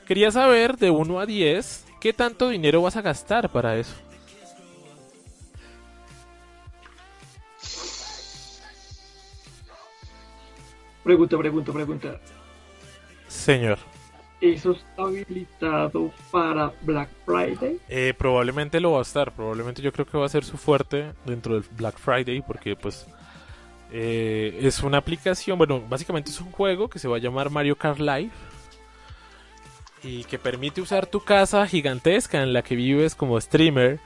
Quería 0.06 0.32
saber 0.32 0.76
de 0.76 0.90
1 0.90 1.20
a 1.20 1.26
10 1.26 1.86
qué 2.00 2.12
tanto 2.12 2.48
dinero 2.48 2.82
vas 2.82 2.96
a 2.96 3.02
gastar 3.02 3.48
para 3.50 3.76
eso. 3.76 3.94
Pregunta, 11.04 11.38
pregunta, 11.38 11.72
pregunta. 11.72 12.20
Señor. 13.28 13.78
¿Eso 14.40 14.72
está 14.72 15.02
habilitado 15.02 16.10
para 16.30 16.72
Black 16.82 17.08
Friday? 17.24 17.78
Eh, 17.88 18.12
probablemente 18.16 18.80
lo 18.80 18.92
va 18.92 18.98
a 18.98 19.02
estar. 19.02 19.32
Probablemente 19.32 19.80
yo 19.80 19.92
creo 19.92 20.06
que 20.06 20.18
va 20.18 20.26
a 20.26 20.28
ser 20.28 20.44
su 20.44 20.56
fuerte 20.56 21.12
dentro 21.24 21.54
del 21.54 21.64
Black 21.76 21.98
Friday 21.98 22.42
porque 22.42 22.76
pues 22.76 23.06
eh, 23.90 24.58
es 24.60 24.82
una 24.82 24.98
aplicación, 24.98 25.56
bueno, 25.56 25.82
básicamente 25.88 26.30
es 26.30 26.40
un 26.40 26.50
juego 26.50 26.88
que 26.88 26.98
se 26.98 27.08
va 27.08 27.16
a 27.16 27.20
llamar 27.20 27.50
Mario 27.50 27.76
Kart 27.76 28.00
Live 28.00 28.30
y 30.02 30.24
que 30.24 30.38
permite 30.38 30.80
usar 30.80 31.06
tu 31.06 31.20
casa 31.20 31.66
gigantesca 31.66 32.42
en 32.42 32.52
la 32.52 32.62
que 32.62 32.76
vives 32.76 33.14
como 33.14 33.40
streamer 33.40 34.00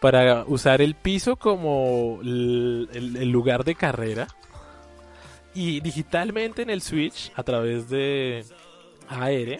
para 0.00 0.44
usar 0.46 0.82
el 0.82 0.94
piso 0.94 1.36
como 1.36 2.18
el 2.22 3.30
lugar 3.30 3.64
de 3.64 3.74
carrera 3.74 4.26
y 5.54 5.80
digitalmente 5.80 6.62
en 6.62 6.70
el 6.70 6.82
Switch 6.82 7.32
a 7.36 7.42
través 7.42 7.88
de 7.88 8.44
AR 9.08 9.58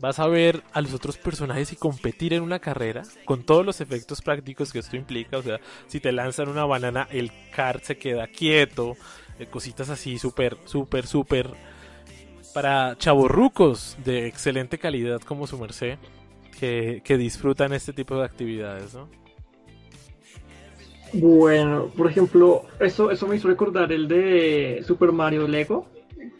vas 0.00 0.18
a 0.18 0.26
ver 0.26 0.62
a 0.72 0.82
los 0.82 0.92
otros 0.92 1.16
personajes 1.16 1.72
y 1.72 1.76
competir 1.76 2.34
en 2.34 2.42
una 2.42 2.58
carrera 2.58 3.04
con 3.24 3.42
todos 3.42 3.64
los 3.64 3.80
efectos 3.80 4.20
prácticos 4.20 4.72
que 4.72 4.80
esto 4.80 4.96
implica. 4.96 5.38
O 5.38 5.42
sea, 5.42 5.60
si 5.86 5.98
te 5.98 6.12
lanzan 6.12 6.48
una 6.48 6.66
banana, 6.66 7.08
el 7.10 7.32
kart 7.54 7.82
se 7.82 7.96
queda 7.96 8.26
quieto, 8.26 8.96
eh, 9.38 9.46
cositas 9.46 9.88
así 9.88 10.18
súper, 10.18 10.58
súper, 10.64 11.06
súper 11.06 11.50
para 12.52 12.96
chavorrucos 12.98 13.96
de 14.04 14.26
excelente 14.26 14.78
calidad 14.78 15.20
como 15.22 15.46
su 15.46 15.58
merced 15.58 15.98
que, 16.60 17.00
que 17.02 17.16
disfrutan 17.16 17.72
este 17.72 17.92
tipo 17.92 18.16
de 18.16 18.24
actividades, 18.24 18.94
¿no? 18.94 19.08
Bueno, 21.14 21.90
por 21.96 22.10
ejemplo, 22.10 22.64
eso, 22.80 23.10
eso 23.10 23.26
me 23.26 23.36
hizo 23.36 23.48
recordar 23.48 23.92
el 23.92 24.08
de 24.08 24.82
Super 24.86 25.12
Mario 25.12 25.48
Lego, 25.48 25.86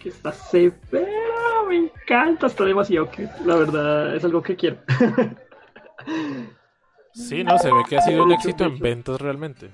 que 0.05 0.11
está 0.11 0.33
severo, 0.33 1.67
me 1.67 1.77
encanta, 1.77 2.47
está 2.47 2.63
demasiado 2.67 3.11
que 3.11 3.27
la 3.47 3.57
verdad 3.57 4.15
es 4.15 4.23
algo 4.23 4.43
que 4.43 4.55
quiero. 4.55 4.77
sí, 7.15 7.43
no, 7.43 7.59
se 7.59 7.73
ve 7.73 7.83
que 7.89 7.97
ha 7.97 8.03
sido 8.03 8.25
un 8.25 8.33
éxito 8.33 8.65
en 8.65 8.79
ventas 8.79 9.19
realmente. 9.19 9.71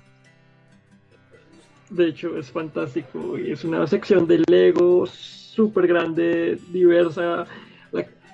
De 1.91 2.07
hecho, 2.07 2.39
es 2.39 2.49
fantástico 2.49 3.37
y 3.37 3.51
es 3.51 3.65
una 3.65 3.85
sección 3.89 4.29
de 4.29 4.45
Lego 4.49 5.05
súper 5.05 5.89
grande, 5.89 6.61
diversa. 6.69 7.45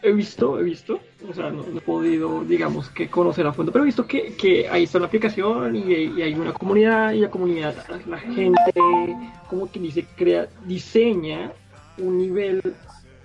he 0.03 0.13
visto, 0.13 0.61
he 0.61 0.65
visto, 0.65 1.01
o 1.27 1.33
sea, 1.33 1.49
no, 1.51 1.63
he 1.63 1.81
podido, 1.81 2.45
digamos, 2.45 2.91
que 2.91 3.09
conocer 3.09 3.47
a 3.47 3.55
fondo, 3.55 3.73
pero 3.73 3.85
he 3.85 3.87
visto 3.87 4.07
que, 4.07 4.35
que 4.35 4.69
ahí 4.69 4.85
está 4.85 4.99
la 4.99 5.07
aplicación 5.07 5.75
y, 5.75 5.95
y, 5.95 6.21
hay 6.21 6.35
una 6.35 6.53
comunidad 6.53 7.13
y 7.13 7.21
la 7.21 7.31
comunidad, 7.31 7.75
la 8.07 8.19
gente, 8.19 8.73
como 9.49 9.73
que 9.73 9.81
dice, 9.81 10.07
crea, 10.15 10.47
diseña 10.67 11.53
un 11.99 12.19
nivel 12.19 12.63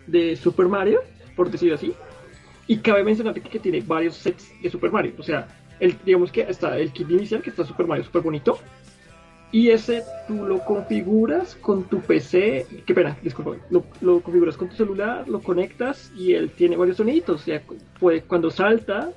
de 0.08 0.36
Super 0.36 0.68
Mario, 0.68 1.02
por 1.36 1.50
decirlo 1.50 1.76
así, 1.76 1.94
y 2.68 2.78
cabe 2.78 3.04
mencionar 3.04 3.40
que 3.40 3.60
tiene 3.60 3.82
varios 3.82 4.16
sets 4.16 4.52
de 4.62 4.70
Super 4.70 4.92
Mario, 4.92 5.14
o 5.18 5.24
sea, 5.24 5.48
el, 5.80 5.98
digamos 6.06 6.32
que 6.32 6.42
está 6.42 6.78
el 6.78 6.92
kit 6.92 7.10
inicial, 7.10 7.42
que 7.42 7.50
está 7.50 7.66
Super 7.66 7.88
Mario 7.88 8.04
súper 8.04 8.22
bonito, 8.22 8.60
y 9.52 9.70
ese 9.70 10.04
tú 10.28 10.46
lo 10.46 10.64
configuras 10.64 11.56
con 11.56 11.84
tu 11.84 12.00
PC, 12.00 12.84
qué 12.86 12.94
pena, 12.94 13.18
disculpa, 13.22 13.58
lo, 13.70 14.22
configuras 14.22 14.56
con 14.56 14.70
tu 14.70 14.76
celular, 14.76 15.28
lo 15.28 15.42
conectas 15.42 16.12
y 16.16 16.34
él 16.34 16.52
tiene 16.52 16.78
varios 16.78 16.98
sonidos, 16.98 17.42
o 17.42 17.44
sea, 17.44 17.62
puede, 18.00 18.22
cuando 18.22 18.50
salta, 18.50 19.12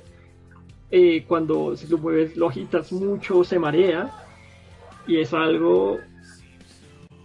eh, 0.90 1.24
cuando 1.28 1.76
si 1.76 1.86
lo 1.86 1.98
mueves, 1.98 2.36
lo 2.36 2.48
agitas 2.48 2.90
mucho, 2.90 3.44
se 3.44 3.58
marea, 3.60 4.10
y 5.06 5.20
es 5.20 5.32
algo 5.32 5.98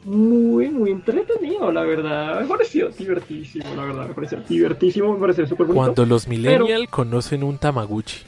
muy, 0.06 0.70
muy 0.70 0.92
entretenido, 0.92 1.72
la 1.72 1.84
verdad. 1.84 2.42
Me 2.42 2.48
pareció 2.48 2.90
divertísimo, 2.90 3.76
la 3.76 3.86
verdad. 3.86 4.08
Me 4.08 4.14
pareció 4.14 4.40
divertísimo, 4.48 5.14
me 5.14 5.20
pareció 5.20 5.46
súper 5.46 5.68
bonito. 5.68 5.84
Cuando 5.84 6.06
los 6.06 6.28
millennials 6.28 6.90
conocen 6.90 7.44
un 7.44 7.58
Tamaguchi. 7.58 8.22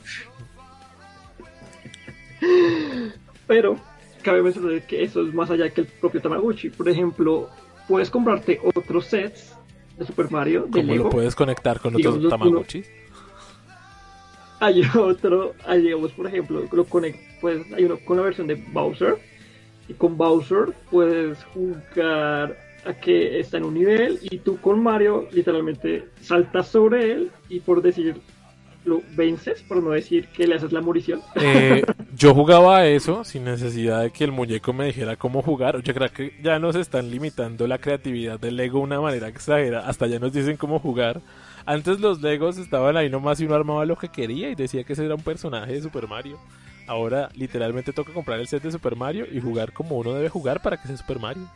Pero 3.47 3.77
cabe 4.21 4.41
mencionar 4.41 4.85
que 4.85 5.03
eso 5.03 5.25
es 5.25 5.33
más 5.33 5.49
allá 5.49 5.69
que 5.69 5.81
el 5.81 5.87
propio 5.87 6.21
Tamaguchi. 6.21 6.69
Por 6.69 6.89
ejemplo, 6.89 7.49
puedes 7.87 8.09
comprarte 8.09 8.59
otros 8.75 9.05
sets 9.05 9.55
de 9.97 10.05
Super 10.05 10.29
Mario 10.31 10.67
de 10.69 10.81
¿Cómo 10.81 10.95
lo 10.95 11.09
puedes 11.09 11.35
conectar 11.35 11.79
con 11.79 11.95
otros 11.95 12.29
Tamaguchi? 12.29 12.83
Hay 14.59 14.83
otro, 14.95 15.53
hay, 15.65 15.81
digamos, 15.81 16.11
por 16.11 16.27
ejemplo, 16.27 16.63
lo 16.71 16.85
conect, 16.85 17.17
pues, 17.39 17.65
hay 17.73 17.85
uno 17.85 17.97
con 18.05 18.17
la 18.17 18.23
versión 18.23 18.45
de 18.45 18.55
Bowser 18.55 19.30
y 19.91 19.93
con 19.93 20.17
Bowser 20.17 20.73
puedes 20.89 21.43
jugar 21.53 22.57
a 22.85 22.93
que 22.93 23.39
está 23.39 23.57
en 23.57 23.65
un 23.65 23.73
nivel 23.73 24.19
y 24.21 24.39
tú 24.39 24.57
con 24.59 24.81
Mario 24.81 25.27
literalmente 25.31 26.07
saltas 26.21 26.67
sobre 26.67 27.11
él 27.11 27.31
y 27.49 27.59
por 27.59 27.81
decir 27.81 28.15
lo 28.85 29.01
vences, 29.15 29.61
por 29.61 29.83
no 29.83 29.91
decir 29.91 30.27
que 30.29 30.47
le 30.47 30.55
haces 30.55 30.71
la 30.71 30.81
morición. 30.81 31.21
Eh, 31.35 31.83
yo 32.17 32.33
jugaba 32.33 32.77
a 32.77 32.87
eso 32.87 33.23
sin 33.23 33.43
necesidad 33.43 34.01
de 34.01 34.11
que 34.11 34.23
el 34.23 34.31
muñeco 34.31 34.73
me 34.73 34.87
dijera 34.87 35.17
cómo 35.17 35.43
jugar. 35.43 35.83
Yo 35.83 35.93
creo 35.93 36.09
que 36.09 36.33
ya 36.41 36.57
nos 36.57 36.75
están 36.75 37.11
limitando 37.11 37.67
la 37.67 37.77
creatividad 37.77 38.39
del 38.39 38.55
Lego 38.55 38.79
de 38.79 38.85
una 38.85 39.01
manera 39.01 39.27
exagerada. 39.27 39.87
Hasta 39.87 40.07
ya 40.07 40.17
nos 40.17 40.33
dicen 40.33 40.57
cómo 40.57 40.79
jugar. 40.79 41.21
Antes 41.67 41.99
los 41.99 42.23
Legos 42.23 42.57
estaban 42.57 42.97
ahí 42.97 43.07
nomás 43.09 43.39
y 43.39 43.45
uno 43.45 43.53
armaba 43.53 43.85
lo 43.85 43.97
que 43.97 44.09
quería 44.09 44.49
y 44.49 44.55
decía 44.55 44.83
que 44.83 44.93
ese 44.93 45.05
era 45.05 45.13
un 45.13 45.21
personaje 45.21 45.73
de 45.73 45.81
Super 45.81 46.07
Mario. 46.07 46.39
Ahora 46.87 47.29
literalmente 47.35 47.93
toca 47.93 48.13
comprar 48.13 48.39
el 48.39 48.47
set 48.47 48.63
de 48.63 48.71
Super 48.71 48.95
Mario 48.95 49.25
y 49.31 49.39
jugar 49.39 49.71
como 49.71 49.97
uno 49.97 50.13
debe 50.13 50.29
jugar 50.29 50.61
para 50.61 50.77
que 50.77 50.87
sea 50.87 50.97
Super 50.97 51.19
Mario. 51.19 51.47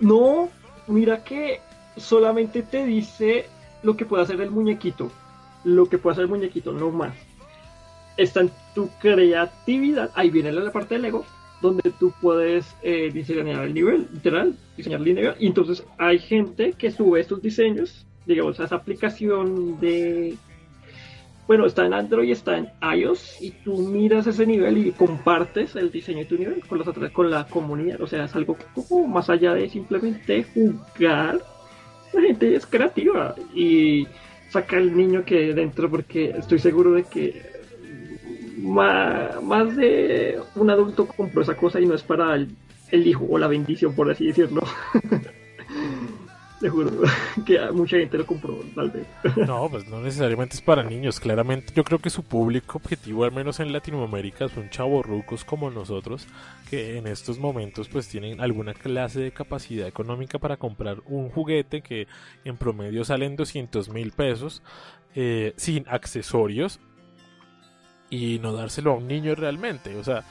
No, 0.00 0.48
mira 0.86 1.22
que 1.22 1.60
solamente 1.96 2.62
te 2.62 2.84
dice 2.84 3.46
lo 3.82 3.96
que 3.96 4.06
puede 4.06 4.22
hacer 4.22 4.40
el 4.40 4.50
muñequito. 4.50 5.10
Lo 5.64 5.86
que 5.86 5.98
puede 5.98 6.12
hacer 6.12 6.24
el 6.24 6.30
muñequito, 6.30 6.72
no 6.72 6.90
más. 6.90 7.14
Está 8.16 8.40
en 8.40 8.50
tu 8.74 8.88
creatividad. 9.00 10.10
Ahí 10.14 10.30
viene 10.30 10.52
la 10.52 10.72
parte 10.72 10.94
del 10.94 11.02
Lego, 11.02 11.24
donde 11.60 11.90
tú 11.98 12.12
puedes 12.20 12.74
eh, 12.82 13.10
diseñar 13.12 13.64
el 13.64 13.74
nivel, 13.74 14.08
literal, 14.12 14.56
diseñar 14.76 15.00
el 15.00 15.14
nivel. 15.14 15.34
Y 15.38 15.46
entonces 15.46 15.84
hay 15.98 16.18
gente 16.18 16.72
que 16.72 16.90
sube 16.90 17.20
estos 17.20 17.42
diseños, 17.42 18.06
digamos, 18.26 18.58
a 18.60 18.64
esa 18.64 18.76
aplicación 18.76 19.78
de 19.80 20.36
bueno, 21.50 21.66
está 21.66 21.84
en 21.84 21.94
Android, 21.94 22.30
está 22.30 22.58
en 22.58 22.68
iOS 22.80 23.42
y 23.42 23.50
tú 23.50 23.76
miras 23.78 24.24
ese 24.28 24.46
nivel 24.46 24.86
y 24.86 24.92
compartes 24.92 25.74
el 25.74 25.90
diseño 25.90 26.18
de 26.18 26.24
tu 26.26 26.38
nivel 26.38 26.64
con, 26.64 26.78
los, 26.78 26.88
con 27.10 27.28
la 27.28 27.44
comunidad. 27.48 28.00
O 28.00 28.06
sea, 28.06 28.26
es 28.26 28.36
algo 28.36 28.56
como 28.72 29.08
más 29.08 29.28
allá 29.30 29.54
de 29.54 29.68
simplemente 29.68 30.46
jugar. 30.54 31.40
La 32.12 32.20
gente 32.20 32.54
es 32.54 32.64
creativa 32.66 33.34
y 33.52 34.06
saca 34.48 34.76
el 34.76 34.96
niño 34.96 35.24
que 35.24 35.52
dentro 35.52 35.90
porque 35.90 36.30
estoy 36.38 36.60
seguro 36.60 36.92
de 36.92 37.02
que 37.02 37.42
más, 38.58 39.74
de 39.74 40.38
un 40.54 40.70
adulto 40.70 41.08
compró 41.08 41.42
esa 41.42 41.56
cosa 41.56 41.80
y 41.80 41.86
no 41.86 41.96
es 41.96 42.04
para 42.04 42.36
el, 42.36 42.48
el 42.92 43.04
hijo 43.08 43.26
o 43.28 43.38
la 43.38 43.48
bendición, 43.48 43.92
por 43.96 44.08
así 44.08 44.26
decirlo. 44.26 44.62
Te 46.60 46.68
juro 46.68 46.90
que 47.46 47.58
mucha 47.72 47.96
gente 47.96 48.18
lo 48.18 48.26
compró, 48.26 48.60
tal 48.74 48.90
vez. 48.90 49.06
No, 49.46 49.68
pues 49.70 49.88
no 49.88 50.00
necesariamente 50.00 50.56
es 50.56 50.60
para 50.60 50.82
niños. 50.82 51.18
Claramente, 51.18 51.72
yo 51.74 51.84
creo 51.84 51.98
que 51.98 52.10
su 52.10 52.22
público 52.22 52.78
objetivo, 52.78 53.24
al 53.24 53.32
menos 53.32 53.60
en 53.60 53.72
Latinoamérica, 53.72 54.48
son 54.48 54.68
chavorrucos 54.68 55.44
como 55.44 55.70
nosotros, 55.70 56.28
que 56.68 56.98
en 56.98 57.06
estos 57.06 57.38
momentos, 57.38 57.88
pues 57.88 58.08
tienen 58.08 58.42
alguna 58.42 58.74
clase 58.74 59.20
de 59.20 59.32
capacidad 59.32 59.88
económica 59.88 60.38
para 60.38 60.58
comprar 60.58 60.98
un 61.06 61.30
juguete 61.30 61.80
que 61.80 62.06
en 62.44 62.58
promedio 62.58 63.04
salen 63.04 63.36
200 63.36 63.88
mil 63.88 64.12
pesos, 64.12 64.62
eh, 65.14 65.54
sin 65.56 65.88
accesorios, 65.88 66.78
y 68.10 68.38
no 68.40 68.52
dárselo 68.52 68.92
a 68.92 68.96
un 68.96 69.08
niño 69.08 69.34
realmente. 69.34 69.96
O 69.96 70.04
sea, 70.04 70.24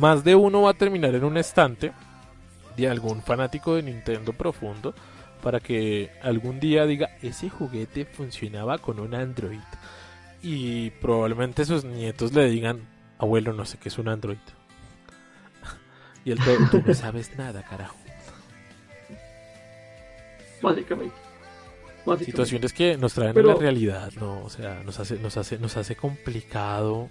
más 0.00 0.24
de 0.24 0.34
uno 0.34 0.62
va 0.62 0.70
a 0.70 0.74
terminar 0.74 1.14
en 1.14 1.24
un 1.24 1.36
estante 1.36 1.92
de 2.78 2.88
algún 2.88 3.20
fanático 3.20 3.74
de 3.74 3.82
Nintendo 3.82 4.32
profundo 4.32 4.94
para 5.38 5.60
que 5.60 6.10
algún 6.22 6.60
día 6.60 6.86
diga, 6.86 7.16
ese 7.22 7.48
juguete 7.48 8.04
funcionaba 8.04 8.78
con 8.78 9.00
un 9.00 9.14
Android. 9.14 9.60
Y 10.42 10.90
probablemente 10.90 11.64
sus 11.64 11.84
nietos 11.84 12.32
le 12.32 12.48
digan, 12.48 12.80
abuelo, 13.18 13.52
no 13.52 13.64
sé 13.64 13.78
qué 13.78 13.88
es 13.88 13.98
un 13.98 14.08
Android. 14.08 14.38
y 16.24 16.32
él, 16.32 16.38
tú 16.70 16.82
no 16.84 16.94
sabes 16.94 17.36
nada, 17.36 17.62
carajo. 17.62 17.96
Básicamente. 20.62 21.14
Situaciones 22.24 22.72
que 22.72 22.96
nos 22.96 23.12
traen 23.12 23.38
a 23.38 23.42
la 23.42 23.54
realidad, 23.54 24.10
¿no? 24.18 24.42
O 24.42 24.48
sea, 24.48 24.82
nos 24.82 24.98
hace, 24.98 25.18
nos 25.18 25.36
hace, 25.36 25.58
nos 25.58 25.76
hace 25.76 25.94
complicado 25.94 27.10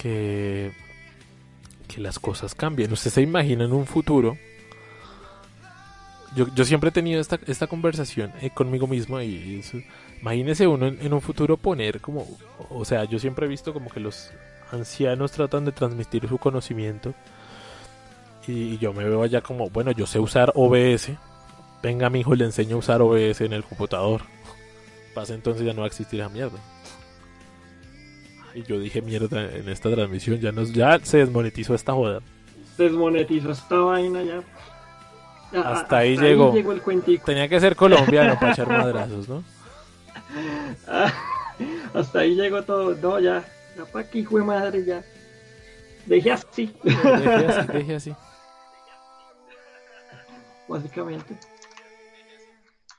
que, 0.00 0.72
que 1.86 2.00
las 2.00 2.18
cosas 2.18 2.54
cambien. 2.54 2.90
Usted 2.92 3.10
se 3.10 3.20
imagina 3.20 3.64
en 3.64 3.72
un 3.72 3.84
futuro 3.84 4.38
yo, 6.34 6.46
yo 6.54 6.64
siempre 6.64 6.90
he 6.90 6.92
tenido 6.92 7.20
esta, 7.20 7.38
esta 7.46 7.66
conversación 7.66 8.32
eh, 8.40 8.50
conmigo 8.50 8.86
mismo 8.86 9.20
y 9.20 9.62
imagínese 10.20 10.66
uno 10.66 10.86
en, 10.86 11.12
un 11.12 11.20
futuro 11.20 11.56
poner 11.56 12.00
como, 12.00 12.26
o 12.68 12.84
sea, 12.84 13.04
yo 13.04 13.18
siempre 13.18 13.46
he 13.46 13.48
visto 13.48 13.72
como 13.72 13.90
que 13.90 14.00
los 14.00 14.30
ancianos 14.70 15.32
tratan 15.32 15.64
de 15.64 15.72
transmitir 15.72 16.28
su 16.28 16.38
conocimiento 16.38 17.14
y, 18.46 18.78
yo 18.78 18.92
me 18.92 19.04
veo 19.04 19.22
allá 19.22 19.40
como, 19.40 19.70
bueno, 19.70 19.92
yo 19.92 20.06
sé 20.06 20.18
usar 20.18 20.52
OBS, 20.54 21.10
venga 21.82 22.10
mi 22.10 22.20
hijo 22.20 22.34
le 22.34 22.44
enseño 22.44 22.76
a 22.76 22.78
usar 22.78 23.02
OBS 23.02 23.42
en 23.42 23.52
el 23.52 23.64
computador, 23.64 24.22
pasa 25.14 25.34
entonces 25.34 25.64
ya 25.64 25.72
no 25.72 25.80
va 25.80 25.86
a 25.86 25.88
existir 25.88 26.20
esa 26.20 26.28
mierda. 26.28 26.58
Y 28.54 28.64
yo 28.64 28.80
dije 28.80 29.00
mierda 29.00 29.48
en 29.54 29.68
esta 29.68 29.90
transmisión, 29.90 30.40
ya, 30.40 30.50
nos, 30.50 30.72
ya 30.72 30.98
se 31.00 31.18
desmonetizó 31.18 31.74
esta 31.74 31.92
joda. 31.92 32.20
Desmonetizó 32.76 33.52
esta 33.52 33.76
vaina 33.76 34.22
ya. 34.22 34.42
Hasta, 35.52 35.98
ahí, 35.98 36.16
llegó. 36.16 36.54
Tenía 37.24 37.48
que 37.48 37.60
ser 37.60 37.74
colombiano 37.74 38.34
para 38.40 38.52
echar 38.52 38.68
madrazos, 38.68 39.28
¿no? 39.28 39.42
hasta 41.94 42.20
ahí 42.20 42.34
llegó 42.34 42.62
todo. 42.62 42.94
No, 42.94 43.18
ya. 43.18 43.44
Ya 43.76 43.84
para 43.84 44.06
aquí, 44.06 44.20
hijo 44.20 44.38
de 44.38 44.44
madre, 44.44 44.84
ya. 44.84 45.02
Deje 46.06 46.32
así. 46.32 46.74
Deje 46.82 47.46
así, 47.46 47.72
deje 47.72 47.94
así. 47.96 48.16
Básicamente. 50.68 51.38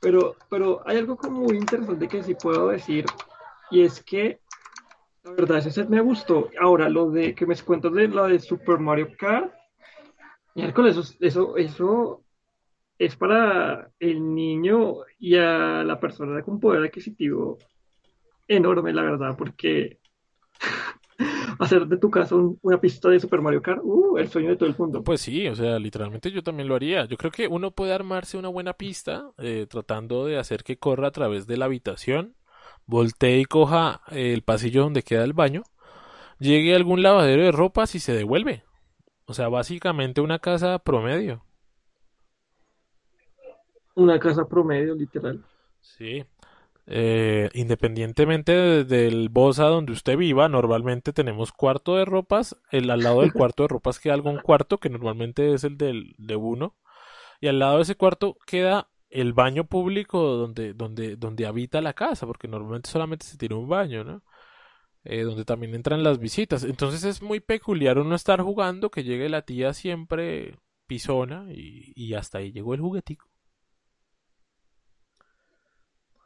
Pero, 0.01 0.35
pero 0.49 0.81
hay 0.85 0.97
algo 0.97 1.15
como 1.15 1.41
muy 1.41 1.57
interesante 1.57 2.07
que 2.07 2.23
sí 2.23 2.35
puedo 2.35 2.69
decir. 2.69 3.05
Y 3.69 3.83
es 3.83 4.01
que, 4.01 4.41
la 5.23 5.31
verdad, 5.31 5.59
ese 5.59 5.71
set 5.71 5.87
me 5.87 6.01
gustó. 6.01 6.49
Ahora, 6.59 6.89
lo 6.89 7.09
de 7.11 7.33
que 7.35 7.45
me 7.45 7.55
cuentas 7.57 7.93
de 7.93 8.07
lo 8.07 8.27
de 8.27 8.39
Super 8.39 8.79
Mario 8.79 9.09
Kart. 9.17 9.53
Miércoles, 10.55 10.97
eso, 10.97 11.13
eso, 11.21 11.57
eso 11.57 12.20
es 13.01 13.15
para 13.15 13.89
el 13.99 14.35
niño 14.35 14.97
y 15.17 15.35
a 15.35 15.83
la 15.83 15.99
persona 15.99 16.43
con 16.43 16.59
poder 16.59 16.83
adquisitivo 16.83 17.57
enorme, 18.47 18.93
la 18.93 19.01
verdad, 19.01 19.35
porque 19.35 19.97
hacer 21.59 21.87
de 21.87 21.97
tu 21.97 22.11
casa 22.11 22.35
una 22.35 22.79
pista 22.79 23.09
de 23.09 23.19
Super 23.19 23.41
Mario 23.41 23.63
Kart, 23.63 23.81
uh, 23.83 24.19
el 24.19 24.29
sueño 24.29 24.49
de 24.49 24.55
todo 24.55 24.69
el 24.69 24.75
mundo. 24.77 25.03
Pues 25.03 25.21
sí, 25.21 25.47
o 25.47 25.55
sea, 25.55 25.79
literalmente 25.79 26.29
yo 26.29 26.43
también 26.43 26.67
lo 26.67 26.75
haría. 26.75 27.05
Yo 27.05 27.17
creo 27.17 27.31
que 27.31 27.47
uno 27.47 27.71
puede 27.71 27.91
armarse 27.91 28.37
una 28.37 28.49
buena 28.49 28.73
pista 28.73 29.31
eh, 29.39 29.65
tratando 29.67 30.27
de 30.27 30.37
hacer 30.37 30.63
que 30.63 30.77
corra 30.77 31.07
a 31.07 31.11
través 31.11 31.47
de 31.47 31.57
la 31.57 31.65
habitación, 31.65 32.35
voltee 32.85 33.39
y 33.39 33.45
coja 33.45 34.01
el 34.11 34.43
pasillo 34.43 34.83
donde 34.83 35.01
queda 35.01 35.23
el 35.23 35.33
baño, 35.33 35.63
llegue 36.37 36.73
a 36.73 36.75
algún 36.75 37.01
lavadero 37.01 37.41
de 37.41 37.51
ropas 37.51 37.95
y 37.95 37.99
se 37.99 38.13
devuelve. 38.13 38.63
O 39.25 39.33
sea, 39.33 39.47
básicamente 39.47 40.21
una 40.21 40.37
casa 40.37 40.77
promedio. 40.77 41.43
Una 43.95 44.19
casa 44.19 44.47
promedio, 44.47 44.95
literal. 44.95 45.43
Sí. 45.79 46.23
Eh, 46.87 47.49
independientemente 47.53 48.83
del 48.83 49.29
bosa 49.29 49.65
donde 49.65 49.93
usted 49.93 50.17
viva, 50.17 50.49
normalmente 50.49 51.13
tenemos 51.13 51.51
cuarto 51.51 51.95
de 51.95 52.05
ropas. 52.05 52.57
El, 52.71 52.89
al 52.89 52.99
lado 53.01 53.21
del 53.21 53.33
cuarto 53.33 53.63
de 53.63 53.69
ropas 53.69 53.99
queda 53.99 54.13
algún 54.13 54.39
cuarto, 54.39 54.77
que 54.77 54.89
normalmente 54.89 55.53
es 55.53 55.63
el 55.63 55.77
del, 55.77 56.15
de 56.17 56.35
uno. 56.35 56.75
Y 57.39 57.47
al 57.47 57.59
lado 57.59 57.77
de 57.77 57.83
ese 57.83 57.95
cuarto 57.95 58.37
queda 58.45 58.89
el 59.09 59.33
baño 59.33 59.65
público 59.65 60.21
donde, 60.21 60.73
donde, 60.73 61.15
donde 61.17 61.45
habita 61.45 61.81
la 61.81 61.93
casa, 61.93 62.25
porque 62.27 62.47
normalmente 62.47 62.89
solamente 62.89 63.25
se 63.25 63.37
tiene 63.37 63.55
un 63.55 63.67
baño, 63.67 64.03
¿no? 64.03 64.23
Eh, 65.03 65.23
donde 65.23 65.45
también 65.45 65.73
entran 65.75 66.03
las 66.03 66.19
visitas. 66.19 66.63
Entonces 66.63 67.03
es 67.03 67.21
muy 67.21 67.39
peculiar 67.39 67.99
uno 67.99 68.15
estar 68.15 68.41
jugando, 68.41 68.91
que 68.91 69.03
llegue 69.03 69.29
la 69.29 69.43
tía 69.43 69.73
siempre 69.73 70.57
pisona 70.87 71.47
y, 71.51 71.93
y 71.95 72.13
hasta 72.13 72.39
ahí 72.39 72.51
llegó 72.51 72.73
el 72.73 72.81
juguetico. 72.81 73.30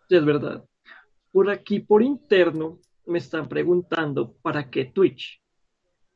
Sí, 0.07 0.15
es 0.15 0.25
verdad. 0.25 0.63
Por 1.31 1.49
aquí, 1.49 1.79
por 1.79 2.01
interno, 2.01 2.79
me 3.05 3.19
están 3.19 3.47
preguntando 3.47 4.33
para 4.41 4.69
qué 4.69 4.85
Twitch. 4.85 5.41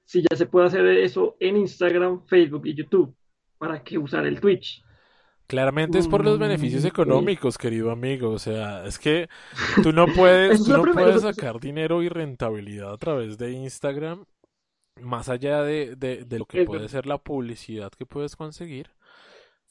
Si 0.05 0.21
ya 0.21 0.35
se 0.35 0.45
puede 0.45 0.67
hacer 0.67 0.85
eso 0.87 1.35
en 1.39 1.57
Instagram, 1.57 2.25
Facebook 2.25 2.65
y 2.65 2.73
YouTube, 2.73 3.15
¿para 3.57 3.83
qué 3.83 3.97
usar 3.97 4.25
el 4.25 4.39
Twitch? 4.39 4.83
Claramente 5.45 5.97
es 5.97 6.07
por 6.07 6.23
los 6.23 6.37
mm, 6.37 6.41
beneficios 6.41 6.85
económicos, 6.85 7.57
querido 7.57 7.91
amigo. 7.91 8.29
O 8.31 8.39
sea, 8.39 8.85
es 8.85 8.99
que 8.99 9.29
tú 9.81 9.91
no 9.91 10.05
puedes, 10.07 10.63
tú 10.63 10.77
no 10.77 10.91
puedes 10.93 11.21
sacar 11.21 11.59
dinero 11.59 12.03
y 12.03 12.09
rentabilidad 12.09 12.93
a 12.93 12.97
través 12.97 13.37
de 13.37 13.51
Instagram, 13.51 14.25
más 15.01 15.27
allá 15.27 15.63
de, 15.63 15.95
de 15.95 16.39
lo 16.39 16.45
que 16.45 16.65
puede 16.65 16.87
ser 16.87 17.07
la 17.07 17.17
publicidad 17.17 17.91
que 17.91 18.05
puedes 18.05 18.35
conseguir. 18.35 18.91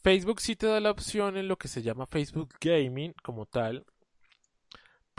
Facebook 0.03 0.41
sí 0.41 0.57
te 0.57 0.67
da 0.67 0.81
la 0.81 0.91
opción 0.91 1.37
en 1.37 1.49
lo 1.49 1.57
que 1.57 1.69
se 1.69 1.83
llama 1.83 2.07
Facebook 2.07 2.51
Gaming 2.61 3.15
como 3.23 3.47
tal, 3.47 3.85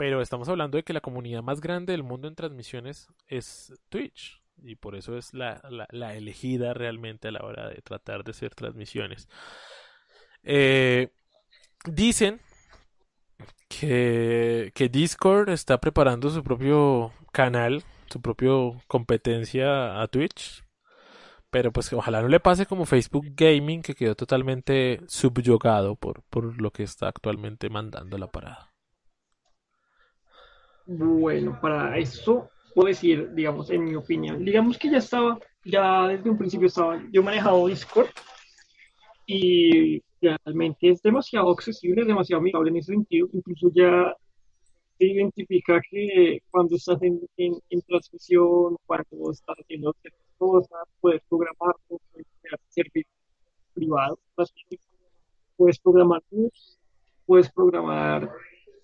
pero 0.00 0.22
estamos 0.22 0.48
hablando 0.48 0.78
de 0.78 0.82
que 0.82 0.94
la 0.94 1.02
comunidad 1.02 1.42
más 1.42 1.60
grande 1.60 1.92
del 1.92 2.02
mundo 2.02 2.26
en 2.26 2.34
transmisiones 2.34 3.08
es 3.28 3.70
Twitch. 3.90 4.40
Y 4.62 4.76
por 4.76 4.96
eso 4.96 5.14
es 5.18 5.34
la, 5.34 5.60
elegida 6.14 6.72
realmente 6.72 7.28
a 7.28 7.32
la 7.32 7.44
hora 7.44 7.68
de 7.68 7.82
tratar 7.82 8.24
de 8.24 8.30
hacer 8.30 8.54
transmisiones. 8.54 9.28
Eh, 10.42 11.08
dicen 11.84 12.40
que, 13.68 14.72
que 14.74 14.88
Discord 14.88 15.50
está 15.50 15.78
preparando 15.82 16.30
su 16.30 16.42
propio 16.42 17.12
canal, 17.30 17.84
su 18.10 18.22
propio 18.22 18.80
competencia 18.86 20.00
a 20.00 20.08
Twitch. 20.08 20.64
Pero 21.50 21.72
pues 21.72 21.92
ojalá 21.92 22.22
no 22.22 22.28
le 22.28 22.40
pase 22.40 22.64
como 22.64 22.86
Facebook 22.86 23.26
Gaming, 23.36 23.82
que 23.82 23.94
quedó 23.94 24.14
totalmente 24.14 25.02
subyugado 25.08 25.94
por, 25.94 26.22
por 26.30 26.58
lo 26.58 26.70
que 26.70 26.84
está 26.84 27.08
actualmente 27.08 27.68
mandando 27.68 28.16
la 28.16 28.28
parada. 28.28 28.69
Bueno, 30.92 31.56
para 31.60 31.96
eso 31.98 32.50
puedo 32.74 32.88
decir, 32.88 33.32
digamos, 33.32 33.70
en 33.70 33.84
mi 33.84 33.94
opinión, 33.94 34.44
digamos 34.44 34.76
que 34.76 34.90
ya 34.90 34.98
estaba, 34.98 35.38
ya 35.64 36.08
desde 36.08 36.28
un 36.28 36.36
principio 36.36 36.66
estaba, 36.66 37.00
yo 37.12 37.20
he 37.20 37.24
manejado 37.24 37.68
Discord 37.68 38.08
y 39.24 40.02
realmente 40.20 40.90
es 40.90 41.00
demasiado 41.00 41.48
accesible, 41.52 42.00
es 42.00 42.08
demasiado 42.08 42.40
amigable 42.40 42.70
en 42.70 42.76
ese 42.78 42.92
sentido, 42.92 43.28
incluso 43.32 43.70
ya 43.72 44.12
se 44.98 45.06
identifica 45.06 45.80
que 45.88 46.40
cuando 46.50 46.74
estás 46.74 47.00
en, 47.02 47.20
en, 47.36 47.82
transmisión, 47.82 48.76
cuando 48.84 49.30
estás 49.30 49.58
haciendo 49.60 49.94
ciertas 50.02 50.26
cosas, 50.38 50.88
puedes 51.00 51.22
programar, 51.28 51.76
puedes 51.86 52.26
crear 52.42 52.58
servicios 52.68 53.14
privados, 53.74 54.18
puedes 55.56 55.78
programar 55.78 56.20
puedes 57.26 57.48
programar 57.52 58.28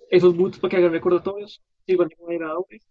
esos 0.08 0.36
boots 0.36 0.60
para 0.60 0.70
que 0.70 0.76
hagan 0.76 0.92
recordatorios, 0.92 1.60
sirvan 1.86 2.08
de 2.08 2.16
moderadores. 2.20 2.82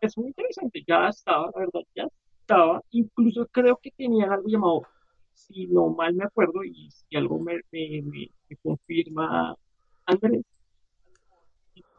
Es 0.00 0.16
muy 0.16 0.28
interesante, 0.28 0.84
ya 0.86 1.08
estaba, 1.08 1.50
la 1.54 1.60
verdad, 1.60 1.80
ya 1.94 2.08
estaba. 2.40 2.82
Incluso 2.90 3.46
creo 3.46 3.78
que 3.82 3.90
tenían 3.90 4.30
algo 4.30 4.48
llamado, 4.48 4.82
si 5.34 5.66
no 5.66 5.88
mal 5.88 6.14
me 6.14 6.24
acuerdo, 6.24 6.62
y 6.64 6.90
si 6.90 7.16
algo 7.16 7.38
me, 7.38 7.60
me, 7.72 8.30
confirma 8.62 9.56
Andrés, 10.06 10.42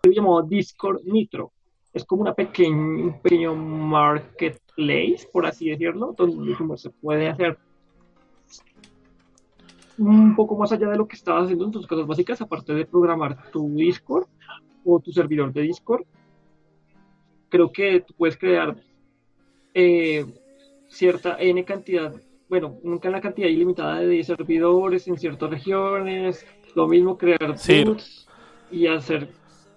algo 0.03 0.15
llamado 0.15 0.41
Discord 0.43 1.03
Nitro, 1.03 1.51
es 1.93 2.05
como 2.05 2.21
una 2.21 2.33
pequeña, 2.33 2.75
un 2.75 3.21
pequeño 3.21 3.55
marketplace, 3.55 5.27
por 5.31 5.45
así 5.45 5.69
decirlo, 5.69 6.13
donde 6.17 6.55
se 6.77 6.89
puede 6.89 7.29
hacer 7.29 7.57
un 9.97 10.35
poco 10.35 10.57
más 10.57 10.71
allá 10.71 10.89
de 10.89 10.97
lo 10.97 11.07
que 11.07 11.15
estabas 11.15 11.43
haciendo 11.43 11.65
en 11.65 11.71
tus 11.71 11.85
cosas 11.85 12.07
básicas, 12.07 12.41
aparte 12.41 12.73
de 12.73 12.85
programar 12.85 13.51
tu 13.51 13.69
Discord 13.75 14.27
o 14.85 14.99
tu 14.99 15.11
servidor 15.11 15.53
de 15.53 15.61
Discord, 15.61 16.03
creo 17.49 17.71
que 17.71 18.01
tú 18.01 18.13
puedes 18.17 18.37
crear 18.37 18.75
eh, 19.73 20.25
cierta 20.87 21.37
N 21.39 21.63
cantidad, 21.63 22.13
bueno, 22.49 22.77
nunca 22.83 23.09
la 23.09 23.21
cantidad 23.21 23.47
ilimitada 23.47 23.99
de 23.99 24.23
servidores 24.23 25.07
en 25.07 25.17
ciertas 25.17 25.49
regiones, 25.49 26.45
lo 26.75 26.87
mismo 26.87 27.17
crear 27.17 27.57
sí. 27.57 27.85
y 28.71 28.87
hacer... 28.87 29.29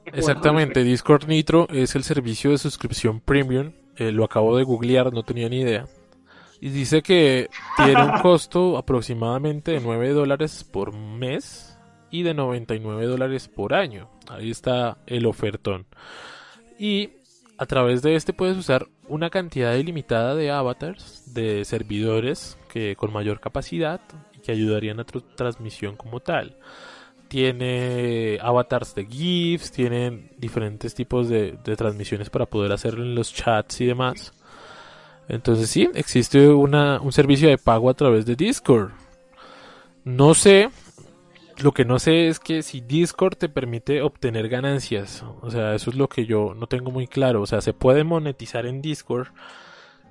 Exactamente, 0.07 0.85
Discord 0.85 1.27
Nitro 1.27 1.67
es 1.71 1.95
el 1.95 2.05
servicio 2.05 2.51
de 2.51 2.59
suscripción 2.59 3.21
premium, 3.21 3.73
eh, 3.97 4.13
lo 4.13 4.25
acabo 4.25 4.57
de 4.57 4.65
googlear, 4.65 5.13
no 5.13 5.23
tenía 5.23 5.49
ni 5.49 5.61
idea. 5.61 5.87
Y 6.61 6.69
dice 6.69 7.03
que 7.03 7.49
tiene 7.77 8.05
un 8.05 8.19
costo 8.23 8.77
aproximadamente 8.77 9.73
de 9.73 9.81
9 9.81 10.11
dólares 10.11 10.65
por 10.65 10.95
mes 10.95 11.74
y 12.15 12.23
de 12.23 12.33
99 12.33 13.07
dólares 13.07 13.49
por 13.49 13.75
año. 13.75 14.09
Ahí 14.29 14.49
está 14.49 14.99
el 15.07 15.27
ofertón. 15.27 15.85
Y 16.79 17.11
a 17.59 17.67
través 17.67 18.03
de 18.03 18.15
este 18.15 18.33
puedes 18.33 18.57
usar 18.57 18.87
una 19.09 19.31
cantidad 19.31 19.75
ilimitada 19.75 20.37
de 20.37 20.53
avatars, 20.53 21.35
de 21.35 21.65
servidores 21.65 22.57
que 22.69 22.95
con 22.95 23.13
mayor 23.13 23.41
capacidad 23.41 24.01
y 24.33 24.39
que 24.39 24.53
ayudarían 24.53 25.01
a 25.01 25.05
tu 25.05 25.23
transmisión 25.23 25.97
como 25.97 26.21
tal. 26.21 26.57
Tiene 27.27 28.39
avatars 28.41 28.95
de 28.95 29.07
GIFs, 29.07 29.73
tienen 29.73 30.31
diferentes 30.39 30.95
tipos 30.95 31.29
de, 31.29 31.59
transmisiones 31.77 32.31
para 32.31 32.47
poder 32.47 32.71
hacerlo 32.71 33.03
en 33.03 33.17
los 33.17 33.35
chats 33.35 33.81
y 33.81 33.87
demás. 33.87 34.33
Entonces 35.27 35.69
sí, 35.69 35.91
existe 35.95 36.49
una, 36.49 37.01
un 37.01 37.11
servicio 37.11 37.49
de 37.49 37.59
pago 37.59 37.91
a 37.91 37.95
través 37.95 38.25
de 38.25 38.37
Discord. 38.37 38.93
No 40.05 40.35
sé, 40.35 40.69
lo 41.63 41.73
que 41.73 41.85
no 41.85 41.99
sé 41.99 42.29
es 42.29 42.41
que 42.41 42.63
si 42.63 42.81
Discord 42.81 43.37
te 43.37 43.49
permite 43.49 44.03
obtener 44.03 44.49
ganancias. 44.49 45.25
O 45.41 45.51
sea, 45.51 45.75
eso 45.75 45.91
es 45.91 45.97
lo 45.97 46.09
que 46.09 46.27
yo 46.27 46.55
no 46.55 46.67
tengo 46.67 46.91
muy 46.91 47.07
claro. 47.07 47.43
O 47.43 47.47
sea, 47.47 47.61
se 47.61 47.73
puede 47.73 48.05
monetizar 48.05 48.67
en 48.67 48.83
Discord. 48.83 49.29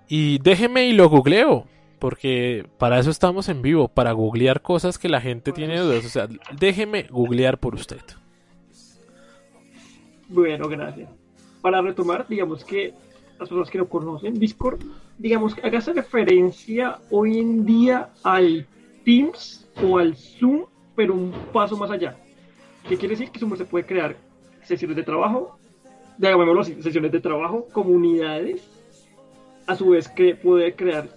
Y 0.08 0.40
déjeme 0.40 0.86
y 0.88 0.94
lo 0.94 1.10
googleo. 1.10 1.66
Porque 2.00 2.68
para 2.78 3.00
eso 3.00 3.10
estamos 3.10 3.48
en 3.48 3.62
vivo, 3.62 3.88
para 3.88 4.12
googlear 4.12 4.62
cosas 4.62 4.98
que 4.98 5.08
la 5.08 5.22
gente 5.22 5.54
tiene 5.54 5.80
dudas. 5.80 6.06
O 6.06 6.10
sea, 6.10 6.28
déjeme 6.58 7.04
googlear 7.04 7.58
por 7.58 7.76
usted. 7.76 8.02
Bueno, 10.28 10.68
gracias. 10.68 11.10
Para 11.62 11.82
retomar, 11.82 12.28
digamos 12.28 12.66
que 12.66 12.94
las 13.40 13.48
personas 13.48 13.70
que 13.70 13.78
no 13.78 13.88
conocen, 13.88 14.38
Discord, 14.38 14.82
digamos, 15.18 15.56
que 15.56 15.62
hagas 15.62 15.88
referencia 15.88 17.00
hoy 17.10 17.40
en 17.40 17.66
día 17.66 18.10
al 18.24 18.68
Teams 19.06 19.66
o 19.82 19.98
al 19.98 20.16
Zoom, 20.16 20.66
pero 20.96 21.14
un 21.14 21.32
paso 21.52 21.78
más 21.78 21.92
allá. 21.92 22.18
¿Qué 22.88 22.98
quiere 22.98 23.16
decir? 23.16 23.32
Que 23.32 23.40
Zoom 23.40 23.56
se 23.56 23.66
puede 23.66 23.86
crear 23.86 24.16
sesiones 24.64 24.96
de 24.98 25.04
trabajo, 25.04 25.58
digámoslo 26.18 26.62
así, 26.62 26.82
sesiones 26.82 27.12
de 27.12 27.20
trabajo, 27.20 27.68
comunidades, 27.72 28.68
a 29.68 29.76
su 29.76 29.90
vez 29.90 30.08
que 30.10 30.36
puede 30.36 30.76
crear 30.76 31.08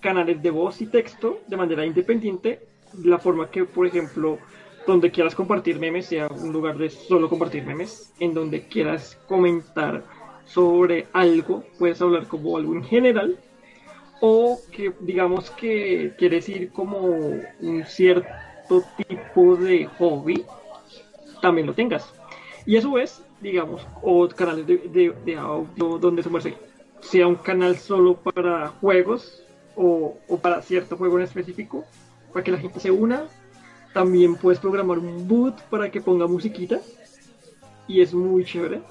canales 0.00 0.42
de 0.42 0.50
voz 0.50 0.80
y 0.80 0.86
texto 0.86 1.40
de 1.46 1.56
manera 1.56 1.86
independiente, 1.86 2.60
de 2.92 3.08
la 3.08 3.18
forma 3.18 3.50
que, 3.50 3.64
por 3.64 3.86
ejemplo, 3.86 4.38
donde 4.86 5.10
quieras 5.10 5.34
compartir 5.34 5.78
memes 5.78 6.06
sea 6.06 6.28
un 6.28 6.52
lugar 6.52 6.78
de 6.78 6.90
solo 6.90 7.28
compartir 7.28 7.64
memes, 7.64 8.12
en 8.20 8.34
donde 8.34 8.66
quieras 8.68 9.18
comentar 9.26 10.04
sobre 10.44 11.06
algo, 11.12 11.64
puedes 11.78 12.00
hablar 12.00 12.28
como 12.28 12.56
algo 12.56 12.74
en 12.74 12.84
general, 12.84 13.38
o 14.20 14.58
que 14.72 14.92
digamos 15.00 15.50
que 15.50 16.14
quieres 16.16 16.48
ir 16.48 16.70
como 16.70 16.98
un 16.98 17.84
cierto 17.86 18.28
tipo 18.96 19.56
de 19.56 19.86
hobby, 19.98 20.44
también 21.40 21.66
lo 21.66 21.74
tengas. 21.74 22.12
Y 22.64 22.76
eso 22.76 22.98
es, 22.98 23.22
digamos, 23.40 23.86
o 24.02 24.28
canales 24.28 24.66
de, 24.66 25.36
audio 25.38 25.98
donde 25.98 26.22
se 26.22 26.28
muestre, 26.28 26.56
sea 27.00 27.26
un 27.26 27.36
canal 27.36 27.76
solo 27.76 28.16
para 28.16 28.68
juegos 28.68 29.42
o, 29.76 30.18
o 30.28 30.38
para 30.38 30.62
cierto 30.62 30.96
juego 30.96 31.18
en 31.18 31.24
específico, 31.24 31.84
para 32.32 32.44
que 32.44 32.50
la 32.50 32.58
gente 32.58 32.80
se 32.80 32.90
una. 32.90 33.24
También 33.92 34.36
puedes 34.36 34.60
programar 34.60 34.98
un 34.98 35.26
boot 35.26 35.60
para 35.70 35.90
que 35.90 36.00
ponga 36.00 36.26
musiquita 36.26 36.80
y 37.88 38.00
es 38.00 38.12
muy 38.12 38.44
chévere 38.44 38.82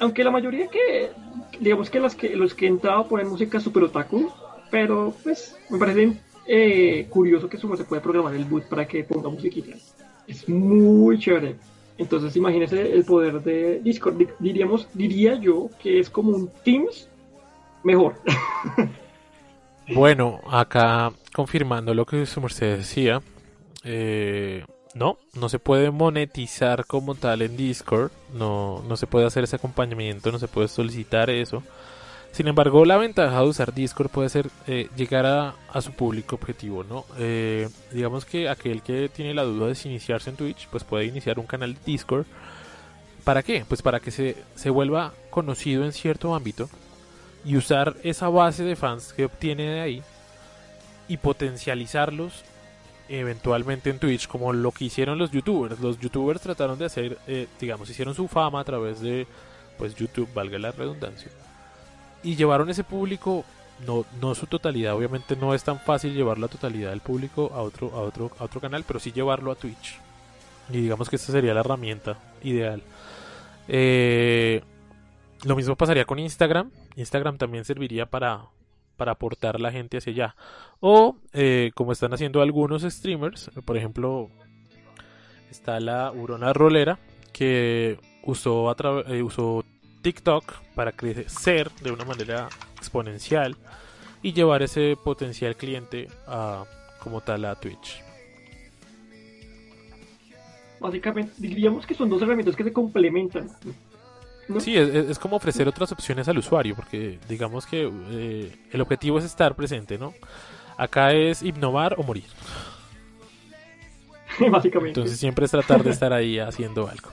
aunque 0.00 0.24
la 0.24 0.30
mayoría 0.30 0.68
que, 0.68 1.10
digamos 1.60 1.90
que, 1.90 2.00
las 2.00 2.14
que 2.14 2.36
los 2.36 2.54
que 2.54 2.66
he 2.66 2.68
entrado 2.68 3.08
ponen 3.08 3.28
música 3.28 3.60
super 3.60 3.84
otaku, 3.84 4.30
pero 4.70 5.12
pues 5.22 5.56
me 5.70 5.78
parece 5.78 6.16
eh, 6.48 7.06
curioso 7.10 7.48
que 7.48 7.58
se 7.58 7.66
puede 7.84 8.00
programar 8.00 8.34
el 8.34 8.46
boot 8.46 8.64
para 8.64 8.88
que 8.88 9.04
ponga 9.04 9.28
musiquita. 9.28 9.76
Es 10.26 10.48
muy 10.48 11.18
chévere. 11.18 11.56
Entonces 11.98 12.34
imagínese 12.36 12.92
el 12.92 13.04
poder 13.04 13.42
de 13.42 13.80
Discord. 13.80 14.16
Diríamos, 14.38 14.88
diría 14.94 15.34
yo 15.34 15.68
que 15.82 15.98
es 15.98 16.08
como 16.08 16.30
un 16.30 16.50
Teams 16.64 17.08
mejor. 17.84 18.14
bueno, 19.94 20.40
acá 20.50 21.12
confirmando 21.34 21.92
lo 21.92 22.06
que 22.06 22.24
su 22.24 22.40
merced 22.40 22.78
decía, 22.78 23.20
eh, 23.84 24.64
no, 24.94 25.18
no 25.34 25.48
se 25.48 25.58
puede 25.58 25.90
monetizar 25.90 26.86
como 26.86 27.14
tal 27.14 27.42
en 27.42 27.56
Discord, 27.56 28.10
no, 28.32 28.82
no 28.88 28.96
se 28.96 29.06
puede 29.06 29.26
hacer 29.26 29.44
ese 29.44 29.56
acompañamiento, 29.56 30.32
no 30.32 30.38
se 30.38 30.48
puede 30.48 30.68
solicitar 30.68 31.28
eso. 31.28 31.62
Sin 32.38 32.46
embargo, 32.46 32.84
la 32.84 32.96
ventaja 32.96 33.40
de 33.40 33.48
usar 33.48 33.74
Discord 33.74 34.10
puede 34.10 34.28
ser 34.28 34.48
eh, 34.68 34.88
llegar 34.94 35.26
a, 35.26 35.80
su 35.80 35.90
público 35.90 36.36
objetivo, 36.36 36.84
¿no? 36.84 37.04
Eh, 37.18 37.68
digamos 37.90 38.24
que 38.24 38.48
aquel 38.48 38.80
que 38.80 39.08
tiene 39.08 39.34
la 39.34 39.42
duda 39.42 39.66
de 39.66 39.76
iniciarse 39.86 40.30
en 40.30 40.36
Twitch, 40.36 40.68
pues 40.68 40.84
puede 40.84 41.06
iniciar 41.06 41.40
un 41.40 41.46
canal 41.46 41.74
de 41.74 41.80
Discord. 41.84 42.26
¿Para 43.24 43.42
qué? 43.42 43.64
Pues 43.66 43.82
para 43.82 43.98
que 43.98 44.12
se, 44.12 44.36
se 44.54 44.70
vuelva 44.70 45.14
conocido 45.30 45.84
en 45.84 45.92
cierto 45.92 46.32
ámbito 46.32 46.70
y 47.44 47.56
usar 47.56 47.96
esa 48.04 48.28
base 48.28 48.62
de 48.62 48.76
fans 48.76 49.12
que 49.12 49.24
obtiene 49.24 49.64
de 49.64 49.80
ahí 49.80 50.02
y 51.08 51.16
potencializarlos 51.16 52.44
eventualmente 53.08 53.90
en 53.90 53.98
Twitch, 53.98 54.28
como 54.28 54.52
lo 54.52 54.70
que 54.70 54.84
hicieron 54.84 55.18
los 55.18 55.32
youtubers. 55.32 55.80
Los 55.80 55.98
youtubers 55.98 56.40
trataron 56.40 56.78
de 56.78 56.84
hacer, 56.84 57.18
eh, 57.26 57.48
digamos, 57.58 57.90
hicieron 57.90 58.14
su 58.14 58.28
fama 58.28 58.60
a 58.60 58.64
través 58.64 59.00
de, 59.00 59.26
pues, 59.76 59.96
YouTube, 59.96 60.32
valga 60.32 60.56
la 60.60 60.70
redundancia. 60.70 61.32
Y 62.22 62.36
llevaron 62.36 62.68
ese 62.70 62.84
público, 62.84 63.44
no, 63.86 64.04
no 64.20 64.34
su 64.34 64.46
totalidad, 64.46 64.94
obviamente 64.94 65.36
no 65.36 65.54
es 65.54 65.62
tan 65.62 65.78
fácil 65.78 66.14
llevar 66.14 66.38
la 66.38 66.48
totalidad 66.48 66.90
del 66.90 67.00
público 67.00 67.50
a 67.54 67.62
otro, 67.62 67.92
a 67.94 68.00
otro, 68.00 68.30
a 68.38 68.44
otro 68.44 68.60
canal, 68.60 68.84
pero 68.86 68.98
sí 68.98 69.12
llevarlo 69.12 69.52
a 69.52 69.54
Twitch. 69.54 69.98
Y 70.70 70.82
digamos 70.82 71.08
que 71.08 71.16
esta 71.16 71.32
sería 71.32 71.54
la 71.54 71.60
herramienta 71.60 72.18
ideal. 72.42 72.82
Eh, 73.68 74.62
lo 75.44 75.56
mismo 75.56 75.76
pasaría 75.76 76.04
con 76.04 76.18
Instagram. 76.18 76.70
Instagram 76.96 77.38
también 77.38 77.64
serviría 77.64 78.06
para, 78.06 78.46
para 78.96 79.12
aportar 79.12 79.60
la 79.60 79.70
gente 79.70 79.98
hacia 79.98 80.12
allá. 80.12 80.36
O 80.80 81.16
eh, 81.32 81.70
como 81.74 81.92
están 81.92 82.12
haciendo 82.12 82.42
algunos 82.42 82.82
streamers, 82.82 83.50
por 83.64 83.76
ejemplo, 83.76 84.30
está 85.50 85.80
la 85.80 86.12
Urona 86.12 86.52
Rolera 86.52 86.98
que 87.32 87.98
usó, 88.24 88.74
eh, 89.06 89.22
usó 89.22 89.64
TikTok 90.08 90.54
para 90.74 90.92
crecer 90.92 91.70
de 91.82 91.92
una 91.92 92.06
manera 92.06 92.48
exponencial 92.78 93.54
y 94.22 94.32
llevar 94.32 94.62
ese 94.62 94.96
potencial 94.96 95.54
cliente 95.54 96.08
a, 96.26 96.64
como 96.98 97.20
tal 97.20 97.44
a 97.44 97.54
Twitch. 97.54 98.02
Básicamente 100.80 101.34
diríamos 101.36 101.84
que 101.84 101.92
son 101.92 102.08
dos 102.08 102.22
herramientas 102.22 102.56
que 102.56 102.64
se 102.64 102.72
complementan. 102.72 103.50
Sí, 104.60 104.78
es, 104.78 105.18
como 105.18 105.36
ofrecer 105.36 105.68
otras 105.68 105.92
opciones 105.92 106.26
al 106.26 106.38
usuario, 106.38 106.74
porque 106.74 107.18
digamos 107.28 107.66
que 107.66 107.92
eh, 108.10 108.56
el 108.72 108.80
objetivo 108.80 109.18
es 109.18 109.26
estar 109.26 109.54
presente, 109.54 109.98
¿no? 109.98 110.14
Acá 110.78 111.12
es 111.12 111.42
innovar 111.42 111.96
o 111.98 112.02
morir. 112.02 112.24
Básicamente. 114.50 115.00
Entonces 115.00 115.20
siempre 115.20 115.44
es 115.44 115.50
tratar 115.50 115.84
de 115.84 115.90
estar 115.90 116.14
ahí 116.14 116.38
haciendo 116.38 116.88
algo. 116.88 117.10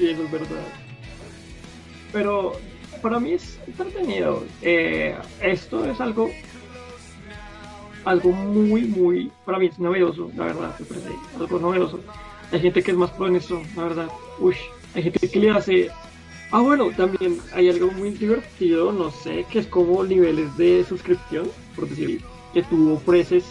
Sí, 0.00 0.08
eso 0.08 0.22
es 0.22 0.30
verdad. 0.30 0.64
Pero 2.10 2.52
para 3.02 3.20
mí 3.20 3.32
es 3.34 3.60
entretenido. 3.66 4.44
Eh, 4.62 5.14
esto 5.42 5.84
es 5.84 6.00
algo 6.00 6.30
algo 8.06 8.32
muy, 8.32 8.86
muy, 8.86 9.30
para 9.44 9.58
mí 9.58 9.66
es 9.66 9.78
novedoso, 9.78 10.30
la 10.34 10.46
verdad, 10.46 10.74
algo 11.38 11.58
novedoso. 11.58 12.00
Hay 12.50 12.60
gente 12.60 12.82
que 12.82 12.92
es 12.92 12.96
más 12.96 13.10
pro 13.10 13.26
en 13.26 13.36
eso, 13.36 13.60
la 13.76 13.82
verdad. 13.82 14.08
Uy, 14.38 14.54
hay 14.94 15.02
gente 15.02 15.28
que 15.28 15.38
le 15.38 15.50
hace. 15.50 15.90
Ah, 16.50 16.60
bueno, 16.60 16.90
también 16.96 17.38
hay 17.52 17.68
algo 17.68 17.90
muy 17.92 18.12
divertido, 18.12 18.92
no 18.92 19.10
sé, 19.10 19.44
que 19.50 19.58
es 19.58 19.66
como 19.66 20.02
niveles 20.02 20.56
de 20.56 20.82
suscripción, 20.88 21.46
por 21.76 21.90
decir, 21.90 22.22
que 22.54 22.62
tú 22.62 22.94
ofreces 22.94 23.44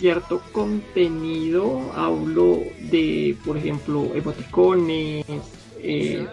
cierto 0.00 0.40
contenido, 0.52 1.92
hablo 1.94 2.62
de, 2.90 3.36
por 3.44 3.58
ejemplo, 3.58 4.10
emoticones, 4.14 5.26
eh, 5.78 6.26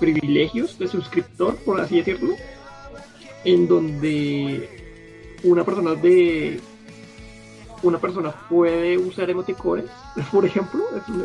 privilegios 0.00 0.78
de 0.78 0.88
suscriptor, 0.88 1.56
por 1.56 1.78
así 1.78 1.98
decirlo, 1.98 2.34
en 3.44 3.68
donde 3.68 4.66
una 5.42 5.62
persona 5.62 5.94
de 5.94 6.58
una 7.82 7.98
persona 7.98 8.34
puede 8.48 8.96
usar 8.96 9.28
emoticones, 9.28 9.90
por 10.32 10.46
ejemplo, 10.46 10.80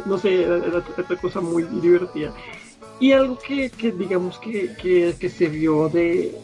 no 0.05 0.17
sé, 0.17 0.43
es 0.43 0.73
otra 0.73 1.15
cosa 1.21 1.39
muy 1.39 1.63
divertida. 1.63 2.33
Y 2.99 3.13
algo 3.13 3.39
que, 3.39 3.71
digamos 3.97 4.37
que, 4.39 4.75
que, 5.17 5.29
se 5.29 5.47
vio 5.47 5.87
de, 5.87 6.35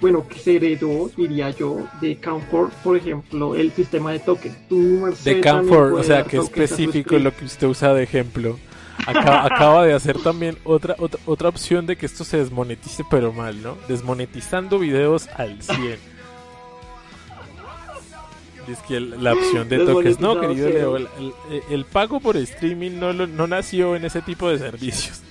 bueno, 0.00 0.26
que 0.28 0.38
se 0.38 0.56
heredó, 0.56 1.10
diría 1.16 1.50
yo, 1.50 1.88
de 2.00 2.16
Comfort, 2.16 2.72
por 2.84 2.96
ejemplo, 2.96 3.54
el 3.54 3.72
sistema 3.72 4.12
de 4.12 4.20
token. 4.20 4.56
de 5.24 5.40
Comfort, 5.40 5.94
o 5.94 6.02
sea, 6.02 6.24
que 6.24 6.38
específico 6.38 7.18
lo 7.18 7.34
que 7.34 7.44
usted 7.44 7.66
usa 7.66 7.92
de 7.94 8.04
ejemplo. 8.04 8.58
Acaba, 9.06 9.86
de 9.86 9.94
hacer 9.94 10.18
también 10.18 10.58
otra, 10.64 10.96
otra, 10.98 11.20
otra 11.24 11.48
opción 11.48 11.86
de 11.86 11.96
que 11.96 12.04
esto 12.04 12.24
se 12.24 12.38
desmonetice, 12.38 13.04
pero 13.08 13.32
mal, 13.32 13.62
¿no? 13.62 13.76
Desmonetizando 13.86 14.78
videos 14.78 15.28
al 15.36 15.62
100. 15.62 15.98
Es 18.68 18.78
que 18.80 19.00
la 19.00 19.32
opción 19.32 19.68
de 19.68 19.78
toques, 19.78 20.20
no, 20.20 20.38
querido 20.40 20.68
Leo, 20.68 20.96
el, 21.70 21.84
pago 21.86 22.20
por 22.20 22.36
streaming 22.36 22.98
no, 22.98 23.12
no 23.14 23.46
nació 23.46 23.96
en 23.96 24.04
ese 24.04 24.20
tipo 24.20 24.50
de 24.50 24.58
servicios. 24.58 25.22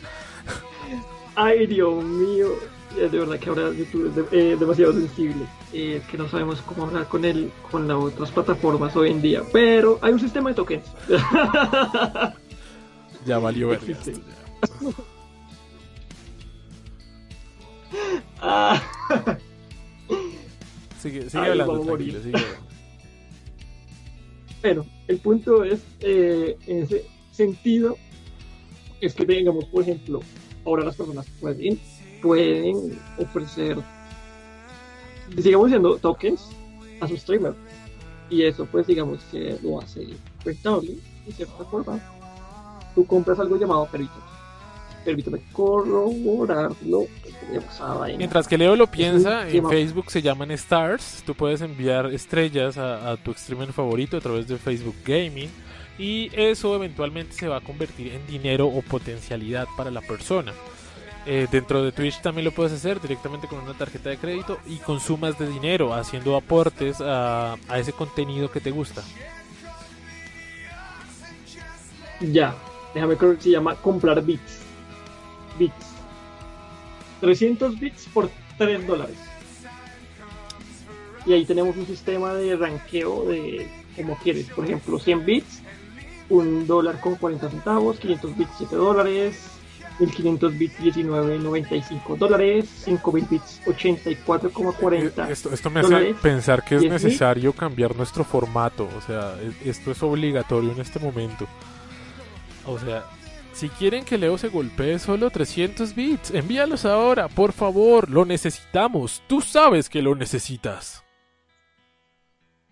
Ay, 1.39 1.67
Dios 1.67 2.03
mío, 2.03 2.47
de 2.95 3.09
verdad 3.09 3.37
que 3.39 3.49
ahora 3.49 3.71
YouTube 3.71 4.11
es 4.11 4.17
eh, 4.33 4.57
demasiado 4.59 4.93
sensible. 4.93 5.45
Eh, 5.71 5.97
es 5.97 6.07
que 6.07 6.17
no 6.17 6.27
sabemos 6.27 6.63
cómo 6.63 6.85
hablar 6.85 7.07
con 7.07 7.23
él, 7.25 7.51
con 7.69 7.87
las 7.87 7.95
otras 7.95 8.31
plataformas 8.31 8.95
hoy 8.95 9.11
en 9.11 9.21
día, 9.21 9.43
pero 9.53 9.99
hay 10.01 10.13
un 10.13 10.19
sistema 10.19 10.49
de 10.49 10.55
tokens. 10.55 10.83
ya 13.27 13.37
valió 13.37 13.67
ver. 13.67 13.79
ah. 18.41 18.81
sigue, 20.99 21.29
sigue 21.29 21.45
hablando, 21.45 21.81
tranquilo, 21.81 22.19
sigue. 22.23 22.39
Pero 24.63 24.87
el 25.07 25.19
punto 25.19 25.63
es, 25.63 25.83
eh, 25.99 26.57
en 26.65 26.81
ese 26.81 27.05
sentido, 27.29 27.95
es 29.01 29.13
que 29.13 29.23
tengamos, 29.23 29.65
por 29.65 29.83
ejemplo, 29.83 30.21
ahora 30.67 30.83
las 30.83 30.95
personas 30.95 31.25
pueden, 31.39 31.79
pueden 32.21 32.99
ofrecer, 33.17 33.77
digamos, 35.35 35.67
diciendo 35.67 35.97
tokens 35.97 36.49
a 36.99 37.07
su 37.07 37.17
streamer. 37.17 37.55
Y 38.29 38.43
eso, 38.43 38.65
pues, 38.65 38.85
digamos, 38.85 39.23
que 39.31 39.57
lo 39.63 39.79
hace 39.81 40.05
rentable, 40.43 40.97
de 41.25 41.31
cierta 41.31 41.63
forma. 41.63 41.99
Tú 42.93 43.05
compras 43.05 43.39
algo 43.39 43.57
llamado 43.57 43.87
perito 43.89 44.27
permítame 45.07 45.39
corroborarlo. 45.53 47.05
Mientras 48.17 48.45
que 48.45 48.57
Leo 48.57 48.75
lo 48.75 48.87
piensa, 48.87 49.47
en 49.47 49.69
Facebook 49.69 50.11
se 50.11 50.21
llaman 50.21 50.51
stars. 50.51 51.23
Tú 51.25 51.33
puedes 51.33 51.61
enviar 51.61 52.07
estrellas 52.07 52.77
a, 52.77 53.15
tu 53.15 53.33
streamer 53.33 53.71
favorito 53.71 54.17
a 54.17 54.19
través 54.19 54.49
de 54.49 54.57
Facebook 54.57 54.95
Gaming. 55.05 55.49
Y 55.97 56.29
eso 56.33 56.75
eventualmente 56.75 57.33
se 57.33 57.47
va 57.47 57.57
a 57.57 57.61
convertir 57.61 58.13
en 58.13 58.25
dinero 58.27 58.67
o 58.67 58.81
potencialidad 58.81 59.67
para 59.75 59.89
la 59.89 60.01
persona. 60.01 60.53
Eh, 61.25 61.47
dentro 61.51 61.83
de 61.83 61.91
Twitch 61.91 62.21
también 62.21 62.45
lo 62.45 62.51
puedes 62.51 62.71
hacer 62.71 63.01
directamente 63.01 63.47
con 63.47 63.59
una 63.59 63.73
tarjeta 63.73 64.09
de 64.09 64.17
crédito 64.17 64.59
y 64.65 64.77
consumas 64.77 65.37
de 65.37 65.49
dinero 65.49 65.93
haciendo 65.93 66.37
aportes 66.37 67.01
a, 67.01 67.55
a 67.67 67.79
ese 67.79 67.91
contenido 67.91 68.49
que 68.49 68.61
te 68.61 68.71
gusta. 68.71 69.03
Ya, 72.21 72.55
déjame 72.93 73.15
ver 73.15 73.41
se 73.41 73.49
llama 73.49 73.75
comprar 73.75 74.23
bits 74.23 74.67
bits. 75.57 75.73
300 77.21 77.79
bits 77.79 78.07
por 78.13 78.29
3 78.57 78.85
dólares. 78.85 79.17
Y 81.25 81.33
ahí 81.33 81.45
tenemos 81.45 81.75
un 81.75 81.85
sistema 81.85 82.33
de 82.33 82.55
ranqueo 82.55 83.25
de 83.25 83.67
como 83.95 84.17
quieres. 84.17 84.47
Por 84.47 84.65
ejemplo, 84.65 84.99
100 84.99 85.25
bits, 85.25 85.61
1 86.29 86.65
dólar 86.65 86.99
con 86.99 87.15
40 87.15 87.49
centavos, 87.49 87.99
500 87.99 88.37
bits 88.37 88.51
7 88.57 88.75
dólares, 88.75 89.57
1500 89.99 90.57
bits 90.57 90.79
19.95 90.79 92.17
dólares, 92.17 92.69
5000 92.69 93.27
bits 93.29 93.61
84,40 93.65 95.29
esto, 95.29 95.51
esto 95.51 95.69
me 95.69 95.79
hace 95.79 96.13
pensar 96.21 96.63
que 96.63 96.75
es 96.75 96.83
necesario 96.83 97.53
cambiar 97.53 97.95
nuestro 97.95 98.23
formato, 98.23 98.87
o 98.97 99.01
sea, 99.01 99.35
esto 99.65 99.91
es 99.91 100.03
obligatorio 100.03 100.71
en 100.71 100.81
este 100.81 100.99
momento. 100.99 101.47
O 102.65 102.77
sea, 102.77 103.05
si 103.53 103.69
quieren 103.69 104.05
que 104.05 104.19
Leo 104.19 104.37
se 104.37 104.49
golpee 104.49 104.99
solo 104.99 105.31
300 105.31 105.95
bits, 105.95 106.31
envíalos 106.31 106.85
ahora, 106.85 107.27
por 107.27 107.53
favor, 107.53 108.09
lo 108.09 108.23
necesitamos. 108.23 109.23
Tú 109.27 109.41
sabes 109.41 109.89
que 109.89 110.01
lo 110.03 110.13
necesitas. 110.13 111.03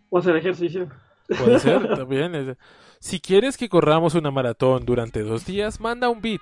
O 0.09 0.19
hacer 0.19 0.35
ejercicio. 0.35 0.87
Puede 1.27 1.59
ser, 1.59 1.87
también. 1.95 2.55
Si 3.05 3.19
quieres 3.19 3.55
que 3.55 3.69
corramos 3.69 4.15
una 4.15 4.31
maratón 4.31 4.83
durante 4.83 5.21
dos 5.21 5.45
días, 5.45 5.79
manda 5.79 6.09
un 6.09 6.21
bit. 6.21 6.41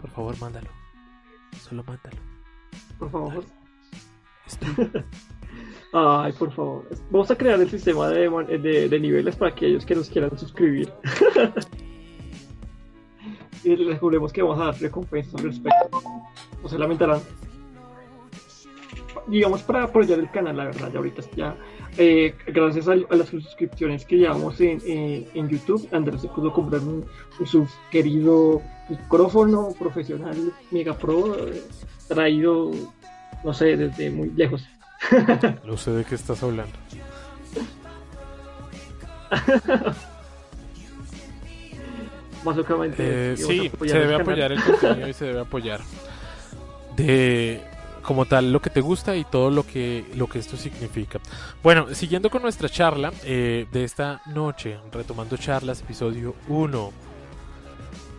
Por 0.00 0.08
favor, 0.08 0.40
mándalo. 0.40 0.68
Solo 1.60 1.84
mándalo. 1.84 2.16
Por 2.98 3.10
favor. 3.10 3.44
Ay, 5.92 6.32
por 6.32 6.50
favor. 6.54 6.88
Vamos 7.10 7.30
a 7.30 7.36
crear 7.36 7.60
el 7.60 7.68
sistema 7.68 8.08
de, 8.08 8.88
de 8.88 9.00
niveles 9.00 9.36
para 9.36 9.50
aquellos 9.50 9.84
que 9.84 9.94
nos 9.94 10.08
quieran 10.08 10.38
suscribir. 10.38 10.90
y 13.62 13.76
les 13.76 13.98
juremos 13.98 14.32
que 14.32 14.40
vamos 14.40 14.58
a 14.60 14.64
dar 14.64 14.80
recompensas 14.80 15.34
al 15.34 15.42
respecto. 15.42 16.02
No 16.62 16.68
se 16.70 16.78
lamentarán. 16.78 17.20
Digamos 19.26 19.62
para 19.62 19.84
apoyar 19.84 20.20
el 20.20 20.30
canal, 20.30 20.56
la 20.56 20.64
verdad, 20.64 20.90
ya 20.90 20.96
ahorita 20.96 21.22
ya, 21.36 21.54
eh, 21.98 22.34
gracias 22.46 22.88
a, 22.88 22.94
las 22.94 23.28
suscripciones 23.28 24.04
que 24.04 24.16
llevamos 24.16 24.60
en, 24.60 24.80
en 24.86 25.48
YouTube, 25.48 25.88
Andrés 25.92 26.22
se 26.22 26.28
pudo 26.28 26.52
comprar 26.52 26.80
un, 26.82 27.04
su 27.44 27.66
querido 27.90 28.62
micrófono 28.88 29.70
profesional 29.78 30.52
Mega 30.70 30.96
Pro, 30.96 31.48
eh, 31.48 31.62
traído, 32.08 32.70
no 33.44 33.52
sé, 33.52 33.76
desde 33.76 34.10
muy 34.10 34.30
lejos. 34.30 34.64
No 35.64 35.76
sé 35.76 35.92
de 35.92 36.04
qué 36.04 36.14
estás 36.14 36.42
hablando. 36.42 36.76
básicamente. 42.44 43.32
Eh, 43.32 43.36
sí, 43.36 43.70
se 43.86 43.98
debe 43.98 44.14
apoyar 44.16 44.52
el 44.52 44.62
contenido 44.62 45.08
y 45.08 45.12
se 45.12 45.26
debe 45.26 45.40
apoyar 45.40 45.80
de 46.96 47.62
como 48.02 48.26
tal 48.26 48.52
lo 48.52 48.60
que 48.60 48.70
te 48.70 48.80
gusta 48.80 49.16
y 49.16 49.24
todo 49.24 49.50
lo 49.50 49.66
que 49.66 50.04
lo 50.14 50.26
que 50.26 50.38
esto 50.38 50.56
significa. 50.56 51.20
Bueno, 51.62 51.94
siguiendo 51.94 52.30
con 52.30 52.42
nuestra 52.42 52.68
charla 52.68 53.12
eh, 53.24 53.66
de 53.70 53.84
esta 53.84 54.22
noche, 54.26 54.78
retomando 54.92 55.36
charlas, 55.36 55.80
episodio 55.80 56.34
1. 56.48 56.92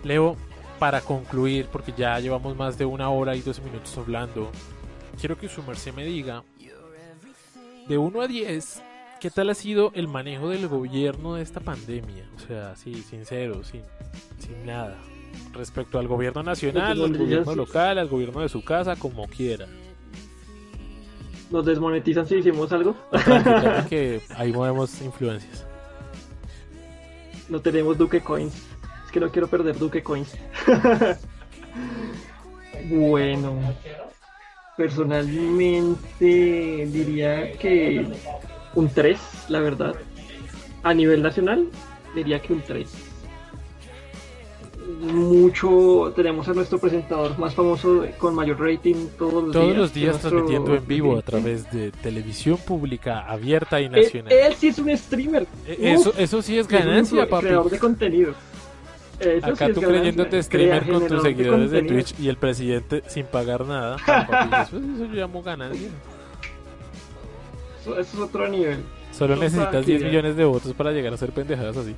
Leo, 0.03 0.35
para 0.79 1.01
concluir, 1.01 1.67
porque 1.71 1.93
ya 1.95 2.19
llevamos 2.19 2.55
más 2.55 2.77
de 2.77 2.85
una 2.85 3.09
hora 3.09 3.35
y 3.35 3.41
12 3.41 3.61
minutos 3.61 3.95
hablando, 3.97 4.51
quiero 5.19 5.37
que 5.37 5.47
su 5.47 5.61
merced 5.63 5.93
me 5.93 6.05
diga 6.05 6.43
de 7.87 7.97
1 7.97 8.21
a 8.21 8.27
10 8.27 8.83
¿Qué 9.21 9.29
tal 9.29 9.51
ha 9.51 9.53
sido 9.53 9.91
el 9.93 10.07
manejo 10.07 10.49
del 10.49 10.67
gobierno 10.67 11.35
de 11.35 11.43
esta 11.43 11.59
pandemia? 11.59 12.27
O 12.35 12.39
sea, 12.39 12.75
sí, 12.75 12.95
sincero, 13.07 13.63
sin, 13.63 13.83
sin 14.39 14.65
nada. 14.65 14.97
Respecto 15.53 15.99
al 15.99 16.07
gobierno 16.07 16.43
nacional, 16.43 17.01
al 17.01 17.17
gobierno 17.17 17.55
local, 17.55 17.97
al 17.97 18.07
gobierno 18.07 18.41
de 18.41 18.49
su 18.49 18.63
casa, 18.63 18.95
como 18.95 19.27
quiera. 19.27 19.67
¿Nos 21.51 21.65
desmonetizan 21.65 22.27
si 22.27 22.35
hicimos 22.35 22.71
algo? 22.71 22.95
que 23.89 24.21
ahí 24.37 24.53
movemos 24.53 25.01
influencias. 25.01 25.65
No 27.49 27.59
tenemos 27.59 27.97
Duque 27.97 28.21
Coins. 28.21 28.53
Es 29.05 29.11
que 29.11 29.19
no 29.19 29.29
quiero 29.29 29.47
perder 29.47 29.77
Duque 29.77 30.01
Coins. 30.01 30.37
bueno, 32.89 33.59
personalmente 34.77 36.87
diría 36.89 37.51
que 37.57 38.07
un 38.73 38.87
3, 38.87 39.19
la 39.49 39.59
verdad. 39.59 39.95
A 40.83 40.93
nivel 40.93 41.21
nacional, 41.21 41.67
diría 42.15 42.41
que 42.41 42.53
un 42.53 42.61
3. 42.61 43.10
Mucho, 45.01 46.13
tenemos 46.15 46.47
a 46.47 46.53
nuestro 46.53 46.77
presentador 46.77 47.37
más 47.39 47.55
famoso 47.55 48.05
con 48.17 48.35
mayor 48.35 48.59
rating 48.59 49.07
todos 49.17 49.43
los 49.45 49.53
días. 49.53 49.53
Todos 49.53 49.77
los 49.77 49.93
días 49.93 50.19
transmitiendo 50.19 50.75
en 50.75 50.87
vivo 50.87 51.17
a 51.17 51.21
través 51.21 51.69
de 51.71 51.91
televisión 51.91 52.57
pública 52.57 53.21
abierta 53.21 53.81
y 53.81 53.89
nacional. 53.89 54.31
Él, 54.31 54.53
sí 54.55 54.67
es 54.67 54.79
un 54.79 54.95
streamer. 54.95 55.47
E, 55.67 55.93
eso, 55.93 56.13
eso 56.17 56.41
sí 56.41 56.57
es 56.57 56.67
ganancia, 56.67 57.27
papi. 57.27 57.47
Creador 57.47 57.69
de 57.69 57.79
contenido. 57.79 58.33
Acá 59.43 59.71
tú 59.73 59.81
creyéndote 59.81 60.41
streamer 60.41 60.87
con 60.87 61.07
tus 61.07 61.21
seguidores 61.21 61.71
de, 61.71 61.83
Twitch 61.83 62.19
y 62.19 62.27
el 62.27 62.37
presidente 62.37 63.03
sin 63.07 63.25
pagar 63.25 63.65
nada. 63.65 63.97
eso, 64.63 64.77
eso 64.77 65.05
yo 65.05 65.13
llamo 65.13 65.43
ganancia 65.43 65.89
eso, 67.81 67.99
es 67.99 68.15
otro 68.15 68.47
nivel. 68.47 68.83
Solo 69.11 69.35
necesitas 69.35 69.85
10 69.85 70.03
millones 70.03 70.35
de 70.35 70.45
votos 70.45 70.73
para 70.73 70.91
llegar 70.91 71.13
a 71.13 71.17
ser 71.17 71.31
pendejadas 71.31 71.77
así. 71.77 71.95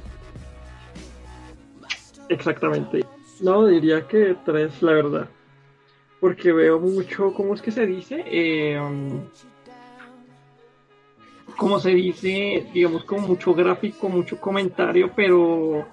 Exactamente. 2.34 3.06
No, 3.42 3.66
diría 3.68 4.08
que 4.08 4.36
tres, 4.46 4.82
la 4.82 4.94
verdad. 4.94 5.30
Porque 6.20 6.52
veo 6.52 6.80
mucho, 6.80 7.34
¿cómo 7.34 7.54
es 7.54 7.62
que 7.62 7.72
se 7.72 7.86
dice? 7.86 8.24
Eh, 8.26 8.80
um, 8.80 9.22
como 11.58 11.80
se 11.80 11.92
dice, 11.92 12.68
digamos, 12.74 13.04
con 13.04 13.22
mucho 13.22 13.54
gráfico, 13.54 14.10
mucho 14.10 14.40
comentario, 14.40 15.12
pero 15.16 15.86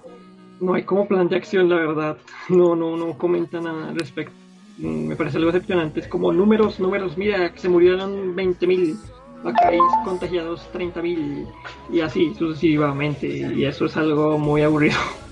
no 0.59 0.73
hay 0.73 0.83
como 0.83 1.07
plan 1.07 1.27
de 1.27 1.35
acción, 1.35 1.69
la 1.69 1.75
verdad. 1.75 2.17
No, 2.49 2.75
no, 2.75 2.97
no 2.97 3.17
comenta 3.17 3.61
nada 3.61 3.89
al 3.89 3.95
respecto. 3.97 4.33
Mm, 4.77 5.07
me 5.07 5.15
parece 5.15 5.37
algo 5.37 5.51
decepcionante. 5.51 5.99
Es 5.99 6.07
como 6.07 6.33
números, 6.33 6.79
números, 6.79 7.17
mira, 7.17 7.51
se 7.55 7.69
murieron 7.69 8.35
20.000, 8.35 8.97
acá 9.43 9.69
hay 9.69 9.79
contagiados 10.03 10.67
30.000 10.73 11.47
y 11.91 11.99
así 12.01 12.33
sucesivamente. 12.33 13.27
Y 13.27 13.65
eso 13.65 13.85
es 13.85 13.95
algo 13.95 14.37
muy 14.37 14.63
aburrido. 14.63 14.97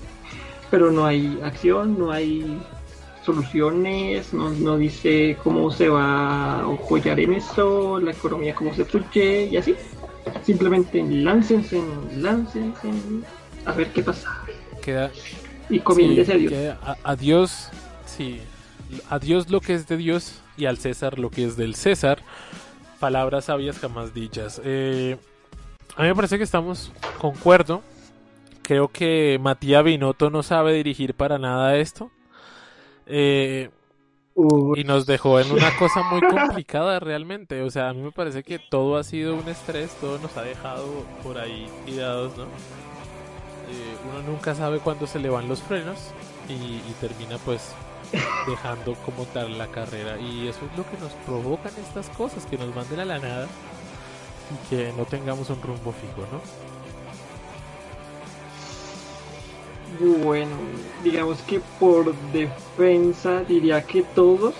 Pero 0.70 0.90
no 0.90 1.04
hay 1.06 1.38
acción, 1.42 1.98
no 1.98 2.12
hay 2.12 2.60
soluciones, 3.24 4.32
no, 4.32 4.50
no 4.50 4.78
dice 4.78 5.36
cómo 5.42 5.70
se 5.70 5.88
va 5.88 6.60
a 6.60 6.60
apoyar 6.60 7.20
en 7.20 7.34
eso, 7.34 8.00
la 8.00 8.12
economía 8.12 8.54
cómo 8.54 8.74
se 8.74 8.84
fluye 8.84 9.46
y 9.46 9.56
así. 9.56 9.74
Simplemente 10.44 11.02
láncense, 11.02 11.82
láncense, 12.16 12.90
a 13.64 13.72
ver 13.72 13.88
qué 13.92 14.02
pasa. 14.02 14.28
Queda, 14.82 15.10
y 15.68 15.80
comiéndese 15.80 16.32
sí, 16.32 16.46
a 16.46 16.50
Dios. 16.50 16.76
a, 16.82 16.96
a 17.02 17.16
Dios, 17.16 17.68
sí, 18.06 18.40
a 19.08 19.18
Dios 19.18 19.50
lo 19.50 19.60
que 19.60 19.74
es 19.74 19.86
de 19.86 19.96
Dios 19.96 20.40
y 20.56 20.66
al 20.66 20.78
César 20.78 21.18
lo 21.18 21.30
que 21.30 21.44
es 21.44 21.56
del 21.56 21.74
César. 21.74 22.22
Palabras 22.98 23.46
sabias 23.46 23.78
jamás 23.78 24.12
dichas. 24.12 24.60
Eh, 24.64 25.16
a 25.96 26.02
mí 26.02 26.08
me 26.08 26.14
parece 26.14 26.38
que 26.38 26.44
estamos 26.44 26.92
concuerdo. 27.18 27.82
Creo 28.70 28.86
que 28.86 29.36
Matías 29.42 29.82
Binotto 29.82 30.30
no 30.30 30.44
sabe 30.44 30.72
dirigir 30.74 31.14
para 31.14 31.38
nada 31.38 31.74
esto. 31.74 32.12
Eh, 33.04 33.68
y 34.76 34.84
nos 34.84 35.06
dejó 35.06 35.40
en 35.40 35.50
una 35.50 35.76
cosa 35.78 36.04
muy 36.04 36.20
complicada 36.20 37.00
realmente. 37.00 37.62
O 37.62 37.70
sea, 37.72 37.88
a 37.88 37.94
mí 37.94 38.00
me 38.00 38.12
parece 38.12 38.44
que 38.44 38.60
todo 38.60 38.96
ha 38.96 39.02
sido 39.02 39.34
un 39.34 39.48
estrés, 39.48 39.90
todo 40.00 40.20
nos 40.20 40.36
ha 40.36 40.42
dejado 40.42 40.86
por 41.24 41.38
ahí 41.38 41.66
tirados, 41.84 42.36
¿no? 42.36 42.44
Eh, 42.44 43.96
uno 44.08 44.22
nunca 44.22 44.54
sabe 44.54 44.78
cuándo 44.78 45.08
se 45.08 45.18
le 45.18 45.30
van 45.30 45.48
los 45.48 45.60
frenos 45.60 46.12
y, 46.48 46.52
y 46.52 46.94
termina 47.00 47.38
pues 47.38 47.74
dejando 48.46 48.94
como 49.04 49.24
tal 49.24 49.58
la 49.58 49.66
carrera. 49.66 50.16
Y 50.20 50.46
eso 50.46 50.60
es 50.70 50.78
lo 50.78 50.88
que 50.88 50.96
nos 50.98 51.10
provocan 51.26 51.72
estas 51.84 52.08
cosas, 52.10 52.46
que 52.46 52.56
nos 52.56 52.72
manden 52.72 53.00
a 53.00 53.04
la 53.04 53.18
nada 53.18 53.48
y 54.48 54.68
que 54.70 54.92
no 54.96 55.06
tengamos 55.06 55.50
un 55.50 55.60
rumbo 55.60 55.90
fijo, 55.90 56.24
¿no? 56.30 56.69
Bueno, 59.98 60.52
digamos 61.02 61.38
que 61.42 61.60
por 61.78 62.14
defensa 62.32 63.42
diría 63.42 63.82
que 63.82 64.02
todos 64.02 64.54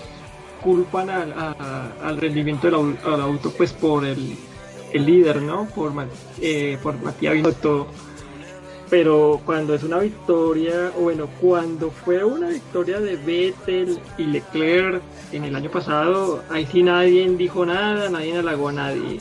culpan 0.61 1.09
al, 1.09 1.33
al 1.33 2.17
rendimiento 2.17 2.67
del 2.67 3.21
auto 3.21 3.51
pues 3.57 3.71
por 3.73 4.05
el, 4.05 4.35
el 4.93 5.05
líder, 5.05 5.41
¿no? 5.41 5.67
Por, 5.73 5.93
eh, 6.39 6.77
por 6.81 7.01
Matías 7.01 7.33
Binotto. 7.33 7.87
Pero 8.89 9.39
cuando 9.45 9.73
es 9.73 9.83
una 9.83 9.99
victoria, 9.99 10.91
o 10.97 11.03
bueno, 11.03 11.29
cuando 11.39 11.91
fue 11.91 12.25
una 12.25 12.49
victoria 12.49 12.99
de 12.99 13.15
Vettel 13.15 13.99
y 14.17 14.23
Leclerc 14.23 15.01
en 15.31 15.45
el 15.45 15.55
año 15.55 15.71
pasado, 15.71 16.43
ahí 16.49 16.67
sí 16.69 16.83
nadie 16.83 17.29
dijo 17.29 17.65
nada, 17.65 18.09
nadie 18.09 18.37
halagó 18.37 18.67
a 18.67 18.73
nadie. 18.73 19.19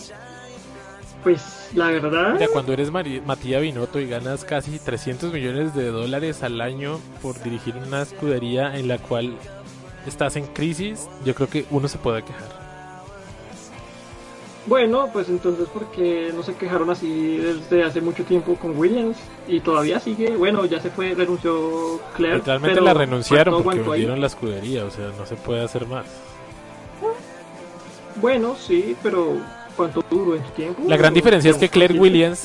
Pues 1.23 1.60
la 1.75 1.89
verdad... 1.89 2.35
Mira, 2.35 2.49
cuando 2.53 2.73
eres 2.73 2.91
Mari- 2.91 3.21
Matías 3.25 3.63
Binotto 3.63 4.01
y 4.01 4.07
ganas 4.09 4.45
casi 4.45 4.79
300 4.79 5.33
millones 5.33 5.75
de 5.75 5.91
dólares 5.91 6.43
al 6.43 6.61
año 6.61 6.99
por 7.23 7.41
dirigir 7.43 7.75
una 7.77 8.03
escudería 8.03 8.77
en 8.77 8.89
la 8.89 8.99
cual 8.99 9.35
estás 10.07 10.37
en 10.37 10.47
crisis, 10.47 11.09
yo 11.25 11.35
creo 11.35 11.49
que 11.49 11.67
uno 11.71 11.87
se 11.89 11.99
puede 11.99 12.23
quejar. 12.23 12.61
Bueno, 14.67 15.09
pues 15.13 15.29
entonces 15.31 15.69
porque 15.73 16.33
no 16.35 16.43
se 16.43 16.55
quejaron 16.55 16.91
así 16.91 17.39
desde 17.39 17.83
hace 17.83 18.01
mucho 18.01 18.25
tiempo 18.25 18.55
con 18.57 18.77
Williams 18.79 19.17
y 19.49 19.61
todavía 19.61 19.99
sigue, 19.99 20.37
bueno, 20.37 20.65
ya 20.67 20.79
se 20.81 20.91
fue, 20.91 21.15
renunció 21.15 21.99
Claire. 22.15 22.37
Literalmente 22.37 22.75
pero 22.75 22.85
la 22.85 22.95
renunciaron 22.95 23.55
¿cuánto 23.55 23.65
porque 23.65 23.81
ahí? 23.81 23.91
vendieron 23.93 24.21
la 24.21 24.27
escudería, 24.27 24.85
o 24.85 24.91
sea, 24.91 25.11
no 25.19 25.25
se 25.27 25.37
puede 25.37 25.63
hacer 25.65 25.87
más. 25.87 26.05
Bueno, 28.17 28.55
sí, 28.55 28.97
pero 29.03 29.39
¿cuánto 29.77 30.05
duró 30.09 30.37
en 30.37 30.45
su 30.45 30.51
tiempo? 30.51 30.83
La 30.87 30.97
gran 30.97 31.15
diferencia 31.15 31.51
es 31.51 31.57
que 31.57 31.69
Claire 31.69 31.99
Williams 31.99 32.45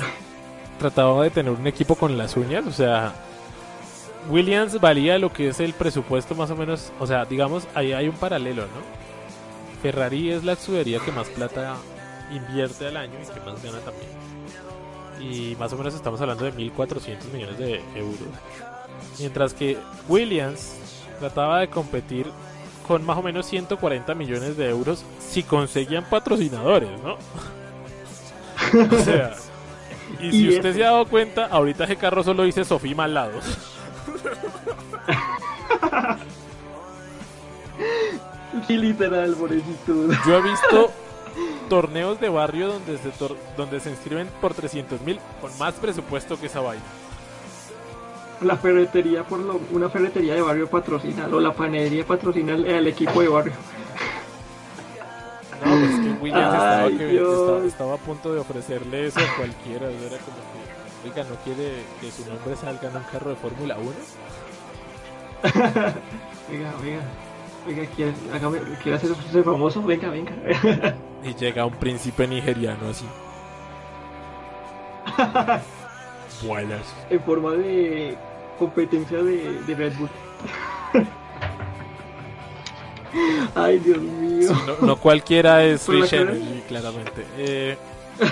trataba 0.79 1.23
de 1.23 1.29
tener 1.29 1.51
un 1.51 1.67
equipo 1.67 1.95
con 1.95 2.17
las 2.17 2.35
uñas, 2.35 2.65
o 2.67 2.71
sea, 2.71 3.13
Williams 4.29 4.79
valía 4.79 5.17
lo 5.19 5.31
que 5.31 5.49
es 5.49 5.59
el 5.59 5.73
presupuesto 5.73 6.35
más 6.35 6.49
o 6.51 6.55
menos, 6.55 6.91
o 6.99 7.07
sea, 7.07 7.25
digamos, 7.25 7.67
ahí 7.75 7.93
hay 7.93 8.07
un 8.07 8.15
paralelo, 8.15 8.63
¿no? 8.63 9.05
Ferrari 9.81 10.31
es 10.31 10.43
la 10.43 10.53
escudería 10.53 10.99
que 10.99 11.11
más 11.11 11.27
plata 11.27 11.75
invierte 12.31 12.87
al 12.87 12.97
año 12.97 13.13
y 13.21 13.33
que 13.33 13.39
más 13.39 13.61
gana 13.63 13.79
también. 13.79 14.09
Y 15.19 15.55
más 15.55 15.71
o 15.73 15.77
menos 15.77 15.93
estamos 15.93 16.19
hablando 16.21 16.43
de 16.43 16.53
1.400 16.53 17.31
millones 17.31 17.57
de 17.57 17.81
euros. 17.95 18.19
Mientras 19.19 19.53
que 19.53 19.77
Williams 20.09 20.75
trataba 21.19 21.59
de 21.59 21.69
competir 21.69 22.27
con 22.87 23.05
más 23.05 23.17
o 23.17 23.21
menos 23.23 23.45
140 23.47 24.13
millones 24.15 24.57
de 24.57 24.69
euros 24.69 25.03
si 25.19 25.43
conseguían 25.43 26.05
patrocinadores, 26.09 26.89
¿no? 27.01 27.13
o 28.95 28.99
sea, 29.03 29.33
y 30.21 30.31
si 30.31 30.45
Y 30.45 30.49
usted 30.57 30.73
se 30.75 30.83
ha 30.83 30.91
dado 30.91 31.05
cuenta, 31.07 31.45
ahorita 31.47 31.83
ese 31.85 31.95
carro 31.97 32.23
solo 32.23 32.43
dice 32.43 32.63
Sofía 32.65 32.95
al 33.03 33.13
lado. 33.13 33.39
Sí, 38.67 38.77
literal, 38.77 39.33
pobrecito. 39.35 39.93
Yo 40.25 40.37
he 40.37 40.41
visto 40.41 40.91
torneos 41.69 42.19
de 42.21 42.29
barrio 42.29 42.67
donde 42.69 42.97
se, 42.97 43.09
tor- 43.11 43.35
donde 43.57 43.79
se 43.81 43.89
inscriben 43.89 44.29
por 44.39 44.53
300 44.53 45.01
mil 45.01 45.19
con 45.41 45.55
más 45.57 45.73
presupuesto 45.75 46.39
que 46.39 46.45
esa 46.47 46.61
vaina. 46.61 46.83
La 48.41 48.57
ferretería, 48.57 49.23
por 49.23 49.39
lo, 49.39 49.59
una 49.71 49.89
ferretería 49.89 50.35
de 50.35 50.41
barrio 50.41 50.67
patrocina, 50.69 51.27
o 51.31 51.39
la 51.39 51.53
panadería 51.53 52.05
patrocina 52.05 52.53
al, 52.53 52.67
al 52.67 52.87
equipo 52.87 53.21
de 53.21 53.27
barrio. 53.29 53.53
No, 55.63 55.71
pues 55.79 55.91
es 55.91 55.99
que 55.99 56.09
Williams 56.21 56.53
estaba, 56.53 56.89
que- 56.89 57.15
estaba, 57.17 57.65
estaba 57.65 57.93
a 57.95 57.97
punto 57.97 58.33
de 58.33 58.39
ofrecerle 58.41 59.07
eso 59.07 59.19
a 59.19 59.37
cualquiera. 59.37 59.89
Era 59.89 60.17
como 60.17 60.37
que, 60.37 61.09
oiga, 61.09 61.23
¿no 61.29 61.35
quiere 61.43 61.83
que 62.01 62.11
su 62.11 62.25
nombre 62.29 62.55
salga 62.57 62.89
en 62.89 62.97
un 62.97 63.03
carro 63.03 63.29
de 63.29 63.35
Fórmula 63.37 63.77
1? 63.77 63.91
Oiga, 66.51 66.73
oiga, 66.81 67.01
oiga, 67.67 67.85
¿quiere, 67.95 68.13
hágame, 68.33 68.59
¿quiere 68.83 68.97
hacer 68.97 69.11
ser 69.31 69.43
famoso? 69.43 69.81
Venga, 69.83 70.09
venga. 70.09 70.31
Y 71.23 71.33
llega 71.35 71.65
un 71.65 71.73
príncipe 71.73 72.27
nigeriano 72.27 72.89
así. 72.89 73.05
Buenas. 76.43 76.81
en 77.09 77.21
forma 77.21 77.51
de 77.53 78.17
competencia 78.59 79.21
de, 79.21 79.61
de 79.63 79.75
Red 79.75 79.93
Bull. 79.97 80.09
Ay, 83.55 83.79
Dios 83.79 83.99
mío. 83.99 84.49
No, 84.81 84.87
no 84.87 84.95
cualquiera 84.97 85.63
es 85.63 85.87
Rich. 85.87 86.13
Energy, 86.13 86.63
claramente. 86.67 87.25
Eh, 87.37 87.77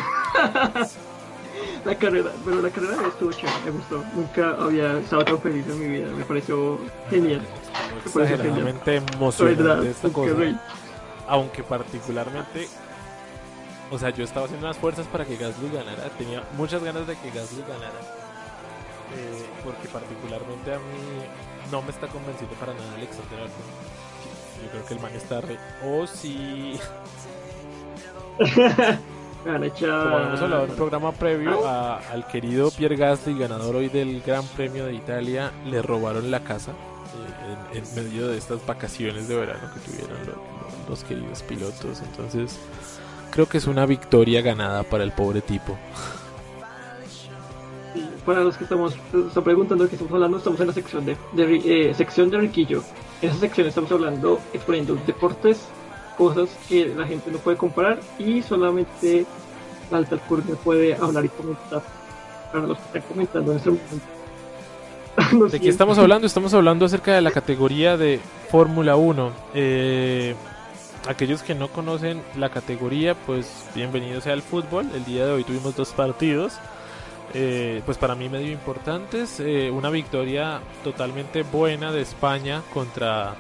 La 1.86 1.96
carrera, 1.96 2.32
pero 2.46 2.62
la 2.62 2.70
carrera 2.70 2.96
estuvo 3.08 3.32
chévere, 3.34 3.58
me 3.66 3.72
gustó. 3.72 4.04
Nunca 4.16 4.52
había 4.52 5.00
estado 5.00 5.26
tan 5.26 5.40
feliz 5.40 5.66
en 5.68 5.80
mi 5.80 5.88
vida, 5.88 6.08
me 6.16 6.24
pareció 6.24 6.80
genial. 7.10 7.42
Me 8.06 8.12
pareció 8.12 8.38
genial. 8.38 8.76
emocionante 9.14 9.90
esta 9.90 10.10
cosa. 10.10 10.34
rey. 10.34 10.58
Aunque 11.28 11.62
particularmente, 11.62 12.70
o 13.92 14.00
sea, 14.00 14.10
yo 14.10 14.24
estaba 14.24 14.46
haciendo 14.46 14.66
unas 14.68 14.78
fuerzas 14.78 15.06
para 15.08 15.26
que 15.26 15.36
Gasly 15.38 15.70
ganara. 15.72 16.04
Tenía 16.18 16.44
muchas 16.58 16.84
ganas 16.84 17.06
de 17.08 17.16
que 17.16 17.30
Gasly 17.30 17.62
ganara. 17.62 18.00
Eh, 19.16 19.46
porque 19.64 19.88
particularmente 19.90 20.74
a 20.74 20.78
mí 20.78 21.72
no 21.72 21.82
me 21.84 21.90
está 21.92 22.08
convenciendo 22.08 22.56
para 22.56 22.74
nada 22.74 22.94
Alexander 22.96 23.40
Albon. 23.40 23.94
Yo 24.64 24.70
creo 24.72 24.86
que 24.86 24.94
el 24.96 25.00
man 25.02 25.14
está 25.14 25.42
re... 25.42 25.58
Oh, 25.86 26.08
sí. 26.08 26.80
Como 29.44 30.16
habíamos 30.16 30.42
hablado 30.42 30.64
en 30.64 30.70
un 30.72 30.76
programa 30.78 31.12
previo, 31.12 31.68
a- 31.68 31.98
al 31.98 32.26
querido 32.28 32.72
Pierre 32.72 32.96
Gasly, 32.96 33.38
ganador 33.38 33.76
hoy 33.76 33.90
del 33.90 34.22
Gran 34.22 34.46
Premio 34.48 34.86
de 34.86 34.94
Italia, 34.94 35.52
le 35.66 35.82
robaron 35.82 36.32
la 36.32 36.40
casa 36.40 36.72
eh, 36.72 37.74
en, 37.74 37.78
en 37.84 37.96
medio 37.96 38.30
de 38.30 38.38
estas 38.38 38.66
vacaciones 38.66 39.28
de 39.28 39.36
verano 39.36 39.70
que 39.74 39.80
tuvieron 39.82 40.18
lo- 40.26 40.32
lo- 40.34 40.90
los 40.90 41.04
queridos 41.04 41.44
pilotos. 41.44 42.02
Entonces, 42.02 42.58
creo 43.34 43.50
que 43.50 43.58
es 43.58 43.66
una 43.66 43.88
victoria 43.88 44.42
ganada 44.42 44.84
para 44.84 45.04
el 45.04 45.12
pobre 45.12 45.42
tipo. 45.42 45.76
Para 48.26 48.42
los 48.42 48.56
que 48.56 48.64
estamos 48.64 48.96
están 49.28 49.44
preguntando 49.44 49.84
de 49.84 49.90
qué 49.90 49.96
estamos 49.96 50.14
hablando, 50.14 50.38
estamos 50.38 50.60
en 50.62 50.68
la 50.68 50.74
sección 50.74 51.06
de, 51.06 51.18
eh, 51.36 51.94
sección 51.96 52.30
de 52.30 52.38
Riquillo. 52.38 52.84
En 53.22 53.32
esa 53.32 53.40
sección 53.40 53.68
estamos 53.68 53.92
hablando, 53.92 54.40
exponiendo 54.54 54.96
deportes, 55.08 55.68
cosas 56.18 56.56
que 56.70 56.94
la 56.96 57.08
gente 57.08 57.32
no 57.32 57.40
puede 57.40 57.58
comprar 57.58 58.00
y 58.20 58.44
solamente 58.44 59.26
la 59.90 59.98
alta 59.98 60.16
alcurnia 60.16 60.56
puede 60.64 60.96
hablar 60.96 61.26
y 61.26 61.30
comentar. 61.30 61.82
Para 62.52 62.68
los 62.68 62.78
que 62.78 62.86
están 62.86 63.02
comentando 63.02 63.52
en 63.52 63.58
este 63.58 63.70
momento. 63.72 65.50
¿De 65.52 65.60
qué 65.60 65.70
estamos 65.70 65.98
hablando? 65.98 66.28
Estamos 66.28 66.54
hablando 66.54 66.86
acerca 66.86 67.16
de 67.16 67.22
la 67.22 67.32
categoría 67.32 67.98
de 67.98 68.20
Fórmula 68.52 68.96
1. 68.96 69.32
Eh, 69.56 70.36
aquellos 71.08 71.44
que 71.44 71.56
no 71.56 71.68
conocen 71.68 72.22
la 72.36 72.50
categoría, 72.50 73.16
pues 73.16 73.68
bienvenidos 73.76 74.24
sea 74.24 74.34
al 74.34 74.42
fútbol. 74.42 74.90
El 74.94 75.06
día 75.06 75.26
de 75.26 75.32
hoy 75.32 75.44
tuvimos 75.44 75.76
dos 75.76 75.92
partidos. 75.94 76.54
Eh, 77.34 77.82
pues 77.86 77.98
para 77.98 78.16
mí 78.16 78.30
medio 78.30 78.52
importantes. 78.52 79.40
Eh, 79.40 79.72
una 79.72 79.90
victoria 79.90 80.62
totalmente 80.84 81.44
buena 81.44 81.92
de 81.92 82.02
España 82.02 82.62
contra 82.74 83.36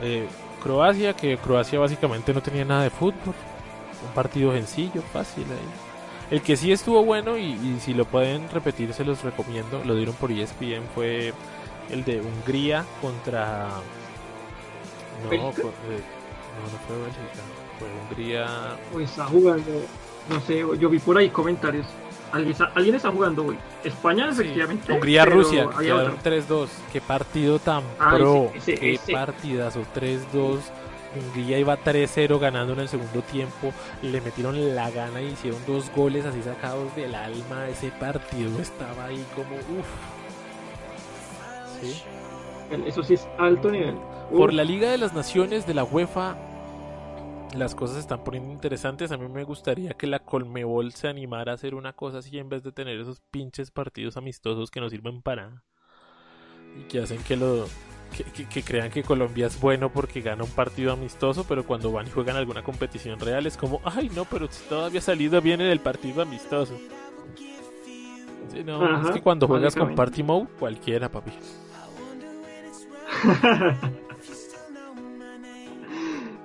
eh, 0.00 0.26
Croacia, 0.62 1.14
que 1.14 1.36
Croacia 1.38 1.78
básicamente 1.78 2.32
no 2.32 2.42
tenía 2.42 2.64
nada 2.64 2.84
de 2.84 2.90
fútbol. 2.90 3.34
Un 4.06 4.14
partido 4.14 4.52
sencillo, 4.52 5.02
fácil 5.12 5.44
ahí. 5.44 6.36
El 6.36 6.42
que 6.42 6.56
sí 6.56 6.72
estuvo 6.72 7.04
bueno 7.04 7.36
y, 7.36 7.78
si 7.80 7.92
lo 7.92 8.06
pueden 8.06 8.48
repetir 8.48 8.94
se 8.94 9.04
los 9.04 9.22
recomiendo, 9.22 9.82
lo 9.84 9.94
dieron 9.94 10.14
por 10.14 10.32
ESPN, 10.32 10.82
fue 10.94 11.34
el 11.90 12.04
de 12.04 12.22
Hungría 12.22 12.86
contra... 13.02 13.68
No, 15.30 15.52
fue, 15.52 15.70
no, 16.56 16.72
no 16.72 16.78
fue 16.86 16.96
Bélgica, 16.98 17.42
fue 17.78 17.88
Hungría... 17.88 18.78
Pues 18.92 19.10
está 19.10 19.26
jugando, 19.26 19.70
no 20.30 20.40
sé, 20.40 20.64
yo 20.78 20.88
vi 20.88 20.98
por 20.98 21.18
ahí 21.18 21.30
comentarios 21.30 21.86
¿Alguien, 22.32 22.94
está 22.94 23.10
jugando 23.10 23.44
hoy? 23.44 23.58
España, 23.84 24.30
efectivamente. 24.30 24.90
Hungría-Rusia, 24.90 25.68
quedaron 25.78 26.16
3-2. 26.18 26.68
Qué 26.90 27.00
partido 27.02 27.58
tan 27.58 27.82
pro. 27.98 28.50
Qué 28.64 28.98
partidazo, 29.12 29.82
3-2. 29.94 30.60
Hungría 31.14 31.58
iba 31.58 31.76
3-0 31.76 32.38
ganando 32.38 32.72
en 32.72 32.80
el 32.80 32.88
segundo 32.88 33.20
tiempo. 33.20 33.70
Le 34.00 34.22
metieron 34.22 34.74
la 34.74 34.90
gana 34.90 35.20
y 35.20 35.26
hicieron 35.26 35.60
dos 35.66 35.90
goles 35.94 36.24
así 36.24 36.42
sacados 36.42 36.96
del 36.96 37.14
alma. 37.14 37.68
Ese 37.68 37.90
partido 37.90 38.58
estaba 38.62 39.04
ahí 39.06 39.22
como 39.34 39.54
uff. 39.56 39.86
¿Sí? 41.82 42.02
Eso 42.86 43.02
sí 43.02 43.14
es 43.14 43.28
alto 43.38 43.70
nivel. 43.70 43.96
Por 44.34 44.52
la 44.52 44.64
Liga 44.64 44.90
de 44.90 44.98
las 44.98 45.12
Naciones 45.12 45.66
de 45.66 45.74
la 45.74 45.84
UEFA 45.84 46.36
las 47.56 47.74
cosas 47.74 47.96
se 47.96 48.00
están 48.00 48.24
poniendo 48.24 48.52
interesantes. 48.52 49.12
A 49.12 49.16
mí 49.16 49.28
me 49.28 49.44
gustaría 49.44 49.90
que 49.90 50.06
la 50.06 50.20
Colmebol 50.20 50.92
se 50.92 51.08
animara 51.08 51.52
a 51.52 51.54
hacer 51.54 51.74
una 51.74 51.92
cosa 51.92 52.18
así 52.18 52.38
en 52.38 52.48
vez 52.48 52.62
de 52.62 52.72
tener 52.72 52.98
esos 52.98 53.20
pinches 53.30 53.70
partidos 53.70 54.16
amistosos 54.16 54.70
que 54.70 54.80
no 54.80 54.88
sirven 54.88 55.22
para 55.22 55.62
y 56.78 56.84
que 56.84 57.00
hacen 57.00 57.22
que 57.22 57.36
lo 57.36 57.66
que, 58.50 58.62
crean 58.62 58.90
que 58.90 59.02
Colombia 59.02 59.46
es 59.46 59.60
bueno 59.60 59.90
porque 59.90 60.20
gana 60.20 60.44
un 60.44 60.50
partido 60.50 60.92
amistoso, 60.92 61.44
pero 61.48 61.64
cuando 61.64 61.92
van 61.92 62.06
y 62.06 62.10
juegan 62.10 62.36
alguna 62.36 62.62
competición 62.62 63.18
real 63.20 63.46
es 63.46 63.56
como, 63.56 63.80
ay 63.84 64.10
no, 64.14 64.24
pero 64.24 64.48
si 64.50 64.64
todavía 64.68 65.00
ha 65.00 65.02
salido 65.02 65.40
bien 65.40 65.60
en 65.60 65.68
el 65.68 65.80
partido 65.80 66.22
amistoso. 66.22 66.78
no, 68.64 69.08
es 69.08 69.10
que 69.10 69.22
cuando 69.22 69.46
juegas 69.46 69.74
con 69.74 69.94
Party 69.94 70.22
Mode, 70.22 70.48
cualquiera, 70.58 71.10
papi. 71.10 71.32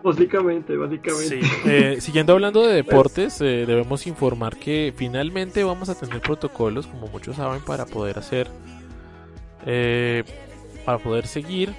Básicamente, 0.08 0.78
básicamente. 0.78 1.42
Eh, 1.66 2.00
siguiendo 2.00 2.32
hablando 2.34 2.66
de 2.66 2.76
deportes, 2.84 3.42
eh, 3.42 3.66
debemos 3.66 4.08
informar 4.08 4.56
que 4.56 4.94
finalmente 4.96 5.64
vamos 5.64 5.90
a 5.90 5.96
tener 5.96 6.22
protocolos, 6.22 6.88
como 6.88 7.08
muchos 7.08 7.36
saben, 7.36 7.62
para 7.62 7.86
poder 7.86 8.18
hacer, 8.18 8.48
eh, 9.66 10.24
para 10.86 11.00
poder 11.00 11.28
seguir 11.28 11.74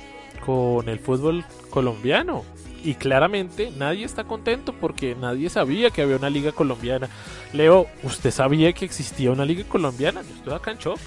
con 0.45 0.89
el 0.89 0.99
fútbol 0.99 1.45
colombiano. 1.71 2.45
Y 2.85 2.95
claramente 2.95 3.73
nadie 3.77 4.05
está 4.05 4.25
contento 4.25 4.73
porque 4.73 5.17
nadie 5.17 5.49
sabía 5.49 5.91
que 5.91 6.03
había 6.03 6.17
una 6.17 6.31
liga 6.31 6.53
colombiana. 6.53 7.09
Leo, 7.53 7.87
¿usted 8.05 8.31
sabía 8.31 8.73
que 8.73 8.85
existía 8.85 9.33
una 9.33 9.45
liga 9.45 9.65
colombiana? 9.65 10.23
Yo 10.23 10.35
estoy 10.35 10.53
acá 10.55 10.71
en 10.71 10.79
shock. 10.79 10.99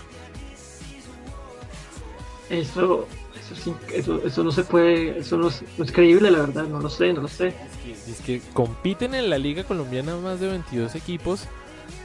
Eso, 2.50 3.08
eso, 3.52 4.22
eso, 4.26 4.44
no 4.44 4.52
se 4.52 4.64
puede, 4.64 5.20
eso 5.20 5.38
no 5.38 5.48
es, 5.50 5.64
creíble, 5.92 6.32
la 6.32 6.40
verdad, 6.40 6.64
no 6.68 6.80
lo 6.80 6.90
sé, 6.90 7.14
no 7.14 7.22
lo 7.22 7.28
sé. 7.28 7.54
Es 8.10 8.22
que, 8.22 8.42
compiten 8.54 9.14
en 9.16 9.30
la 9.30 9.38
Liga 9.38 9.64
Colombiana 9.64 10.16
más 10.18 10.40
de 10.40 10.48
22 10.48 10.96
equipos. 10.96 11.48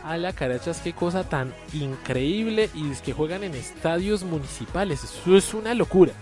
A 0.05 0.17
la 0.17 0.33
carachas, 0.33 0.81
qué 0.83 0.93
cosa 0.93 1.29
tan 1.29 1.53
increíble. 1.73 2.71
Y 2.75 2.91
es 2.91 3.03
que 3.03 3.13
juegan 3.13 3.45
en 3.45 3.55
estadios 3.55 4.23
municipales. 4.23 5.03
Eso 5.03 5.37
es 5.37 5.55
una 5.55 5.75
locura. 5.75 6.13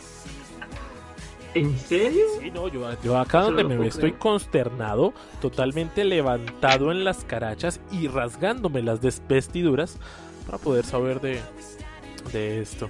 ¿En 1.56 1.78
serio? 1.80 2.26
Sí, 2.42 2.52
no, 2.52 2.68
yo, 2.68 2.86
yo 3.02 3.18
acá 3.18 3.42
donde 3.42 3.64
me 3.64 3.88
estoy 3.88 4.12
consternado, 4.12 5.14
totalmente 5.42 6.04
levantado 6.04 6.92
en 6.92 7.06
las 7.06 7.24
carachas 7.24 7.80
y 7.92 8.08
rasgándome 8.08 8.82
las 8.82 9.00
vestiduras 9.28 9.98
para 10.46 10.58
poder 10.58 10.86
saber 10.86 11.22
de, 11.22 11.40
de 12.32 12.62
esto. 12.62 12.90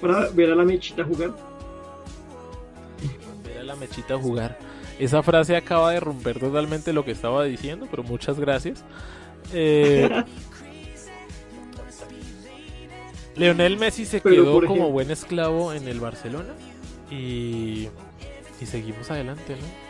Para 0.00 0.28
ver 0.30 0.50
a 0.50 0.54
la 0.54 0.64
mechita 0.64 1.04
jugar. 1.04 1.32
Ver 3.44 3.58
a 3.58 3.62
la 3.62 3.76
mechita 3.76 4.18
jugar. 4.18 4.58
Esa 4.98 5.22
frase 5.22 5.56
acaba 5.56 5.92
de 5.92 6.00
romper 6.00 6.38
totalmente 6.38 6.92
lo 6.92 7.04
que 7.04 7.10
estaba 7.10 7.44
diciendo, 7.44 7.88
pero 7.90 8.02
muchas 8.02 8.38
gracias. 8.38 8.84
Eh, 9.52 10.08
Leonel 13.36 13.76
Messi 13.78 14.04
se 14.06 14.20
quedó 14.20 14.64
como 14.66 14.90
buen 14.90 15.10
esclavo 15.10 15.72
en 15.72 15.88
el 15.88 15.98
Barcelona 15.98 16.54
y, 17.10 17.88
y 18.60 18.66
seguimos 18.66 19.10
adelante, 19.10 19.56
¿no? 19.56 19.83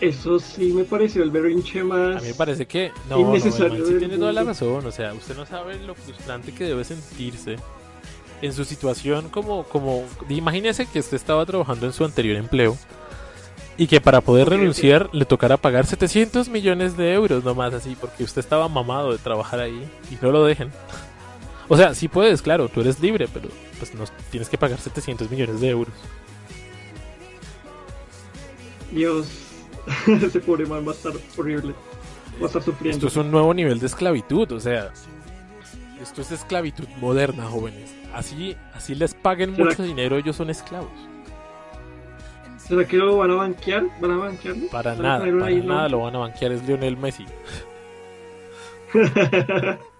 Eso 0.00 0.40
sí 0.40 0.72
me 0.72 0.84
pareció 0.84 1.22
el 1.22 1.30
berrinche 1.30 1.84
más. 1.84 2.16
A 2.16 2.20
mí 2.20 2.28
me 2.28 2.34
parece 2.34 2.66
que. 2.66 2.90
No, 3.08 3.20
innecesario 3.20 3.84
sí 3.86 3.94
tiene 3.98 4.16
toda 4.16 4.32
la 4.32 4.44
razón. 4.44 4.86
O 4.86 4.92
sea, 4.92 5.12
usted 5.12 5.36
no 5.36 5.44
sabe 5.44 5.78
lo 5.78 5.94
frustrante 5.94 6.52
que 6.52 6.64
debe 6.64 6.84
sentirse 6.84 7.56
en 8.40 8.52
su 8.54 8.64
situación 8.64 9.28
como. 9.28 9.64
como 9.64 10.04
Imagínese 10.28 10.86
que 10.86 11.00
usted 11.00 11.16
estaba 11.16 11.44
trabajando 11.44 11.86
en 11.86 11.92
su 11.92 12.04
anterior 12.04 12.36
empleo 12.36 12.78
y 13.76 13.86
que 13.86 14.00
para 14.00 14.20
poder 14.20 14.48
renunciar 14.48 15.08
le 15.12 15.24
tocara 15.24 15.56
pagar 15.56 15.86
700 15.86 16.48
millones 16.48 16.96
de 16.96 17.14
euros 17.14 17.44
nomás 17.44 17.72
así, 17.72 17.96
porque 17.98 18.24
usted 18.24 18.40
estaba 18.40 18.68
mamado 18.68 19.12
de 19.12 19.18
trabajar 19.18 19.60
ahí 19.60 19.88
y 20.10 20.22
no 20.22 20.30
lo 20.30 20.44
dejen. 20.44 20.70
O 21.66 21.76
sea, 21.76 21.94
sí 21.94 22.08
puedes, 22.08 22.42
claro, 22.42 22.68
tú 22.68 22.80
eres 22.80 23.00
libre, 23.00 23.28
pero 23.32 23.48
pues 23.78 23.94
no 23.94 24.04
tienes 24.30 24.48
que 24.48 24.58
pagar 24.58 24.80
700 24.80 25.30
millones 25.30 25.60
de 25.60 25.68
euros. 25.70 25.94
Dios, 28.90 29.28
ese 30.06 30.40
pobre 30.40 30.66
man 30.66 30.86
va 30.86 30.92
a 30.92 30.94
estar 30.94 31.12
horrible. 31.36 31.74
Va 32.40 32.44
a 32.44 32.46
estar 32.46 32.62
sufriendo. 32.62 32.96
Esto 32.96 33.08
es 33.08 33.16
un 33.16 33.30
nuevo 33.30 33.52
nivel 33.54 33.78
de 33.78 33.86
esclavitud, 33.86 34.50
o 34.52 34.60
sea, 34.60 34.92
esto 36.00 36.22
es 36.22 36.32
esclavitud 36.32 36.88
moderna, 37.00 37.46
jóvenes. 37.46 37.94
Así, 38.14 38.56
así 38.74 38.94
les 38.94 39.14
paguen 39.14 39.52
mucho 39.52 39.82
dinero, 39.82 40.16
ellos 40.16 40.36
son 40.36 40.50
esclavos. 40.50 40.90
¿Será 42.58 42.86
que 42.86 42.96
lo 42.96 43.16
van 43.16 43.30
a 43.32 43.34
banquear? 43.34 43.84
¿Van 44.00 44.10
a 44.12 44.16
banquearlo? 44.16 44.68
Para 44.68 44.94
nada, 44.94 45.18
para 45.18 45.50
nada 45.50 45.88
lo 45.88 46.00
van 46.00 46.14
a 46.14 46.18
banquear, 46.18 46.52
es 46.52 46.66
Lionel 46.66 46.96
Messi. 46.96 47.26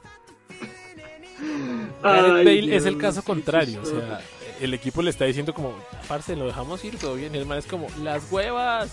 Gareth 2.02 2.44
Bale 2.44 2.76
es 2.76 2.86
el 2.86 2.96
caso 2.96 3.22
contrario, 3.22 3.80
o 3.82 3.84
sea, 3.84 4.20
el 4.60 4.74
equipo 4.74 5.02
le 5.02 5.10
está 5.10 5.24
diciendo 5.24 5.52
como, 5.54 5.74
parce, 6.08 6.36
lo 6.36 6.46
dejamos 6.46 6.84
ir 6.84 6.98
todo 6.98 7.14
bien, 7.14 7.34
y 7.34 7.38
el 7.38 7.46
man 7.46 7.58
es 7.58 7.66
como, 7.66 7.86
las 8.02 8.30
huevas, 8.30 8.90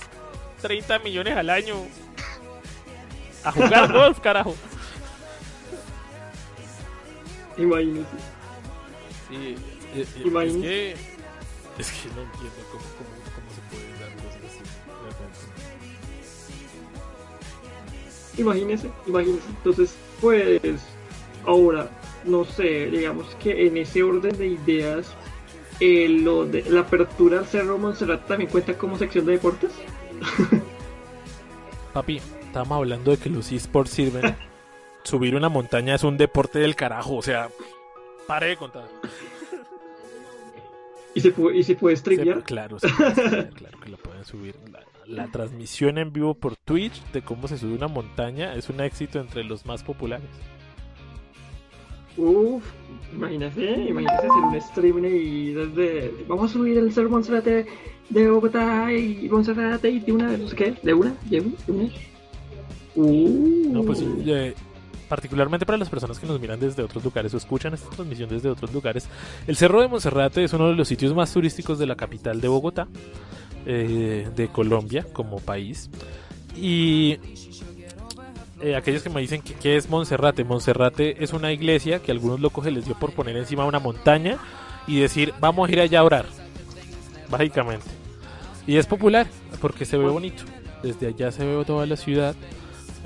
30 0.62 1.00
millones 1.00 1.36
al 1.36 1.50
año. 1.50 1.76
A 3.44 3.52
jugar 3.52 3.92
golf, 3.94 4.20
carajo. 4.20 4.56
Imagínese. 7.58 8.06
Sí, 9.30 9.36
eh, 9.36 9.56
eh, 9.96 10.02
es, 10.04 10.14
que, 10.14 10.92
es 11.80 11.92
que 11.92 12.10
no 12.16 12.22
entiendo 12.22 12.62
cómo, 12.72 12.84
cómo, 12.98 13.10
cómo 13.36 13.50
se 13.54 13.62
puede 13.70 13.92
dar 14.00 14.12
cosas 14.16 14.42
así. 14.48 14.62
Imagínese, 18.42 18.92
imagínese. 19.08 19.48
Entonces, 19.50 19.96
pues, 20.22 20.62
ahora, 21.46 21.90
no 22.24 22.46
sé, 22.46 22.88
digamos 22.88 23.34
que 23.36 23.68
en 23.68 23.78
ese 23.78 24.04
orden 24.04 24.38
de 24.38 24.48
ideas, 24.48 25.08
eh, 25.80 26.08
lo 26.10 26.46
de 26.46 26.64
la 26.70 26.82
apertura 26.82 27.40
al 27.40 27.48
Cerro 27.48 27.78
Montserrat 27.78 28.28
también 28.28 28.50
cuenta 28.50 28.78
como 28.78 28.98
sección 28.98 29.26
de 29.26 29.34
deportes. 29.34 29.72
Papi, 31.94 32.18
estamos 32.18 32.76
hablando 32.78 33.12
de 33.12 33.18
que 33.18 33.30
los 33.30 33.52
esports 33.52 33.92
sirven. 33.92 34.36
Subir 35.04 35.36
una 35.36 35.50
montaña 35.50 35.96
es 35.96 36.04
un 36.04 36.18
deporte 36.18 36.60
del 36.60 36.76
carajo, 36.76 37.16
o 37.16 37.22
sea, 37.22 37.50
pare 38.28 38.48
de 38.48 38.58
contar. 38.58 38.88
¿Y 41.16 41.22
se 41.22 41.32
puede, 41.32 41.58
y 41.58 41.64
se 41.64 41.76
puede 41.76 41.96
streamear? 41.96 42.44
claro, 42.44 42.78
claro 42.78 43.80
que 43.80 43.90
lo 43.90 43.98
pueden 43.98 44.24
subir. 44.26 44.56
La, 45.08 45.28
transmisión 45.32 45.98
en 45.98 46.14
vivo 46.14 46.36
por 46.36 46.56
Twitch 46.58 47.02
de 47.12 47.24
cómo 47.24 47.48
se 47.48 47.58
sube 47.58 47.74
una 47.74 47.88
montaña 47.88 48.54
es 48.54 48.70
un 48.70 48.82
éxito 48.82 49.20
entre 49.20 49.44
los 49.44 49.66
más 49.66 49.82
populares. 49.82 50.30
Uf, 52.18 52.64
imagínese, 53.14 53.62
imagínese 53.62 54.16
hacer 54.16 54.30
un 54.30 54.56
streaming 54.56 55.04
y 55.04 55.54
desde. 55.54 56.26
Vamos 56.28 56.52
a 56.52 56.54
subir 56.54 56.78
el 56.78 56.92
ser 56.92 57.10
Monserrate 57.10 57.66
de 58.10 58.30
Bogotá 58.30 58.92
y 58.92 59.28
Monserrate 59.30 59.90
y 59.90 60.00
de 60.00 60.12
una, 60.12 60.38
no 60.38 60.48
sé 60.48 60.56
qué, 60.56 60.76
de 60.82 60.94
una, 60.94 61.14
de 61.26 61.42
una, 61.42 61.56
de 61.66 61.72
una. 61.72 61.90
Uh. 62.96 63.70
No, 63.72 63.84
pues 63.84 64.04
eh, 64.26 64.56
particularmente 65.08 65.66
para 65.66 65.78
las 65.78 65.90
personas 65.90 66.20
que 66.20 66.26
nos 66.26 66.40
miran 66.40 66.60
desde 66.60 66.84
otros 66.84 67.04
lugares 67.04 67.34
o 67.34 67.38
escuchan 67.38 67.74
esta 67.74 67.90
transmisión 67.90 68.30
desde 68.30 68.50
otros 68.50 68.74
lugares, 68.74 69.08
el 69.46 69.56
Cerro 69.56 69.82
de 69.82 69.88
Monserrate 69.88 70.44
es 70.44 70.54
uno 70.54 70.70
de 70.70 70.76
los 70.76 70.88
sitios 70.88 71.14
más 71.14 71.32
turísticos 71.32 71.80
de 71.80 71.86
la 71.86 71.96
capital 71.96 72.42
de 72.42 72.48
Bogotá, 72.48 72.88
eh, 73.66 74.28
de 74.36 74.48
Colombia 74.48 75.06
como 75.14 75.40
país. 75.40 75.90
Y 76.56 77.20
eh, 78.62 78.76
aquellos 78.76 79.04
que 79.04 79.10
me 79.10 79.22
dicen 79.22 79.42
que 79.42 79.54
qué 79.54 79.78
es 79.78 79.90
Monserrate, 79.90 80.44
Monserrate 80.44 81.24
es 81.24 81.34
una 81.34 81.52
iglesia 81.52 82.00
que 82.00 82.12
algunos 82.12 82.40
locos 82.40 82.64
se 82.64 82.72
les 82.72 82.86
dio 82.86 82.98
por 82.98 83.14
poner 83.14 83.38
encima 83.38 83.64
de 83.64 83.70
una 83.70 83.80
montaña 83.80 84.38
y 84.88 85.00
decir 85.00 85.34
vamos 85.40 85.70
a 85.70 85.72
ir 85.72 85.80
allá 85.82 86.00
a 86.00 86.04
orar, 86.04 86.26
básicamente. 87.30 87.97
Y 88.68 88.78
es 88.78 88.86
popular 88.86 89.28
porque 89.62 89.86
se 89.86 89.98
ve 89.98 90.08
bonito. 90.08 90.44
Desde 90.84 91.08
allá 91.08 91.32
se 91.32 91.46
ve 91.46 91.66
toda 91.66 91.86
la 91.86 91.96
ciudad. 91.96 92.36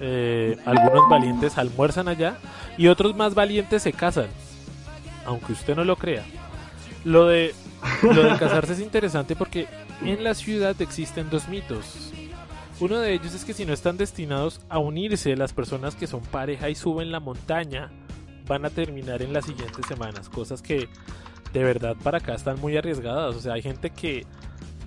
Eh, 0.01 0.57
algunos 0.65 1.07
valientes 1.07 1.57
almuerzan 1.57 2.07
allá 2.07 2.37
y 2.77 2.87
otros 2.87 3.15
más 3.15 3.35
valientes 3.35 3.83
se 3.83 3.93
casan, 3.93 4.27
aunque 5.25 5.53
usted 5.53 5.75
no 5.75 5.83
lo 5.83 5.95
crea. 5.95 6.25
Lo 7.05 7.27
de, 7.27 7.53
lo 8.01 8.23
de 8.23 8.37
casarse 8.37 8.73
es 8.73 8.79
interesante 8.79 9.35
porque 9.35 9.67
en 10.03 10.23
la 10.23 10.33
ciudad 10.33 10.79
existen 10.81 11.29
dos 11.29 11.47
mitos. 11.47 12.11
Uno 12.79 12.97
de 12.97 13.13
ellos 13.13 13.35
es 13.35 13.45
que 13.45 13.53
si 13.53 13.63
no 13.63 13.73
están 13.73 13.97
destinados 13.97 14.59
a 14.67 14.79
unirse 14.79 15.35
las 15.35 15.53
personas 15.53 15.95
que 15.95 16.07
son 16.07 16.21
pareja 16.21 16.67
y 16.67 16.73
suben 16.73 17.11
la 17.11 17.19
montaña, 17.19 17.91
van 18.47 18.65
a 18.65 18.71
terminar 18.71 19.21
en 19.21 19.33
las 19.33 19.45
siguientes 19.45 19.85
semanas. 19.85 20.29
Cosas 20.29 20.63
que 20.63 20.89
de 21.53 21.63
verdad 21.63 21.95
para 22.01 22.17
acá 22.17 22.33
están 22.33 22.59
muy 22.59 22.75
arriesgadas. 22.77 23.35
O 23.35 23.39
sea, 23.39 23.53
hay 23.53 23.61
gente 23.61 23.91
que, 23.91 24.25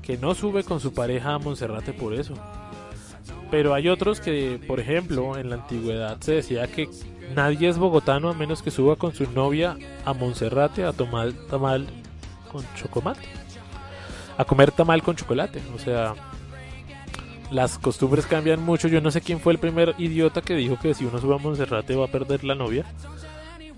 que 0.05 0.19
no 0.19 0.35
sube 0.35 0.65
con 0.65 0.81
su 0.81 0.93
pareja 0.93 1.35
a 1.35 1.39
Monserrate 1.39 1.93
por 1.93 2.15
eso. 2.15 2.35
Pero 3.51 3.73
hay 3.73 3.89
otros 3.89 4.21
que, 4.21 4.61
por 4.67 4.81
ejemplo, 4.81 5.39
en 5.39 5.49
la 5.49 5.57
antigüedad 5.57 6.19
se 6.21 6.35
decía 6.35 6.67
que 6.67 6.89
nadie 7.35 7.69
es 7.69 7.79
bogotano 7.79 8.29
a 8.29 8.35
menos 8.35 8.63
que 8.63 8.71
suba 8.71 8.97
con 8.97 9.15
su 9.15 9.31
novia 9.31 9.77
a 10.05 10.13
Monserrate 10.13 10.85
a 10.85 10.93
tomar 10.93 11.33
tamal 11.49 11.87
con 12.53 12.65
chocolate. 12.77 13.27
A 14.37 14.45
comer 14.45 14.73
tamal 14.73 15.03
con 15.03 15.17
chocolate. 15.17 15.63
O 15.75 15.79
sea, 15.79 16.15
las 17.51 17.79
costumbres 17.79 18.27
cambian 18.27 18.63
mucho. 18.63 18.89
Yo 18.89 19.01
no 19.01 19.11
sé 19.11 19.21
quién 19.21 19.41
fue 19.41 19.53
el 19.53 19.59
primer 19.59 19.95
idiota 19.99 20.43
que 20.43 20.55
dijo 20.55 20.79
que 20.79 20.95
si 20.95 21.05
uno 21.05 21.19
sube 21.19 21.37
a 21.37 21.39
Monserrate 21.39 21.97
va 21.97 22.07
a 22.07 22.13
perder 22.13 22.45
la 22.45 22.55
novia. 22.55 22.85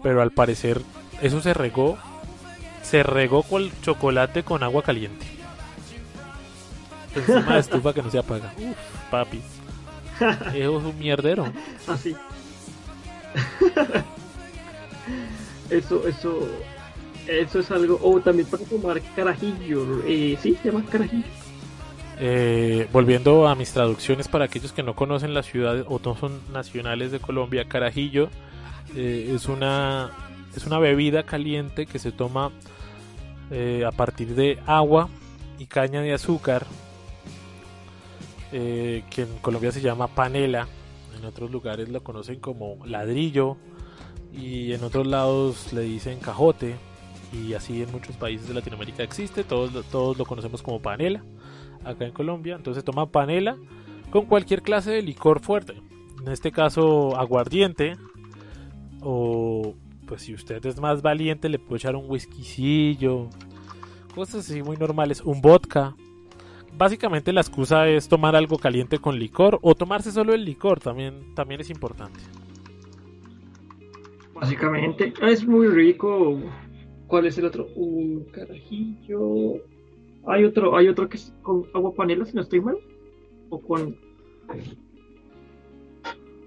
Pero 0.03 0.23
al 0.23 0.32
parecer 0.32 0.81
eso 1.23 1.40
se 1.40 1.55
regó. 1.55 1.98
Se 2.82 3.03
regó 3.03 3.43
con 3.43 3.70
chocolate 3.82 4.43
con 4.43 4.62
agua 4.62 4.82
caliente. 4.82 5.35
Encima 7.16 7.55
de 7.55 7.60
estufa 7.60 7.93
que 7.93 8.02
no 8.02 8.10
se 8.10 8.18
apaga. 8.18 8.52
Uf, 8.59 8.76
papi. 9.10 9.40
Eso 10.55 10.78
es 10.78 10.84
un 10.84 10.98
mierdero. 10.98 11.47
Así. 11.86 12.14
eso, 15.70 16.09
eso. 16.09 16.48
Eso 17.26 17.59
es 17.59 17.70
algo. 17.70 17.98
O 18.02 18.20
también 18.20 18.48
para 18.48 18.64
tomar 18.64 19.01
carajillo. 19.14 20.02
Eh, 20.06 20.38
sí, 20.40 20.56
se 20.62 20.70
llama 20.70 20.84
carajillo. 20.90 21.24
Eh, 22.18 22.88
volviendo 22.93 23.47
a 23.47 23.55
mis 23.55 23.72
traducciones 23.72 24.26
para 24.26 24.47
aquellos 24.47 24.72
que 24.72 24.82
no 24.82 24.97
conocen 24.97 25.34
la 25.34 25.43
ciudad 25.43 25.84
o 25.86 26.01
no 26.02 26.16
son 26.16 26.40
nacionales 26.51 27.12
de 27.12 27.20
Colombia, 27.20 27.66
carajillo 27.68 28.30
eh, 28.94 29.32
es 29.34 29.47
una 29.48 30.10
es 30.56 30.66
una 30.66 30.78
bebida 30.78 31.24
caliente 31.24 31.84
que 31.84 31.98
se 31.98 32.12
toma 32.12 32.52
eh, 33.51 33.84
a 33.86 33.90
partir 33.90 34.34
de 34.34 34.59
agua 34.66 35.10
y 35.59 35.66
caña 35.66 36.01
de 36.01 36.14
azúcar 36.14 36.66
que 38.51 39.23
en 39.23 39.39
Colombia 39.40 39.73
se 39.73 39.81
llama 39.81 40.09
panela 40.09 40.68
en 41.18 41.24
otros 41.24 41.51
lugares 41.51 41.89
lo 41.89 42.02
conocen 42.02 42.40
como 42.40 42.85
ladrillo 42.86 43.56
y 44.32 44.73
en 44.73 44.85
otros 44.85 45.06
lados 45.06 45.73
le 45.73 45.82
dicen 45.82 46.18
cajote 46.20 46.77
y 47.32 47.55
así 47.55 47.82
en 47.82 47.90
muchos 47.90 48.16
países 48.16 48.48
de 48.48 48.55
Latinoamérica 48.55 49.02
existe 49.02 49.44
todos, 49.44 49.85
todos 49.86 50.16
lo 50.16 50.24
conocemos 50.24 50.62
como 50.62 50.81
panela 50.81 51.23
acá 51.85 52.05
en 52.05 52.12
Colombia. 52.12 52.56
Entonces 52.56 52.85
toma 52.85 53.10
panela 53.10 53.56
con 54.10 54.27
cualquier 54.27 54.62
clase 54.62 54.90
de 54.90 55.02
licor 55.02 55.40
fuerte. 55.40 55.74
En 56.23 56.32
este 56.32 56.52
caso 56.52 57.16
aguardiente. 57.16 57.97
O 59.01 59.74
pues 60.06 60.23
si 60.23 60.35
usted 60.35 60.64
es 60.64 60.81
más 60.81 61.02
valiente 61.02 61.48
le 61.48 61.59
puede 61.59 61.78
echar 61.78 61.97
un 61.97 62.10
whiskycillo. 62.10 63.28
Cosas 64.14 64.48
así 64.48 64.62
muy 64.62 64.77
normales. 64.77 65.20
Un 65.20 65.40
vodka. 65.40 65.94
Básicamente 66.77 67.32
la 67.32 67.40
excusa 67.40 67.89
es 67.89 68.09
tomar 68.09 68.36
algo 68.36 68.59
caliente 68.59 68.98
con 68.98 69.19
licor 69.19 69.59
o 69.62 69.74
tomarse 69.74 70.12
solo 70.12 70.35
el 70.35 70.44
licor. 70.44 70.78
También, 70.78 71.35
también 71.35 71.61
es 71.61 71.70
importante. 71.70 72.20
Básicamente 74.35 75.15
es 75.23 75.47
muy 75.47 75.69
rico. 75.69 76.39
¿Cuál 77.07 77.27
es 77.27 77.39
el 77.39 77.47
otro? 77.47 77.69
Un 77.77 78.27
carajillo. 78.31 79.55
Hay 80.27 80.44
otro, 80.44 80.77
hay 80.77 80.89
otro 80.89 81.09
que 81.09 81.16
es 81.16 81.32
con 81.43 81.65
agua 81.73 81.94
panela, 81.94 82.27
si 82.27 82.35
no 82.35 82.43
estoy 82.43 82.61
mal. 82.61 82.77
O 83.48 83.59
con. 83.61 83.97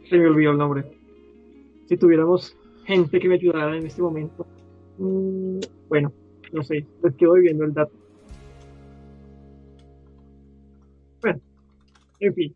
Se 0.09 0.17
me 0.17 0.27
olvidó 0.27 0.51
el 0.51 0.57
nombre. 0.57 0.83
Si 1.87 1.97
tuviéramos 1.97 2.55
gente 2.85 3.19
que 3.19 3.27
me 3.27 3.35
ayudara 3.35 3.75
en 3.75 3.87
este 3.87 4.01
momento. 4.01 4.45
Mm, 4.99 5.59
bueno, 5.87 6.11
no 6.51 6.61
sé, 6.61 6.85
les 7.01 7.15
quedo 7.15 7.33
viendo 7.33 7.63
el 7.63 7.73
dato. 7.73 7.93
En 12.19 12.33
fin. 12.33 12.55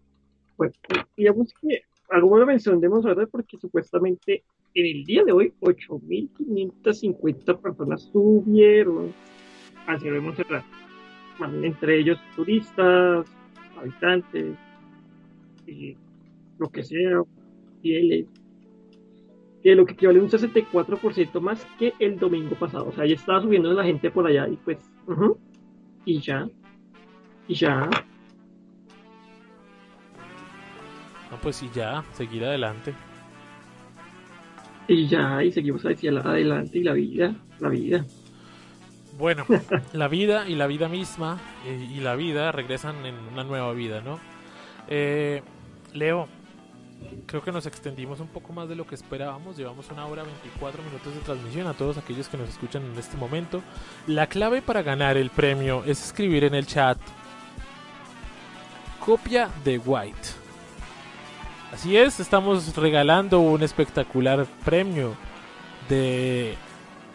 Bueno, 0.58 0.74
digamos 1.18 1.54
que 1.62 1.82
algo 2.10 2.40
de 2.40 2.46
mención 2.46 2.80
de 2.80 2.90
Monserrate 2.90 3.28
porque 3.28 3.58
supuestamente 3.58 4.44
en 4.76 4.86
el 4.86 5.04
día 5.04 5.24
de 5.24 5.32
hoy 5.32 5.54
8.550 5.62 7.60
personas 7.60 8.04
subieron 8.12 9.14
hacia 9.88 10.12
Monserrate 10.22 10.84
entre 11.64 12.00
ellos 12.00 12.20
turistas, 12.36 13.26
habitantes, 13.78 14.56
y 15.66 15.98
lo 16.58 16.70
que 16.70 16.84
sea, 16.84 17.22
fieles, 17.82 18.28
que 19.62 19.76
lo 19.76 19.86
que 19.86 19.94
equivale 19.94 20.20
a 20.20 20.24
un 20.24 20.30
64% 20.30 21.40
más 21.40 21.66
que 21.80 21.94
el 22.00 22.20
domingo 22.20 22.56
pasado. 22.56 22.88
O 22.88 22.92
sea, 22.92 23.06
ya 23.06 23.16
estaba 23.16 23.42
subiendo 23.42 23.74
la 23.74 23.84
gente 23.84 24.12
por 24.12 24.28
allá 24.28 24.48
y 24.48 24.58
pues, 24.58 24.78
y 26.06 26.20
ya, 26.20 26.48
y 27.48 27.56
ya. 27.56 27.90
No, 31.34 31.40
pues 31.40 31.64
y 31.64 31.70
ya, 31.74 32.04
seguir 32.14 32.46
adelante. 32.46 32.94
Y 34.88 35.08
ya, 35.08 35.44
y 35.44 35.52
seguimos 35.52 35.84
hacia 35.84 36.12
adelante 36.12 36.78
y 36.78 36.84
la 36.84 36.94
vida, 36.94 37.34
la 37.60 37.70
vida. 37.70 38.06
Bueno, 39.18 39.44
la 39.94 40.08
vida 40.08 40.48
y 40.48 40.54
la 40.54 40.68
vida 40.68 40.88
misma 40.90 41.40
eh, 41.66 41.90
y 41.92 42.02
la 42.02 42.16
vida 42.16 42.52
regresan 42.52 43.04
en 43.08 43.16
una 43.32 43.44
nueva 43.44 43.74
vida, 43.74 44.02
¿no? 44.02 44.20
Eh, 44.88 45.42
Leo, 45.94 46.28
creo 47.26 47.42
que 47.42 47.52
nos 47.52 47.66
extendimos 47.66 48.20
un 48.20 48.28
poco 48.28 48.54
más 48.54 48.70
de 48.70 48.76
lo 48.76 48.86
que 48.86 48.94
esperábamos. 48.94 49.58
Llevamos 49.58 49.90
una 49.90 50.06
hora 50.06 50.22
24 50.22 50.84
minutos 50.84 51.16
de 51.16 51.22
transmisión 51.22 51.66
a 51.66 51.74
todos 51.74 51.98
aquellos 51.98 52.30
que 52.30 52.38
nos 52.38 52.48
escuchan 52.48 52.86
en 52.86 52.96
este 53.00 53.18
momento. 53.18 53.64
La 54.06 54.28
clave 54.28 54.62
para 54.62 54.84
ganar 54.84 55.18
el 55.18 55.32
premio 55.32 55.84
es 55.84 56.00
escribir 56.06 56.44
en 56.44 56.54
el 56.54 56.68
chat 56.68 57.00
copia 59.00 59.50
de 59.66 59.80
White. 59.80 60.43
Así 61.74 61.98
es, 61.98 62.20
estamos 62.20 62.78
regalando 62.78 63.40
un 63.40 63.64
espectacular 63.64 64.46
premio 64.64 65.16
de 65.90 66.56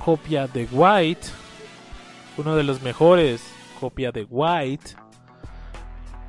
copia 0.04 0.48
de 0.48 0.66
White 0.72 1.28
uno 2.38 2.54
de 2.54 2.62
los 2.62 2.82
mejores, 2.82 3.52
copia 3.80 4.12
de 4.12 4.26
White, 4.28 4.94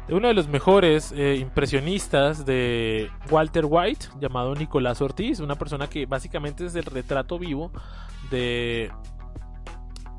de 0.07 0.15
uno 0.15 0.27
de 0.27 0.33
los 0.33 0.47
mejores 0.47 1.11
eh, 1.11 1.37
impresionistas 1.37 2.45
de 2.45 3.09
Walter 3.29 3.65
White, 3.67 4.07
llamado 4.19 4.55
Nicolás 4.55 5.01
Ortiz, 5.01 5.39
una 5.39 5.55
persona 5.55 5.87
que 5.87 6.05
básicamente 6.05 6.65
es 6.65 6.75
el 6.75 6.85
retrato 6.85 7.37
vivo 7.37 7.71
de, 8.31 8.91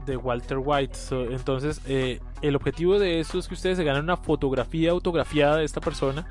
de 0.07 0.17
Walter 0.17 0.59
White. 0.59 0.99
entonces, 1.31 1.81
eh, 1.87 2.21
el 2.41 2.55
objetivo 2.55 2.99
de 2.99 3.21
esto 3.21 3.39
es 3.39 3.49
que 3.49 3.55
ustedes 3.55 3.77
se 3.77 3.85
ganen 3.85 4.05
una 4.05 4.17
fotografía 4.17 4.93
autografiada 4.93 5.57
de 5.57 5.65
esta 5.65 5.81
persona 5.81 6.27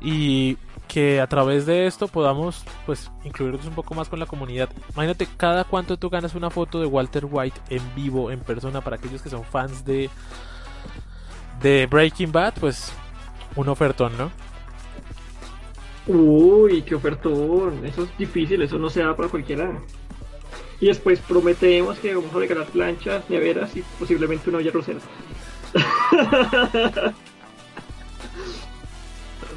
y 0.00 0.56
que 0.88 1.20
a 1.20 1.26
través 1.26 1.66
de 1.66 1.86
esto 1.86 2.08
podamos 2.08 2.64
pues 2.86 3.10
incluirnos 3.24 3.66
un 3.66 3.74
poco 3.74 3.94
más 3.94 4.08
con 4.08 4.18
la 4.18 4.26
comunidad. 4.26 4.70
Imagínate 4.94 5.28
cada 5.36 5.64
cuánto 5.64 5.96
tú 5.96 6.10
ganas 6.10 6.34
una 6.34 6.50
foto 6.50 6.80
de 6.80 6.86
Walter 6.86 7.26
White 7.30 7.60
en 7.70 7.82
vivo, 7.94 8.30
en 8.30 8.40
persona, 8.40 8.80
para 8.80 8.96
aquellos 8.96 9.22
que 9.22 9.30
son 9.30 9.44
fans 9.44 9.84
de 9.84 10.10
de 11.62 11.86
Breaking 11.86 12.32
Bad, 12.32 12.54
pues 12.60 12.92
un 13.56 13.68
ofertón, 13.68 14.12
¿no? 14.16 14.30
Uy, 16.06 16.82
qué 16.82 16.94
ofertón, 16.94 17.84
eso 17.84 18.04
es 18.04 18.16
difícil, 18.16 18.62
eso 18.62 18.78
no 18.78 18.88
se 18.88 19.02
da 19.02 19.14
para 19.14 19.28
cualquiera. 19.28 19.70
Y 20.80 20.86
después 20.86 21.18
prometemos 21.20 21.98
que 21.98 22.14
vamos 22.14 22.34
a 22.34 22.38
regalar 22.38 22.66
planchas, 22.66 23.28
neveras 23.28 23.76
y 23.76 23.82
posiblemente 23.98 24.48
una 24.48 24.58
olla 24.58 24.70
rosera. 24.70 25.00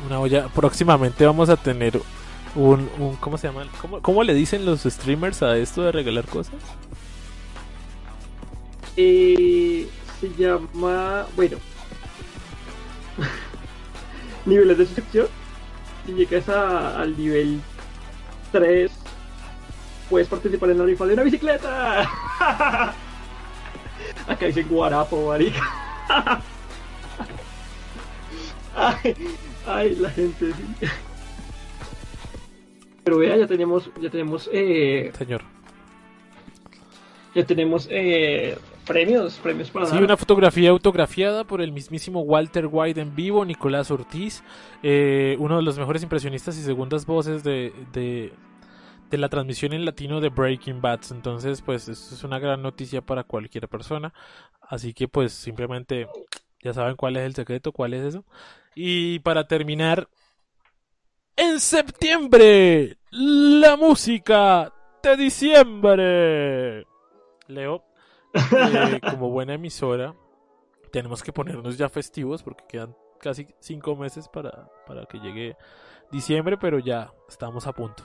una 0.06 0.20
olla. 0.20 0.48
Próximamente 0.50 1.26
vamos 1.26 1.50
a 1.50 1.58
tener 1.58 2.02
un, 2.56 2.90
un 3.00 3.16
¿cómo 3.18 3.38
se 3.38 3.48
llama? 3.48 3.66
¿Cómo, 3.82 4.02
¿Cómo, 4.02 4.24
le 4.24 4.34
dicen 4.34 4.66
los 4.66 4.82
streamers 4.82 5.42
a 5.44 5.58
esto 5.58 5.84
de 5.84 5.92
regalar 5.92 6.26
cosas? 6.26 6.56
Eh, 8.98 9.88
se 10.20 10.30
llama, 10.36 11.26
bueno, 11.36 11.58
niveles 14.46 14.78
de 14.78 14.86
suscripción. 14.86 15.28
Si 16.06 16.14
llegas 16.14 16.50
al 16.50 17.18
nivel 17.18 17.62
3, 18.52 18.92
puedes 20.10 20.28
participar 20.28 20.72
en 20.72 20.80
la 20.80 20.86
rifa 20.86 21.06
de 21.06 21.14
una 21.14 21.24
bicicleta. 21.24 22.02
Acá 24.28 24.46
dicen 24.46 24.68
guarapo, 24.68 25.28
marica. 25.28 25.62
ay, 29.68 29.96
la 29.96 30.10
gente. 30.10 30.52
Pero 33.04 33.18
vea, 33.18 33.38
ya 33.38 33.48
tenemos, 33.48 33.90
ya 34.00 34.10
tenemos, 34.10 34.50
eh, 34.54 35.12
señor, 35.18 35.42
ya 37.34 37.46
tenemos 37.46 37.88
eh, 37.90 38.58
premios, 38.86 39.40
premios 39.42 39.72
para 39.72 39.86
sí, 39.86 39.98
una 39.98 40.18
fotografía 40.18 40.70
autografiada 40.70 41.44
por 41.44 41.62
el 41.62 41.72
mismísimo 41.72 42.22
Walter 42.22 42.68
White 42.70 43.02
en 43.02 43.16
vivo, 43.16 43.46
Nicolás 43.46 43.90
Ortiz, 43.90 44.44
eh, 44.84 45.36
uno 45.40 45.58
de 45.58 45.64
los 45.64 45.80
mejores 45.80 46.04
impresionistas 46.04 46.58
y 46.58 46.62
segundas 46.62 47.06
voces 47.06 47.44
de, 47.44 47.74
de, 47.94 48.34
de, 49.10 49.18
la 49.18 49.30
transmisión 49.30 49.74
en 49.74 49.86
latino 49.86 50.20
de 50.20 50.30
Breaking 50.30 50.82
Bad. 50.82 51.00
Entonces, 51.12 51.62
pues, 51.62 51.88
esto 51.88 52.16
es 52.16 52.24
una 52.24 52.38
gran 52.38 52.62
noticia 52.62 53.02
para 53.02 53.24
cualquier 53.24 53.68
persona. 53.68 54.14
Así 54.62 54.94
que, 54.94 55.08
pues, 55.08 55.34
simplemente 55.34 56.08
ya 56.62 56.74
saben 56.74 56.96
cuál 56.96 57.18
es 57.18 57.24
el 57.24 57.34
secreto, 57.34 57.72
cuál 57.72 57.94
es 57.94 58.04
eso. 58.04 58.26
Y 58.76 59.20
para 59.20 59.48
terminar, 59.48 60.08
en 61.36 61.60
septiembre, 61.60 62.98
la 63.12 63.76
música 63.76 64.74
de 65.04 65.18
diciembre. 65.18 66.86
Leo, 67.48 67.84
eh, 68.34 69.00
como 69.10 69.30
buena 69.30 69.56
emisora, 69.56 70.16
tenemos 70.92 71.22
que 71.24 71.34
ponernos 71.34 71.78
ya 71.78 71.90
festivos 71.90 72.44
porque 72.44 72.66
quedan 72.68 72.96
casi 73.20 73.48
cinco 73.60 73.96
meses 73.96 74.28
para, 74.30 74.70
para 74.86 75.06
que 75.06 75.20
llegue 75.20 75.58
diciembre, 76.12 76.58
pero 76.58 76.80
ya 76.80 77.12
estamos 77.28 77.68
a 77.68 77.74
punto. 77.74 78.04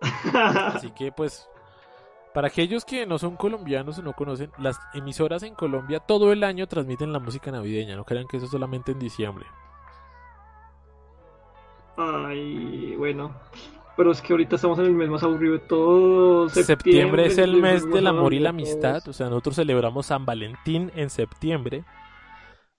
Así 0.32 0.90
que 0.92 1.12
pues, 1.12 1.48
para 2.34 2.48
aquellos 2.48 2.84
que 2.84 3.06
no 3.06 3.16
son 3.16 3.36
colombianos 3.36 3.98
o 3.98 4.02
no 4.02 4.12
conocen, 4.12 4.50
las 4.58 4.78
emisoras 4.92 5.44
en 5.44 5.54
Colombia 5.54 6.00
todo 6.00 6.32
el 6.32 6.42
año 6.42 6.66
transmiten 6.66 7.12
la 7.12 7.20
música 7.20 7.52
navideña, 7.52 7.94
no 7.94 8.04
crean 8.04 8.26
que 8.26 8.38
eso 8.38 8.46
es 8.46 8.52
solamente 8.52 8.90
en 8.90 8.98
diciembre. 8.98 9.46
Ay, 11.96 12.96
bueno. 12.96 13.32
Pero 13.96 14.10
es 14.10 14.20
que 14.20 14.32
ahorita 14.32 14.56
estamos 14.56 14.76
en 14.80 14.86
el 14.86 14.94
mes 14.94 15.08
más 15.08 15.22
aburrido 15.22 15.52
de 15.52 15.60
todo. 15.60 16.48
Septiembre, 16.48 17.26
es 17.26 17.38
el 17.38 17.62
mes 17.62 17.88
del 17.88 18.08
amor 18.08 18.34
y 18.34 18.40
la 18.40 18.50
amistad. 18.50 19.06
O 19.06 19.12
sea, 19.12 19.28
nosotros 19.28 19.54
celebramos 19.54 20.06
San 20.06 20.26
Valentín 20.26 20.90
en 20.96 21.10
septiembre. 21.10 21.84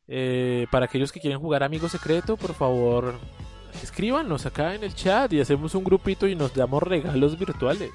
Eh, 0.09 0.67
para 0.69 0.85
aquellos 0.85 1.13
que 1.13 1.21
quieren 1.21 1.39
jugar 1.39 1.63
Amigo 1.63 1.87
Secreto, 1.87 2.35
por 2.35 2.53
favor, 2.53 3.13
escríbanos 3.81 4.45
acá 4.45 4.75
en 4.75 4.83
el 4.83 4.93
chat 4.93 5.31
y 5.31 5.39
hacemos 5.39 5.73
un 5.73 5.85
grupito 5.85 6.27
y 6.27 6.35
nos 6.35 6.53
damos 6.53 6.83
regalos 6.83 7.39
virtuales. 7.39 7.93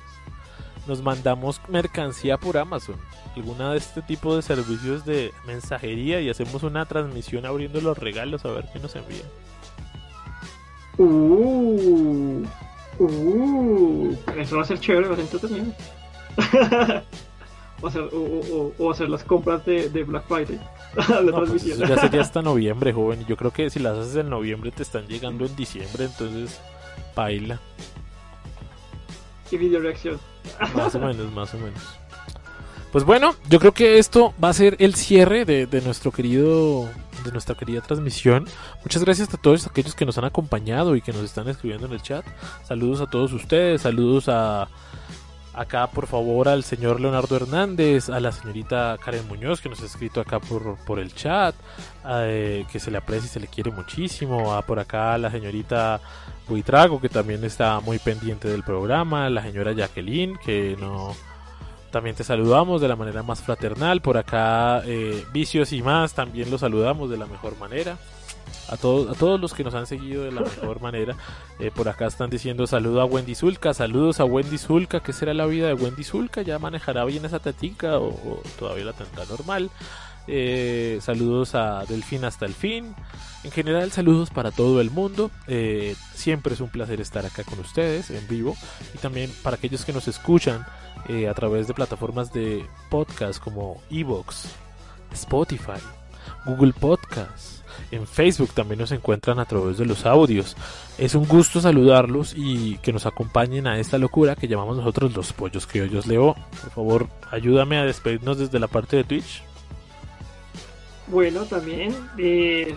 Nos 0.87 1.03
mandamos 1.03 1.61
mercancía 1.69 2.39
por 2.39 2.57
Amazon, 2.59 2.97
alguna 3.37 3.73
de 3.73 3.79
este 3.79 4.03
tipo 4.03 4.35
de 4.35 4.43
servicios 4.43 5.05
de 5.05 5.33
mensajería 5.47 6.21
y 6.21 6.31
hacemos 6.31 6.63
una 6.63 6.87
transmisión 6.87 7.47
abriendo 7.47 7.81
los 7.81 7.99
regalos 7.99 8.45
a 8.45 8.53
ver 8.53 8.67
qué 8.73 8.79
nos 8.79 8.97
envían. 8.97 9.29
Uh, 10.99 12.45
uh, 12.99 14.17
eso 14.37 14.57
va 14.57 14.63
a 14.63 14.67
ser 14.67 14.81
chévere, 14.81 15.09
va 15.09 15.15
a 15.15 15.17
ser 15.17 15.25
entretenido. 15.25 15.75
o, 17.81 17.87
hacer, 17.87 18.03
o, 18.13 18.73
o, 18.79 18.91
hacer 18.91 19.09
las 19.09 19.25
compras 19.25 19.65
de, 19.65 19.89
de 19.89 20.05
Black 20.05 20.25
Friday. 20.27 20.61
la 21.09 21.23
no, 21.23 21.45
pues 21.45 21.65
eso 21.65 21.85
ya 21.85 21.97
sería 22.01 22.21
hasta 22.21 22.43
noviembre, 22.43 22.93
joven. 22.93 23.25
Yo 23.27 23.37
creo 23.37 23.51
que 23.53 23.71
si 23.71 23.79
las 23.79 23.99
haces 23.99 24.17
en 24.17 24.31
noviembre 24.31 24.71
te 24.71 24.83
están 24.83 25.07
llegando 25.07 25.47
en 25.47 25.57
diciembre, 25.57 26.05
entonces 26.05 26.61
baila. 27.15 27.61
Y 29.51 29.57
video 29.57 29.81
reacción. 29.81 30.19
Más 30.75 30.95
o 30.95 30.99
menos, 31.01 31.33
más 31.33 31.55
o 31.55 31.59
menos. 31.59 31.83
Pues 32.93 33.05
bueno, 33.05 33.35
yo 33.49 33.61
creo 33.61 33.73
que 33.73 33.99
esto 33.99 34.35
va 34.43 34.49
a 34.49 34.53
ser 34.53 34.77
el 34.81 34.95
cierre 34.97 35.45
de, 35.45 35.67
de 35.67 35.81
nuestro 35.81 36.11
querido 36.11 36.89
de 37.25 37.33
nuestra 37.33 37.55
querida 37.55 37.81
transmisión. 37.81 38.47
Muchas 38.83 39.05
gracias 39.05 39.33
a 39.35 39.37
todos 39.37 39.67
aquellos 39.67 39.95
que 39.95 40.07
nos 40.07 40.19
han 40.19 40.25
acompañado 40.25 40.97
y 40.97 41.03
que 41.03 41.13
nos 41.13 41.23
están 41.23 41.49
escribiendo 41.49 41.87
en 41.87 41.93
el 41.93 42.03
chat. 42.03 42.25
Saludos 42.65 43.01
a 43.01 43.07
todos 43.07 43.33
ustedes, 43.33 43.83
saludos 43.83 44.29
a 44.29 44.69
acá 45.55 45.87
por 45.89 46.07
favor 46.07 46.49
al 46.49 46.65
señor 46.65 47.01
Leonardo 47.01 47.37
Hernández, 47.37 48.09
a 48.09 48.21
la 48.21 48.33
señorita 48.33 48.97
Karen 49.05 49.27
Muñoz 49.29 49.61
que 49.61 49.69
nos 49.69 49.83
ha 49.83 49.87
escrito 49.87 50.21
acá 50.21 50.41
por, 50.41 50.77
por 50.85 50.99
el 50.99 51.15
chat, 51.15 51.55
eh, 52.09 52.65
que 52.71 52.81
se 52.81 52.91
le 52.91 52.99
aprecia 52.99 53.27
y 53.27 53.31
se 53.31 53.41
le 53.41 53.49
quiere 53.49 53.71
muchísimo, 53.71 54.55
a 54.55 54.63
por 54.63 54.79
acá 54.79 55.15
a 55.15 55.19
la 55.19 55.31
señorita 55.31 56.01
Buitrago 56.49 57.01
que 57.01 57.09
también 57.09 57.45
está 57.45 57.81
muy 57.81 57.99
pendiente 57.99 58.49
del 58.49 58.63
programa, 58.63 59.29
la 59.31 59.43
señora 59.43 59.73
Jacqueline 59.73 60.39
que 60.39 60.77
no 60.79 61.15
también 61.91 62.15
te 62.15 62.25
saludamos 62.25 62.81
de 62.81 62.89
la 62.89 62.97
manera 62.97 63.23
más 63.23 63.43
fraternal. 63.43 64.01
Por 64.01 64.17
acá, 64.17 64.83
eh, 64.85 65.25
Vicios 65.33 65.73
y 65.73 65.83
más, 65.83 66.15
también 66.15 66.51
los 66.51 66.61
saludamos 66.61 67.11
de 67.11 67.19
la 67.19 67.27
mejor 67.27 67.59
manera. 67.59 67.99
A 68.69 68.77
todos, 68.77 69.15
a 69.15 69.19
todos 69.19 69.41
los 69.41 69.53
que 69.53 69.65
nos 69.65 69.75
han 69.75 69.87
seguido 69.87 70.25
de 70.25 70.33
la 70.33 70.43
mejor 70.43 70.81
manera. 70.83 71.17
Eh, 71.59 71.71
por 71.75 71.89
acá 71.89 72.07
están 72.07 72.31
diciendo 72.31 72.67
saludo 72.67 73.01
a 73.01 73.05
Wendy 73.05 73.35
Zulka, 73.35 73.75
saludos 73.75 74.21
a 74.21 74.25
Wendy 74.25 74.59
Zulka. 74.59 75.01
¿Qué 75.01 75.13
será 75.13 75.35
la 75.35 75.47
vida 75.47 75.69
de 75.69 75.75
Wendy 75.75 76.05
Zulka? 76.05 76.43
¿Ya 76.43 76.59
manejará 76.59 77.05
bien 77.05 77.25
esa 77.25 77.39
tatica 77.39 77.99
o, 77.99 78.43
todavía 78.59 78.85
la 78.85 78.93
tendrá 78.93 79.25
normal? 79.25 79.71
Eh, 80.27 80.99
saludos 81.01 81.55
a 81.55 81.85
Delfín 81.87 82.25
hasta 82.25 82.47
el 82.47 82.55
fin. 82.55 82.95
En 83.43 83.51
general, 83.51 83.91
saludos 83.91 84.31
para 84.31 84.51
todo 84.51 84.81
el 84.81 84.91
mundo. 84.91 85.31
Eh, 85.49 85.97
siempre 86.15 86.55
es 86.55 86.61
un 86.61 86.69
placer 86.69 87.01
estar 87.01 87.27
acá 87.27 87.43
con 87.43 87.59
ustedes 87.59 88.11
en 88.11 88.27
vivo. 88.29 88.57
Y 88.95 88.99
también 88.99 89.33
para 89.43 89.57
aquellos 89.57 89.85
que 89.85 89.93
nos 89.93 90.07
escuchan 90.09 90.65
a 91.29 91.35
través 91.35 91.67
de 91.67 91.75
plataformas 91.75 92.33
de 92.33 92.65
podcast 92.89 93.43
como 93.43 93.83
Evox, 93.91 94.45
Spotify, 95.13 95.81
Google 96.45 96.73
Podcast. 96.73 97.60
En 97.91 98.07
Facebook 98.07 98.51
también 98.55 98.79
nos 98.79 98.93
encuentran 98.93 99.39
a 99.41 99.47
través 99.47 99.79
de 99.79 99.85
los 99.85 100.07
audios. 100.07 100.57
Es 100.97 101.15
un 101.15 101.27
gusto 101.27 101.61
saludarlos 101.61 102.35
y 102.37 102.79
que 102.79 102.93
nos 102.93 103.07
acompañen 103.07 103.67
a 103.67 103.79
esta 103.79 103.99
locura 103.99 104.37
que 104.37 104.47
llamamos 104.47 104.77
nosotros 104.77 105.15
los 105.15 105.33
pollos 105.33 105.67
criollos 105.67 106.07
Leo. 106.07 106.37
Por 106.63 106.71
favor, 106.71 107.09
ayúdame 107.31 107.79
a 107.79 107.85
despedirnos 107.85 108.39
desde 108.39 108.61
la 108.61 108.69
parte 108.69 108.97
de 108.97 109.05
Twitch. 109.05 109.43
Bueno, 111.09 111.45
también 111.45 111.95
eh, 112.19 112.77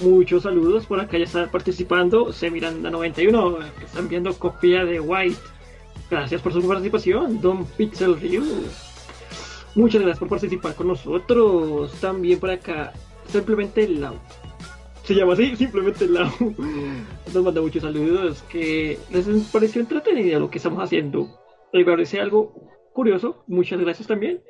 muchos 0.00 0.44
saludos 0.44 0.86
por 0.86 0.98
acá 0.98 1.18
ya 1.18 1.24
están 1.24 1.50
participando. 1.50 2.28
Semiranda91, 2.28 3.58
que 3.78 3.84
están 3.84 4.08
viendo 4.08 4.32
copia 4.38 4.84
de 4.86 5.00
White. 5.00 5.40
Gracias 6.10 6.40
por 6.40 6.52
su 6.52 6.66
participación, 6.66 7.40
Don 7.40 7.64
Pixel 7.66 8.18
Ryu. 8.18 8.44
Muchas 9.74 10.00
gracias 10.00 10.18
por 10.20 10.28
participar 10.28 10.74
con 10.74 10.88
nosotros. 10.88 11.92
También 12.00 12.38
por 12.38 12.50
acá, 12.50 12.92
simplemente 13.28 13.88
Lau. 13.88 14.14
Se 15.04 15.14
llama 15.14 15.34
así, 15.34 15.54
simplemente 15.54 16.08
Lau. 16.08 16.30
Nos 17.34 17.44
manda 17.44 17.60
muchos 17.60 17.82
saludos. 17.82 18.42
Que 18.44 18.98
les 19.12 19.26
pareció 19.52 19.82
entretenido 19.82 20.40
lo 20.40 20.50
que 20.50 20.56
estamos 20.56 20.82
haciendo. 20.82 21.28
Me 21.74 21.84
parece 21.84 22.20
algo 22.20 22.54
curioso. 22.94 23.44
Muchas 23.46 23.78
gracias 23.80 24.08
también. 24.08 24.40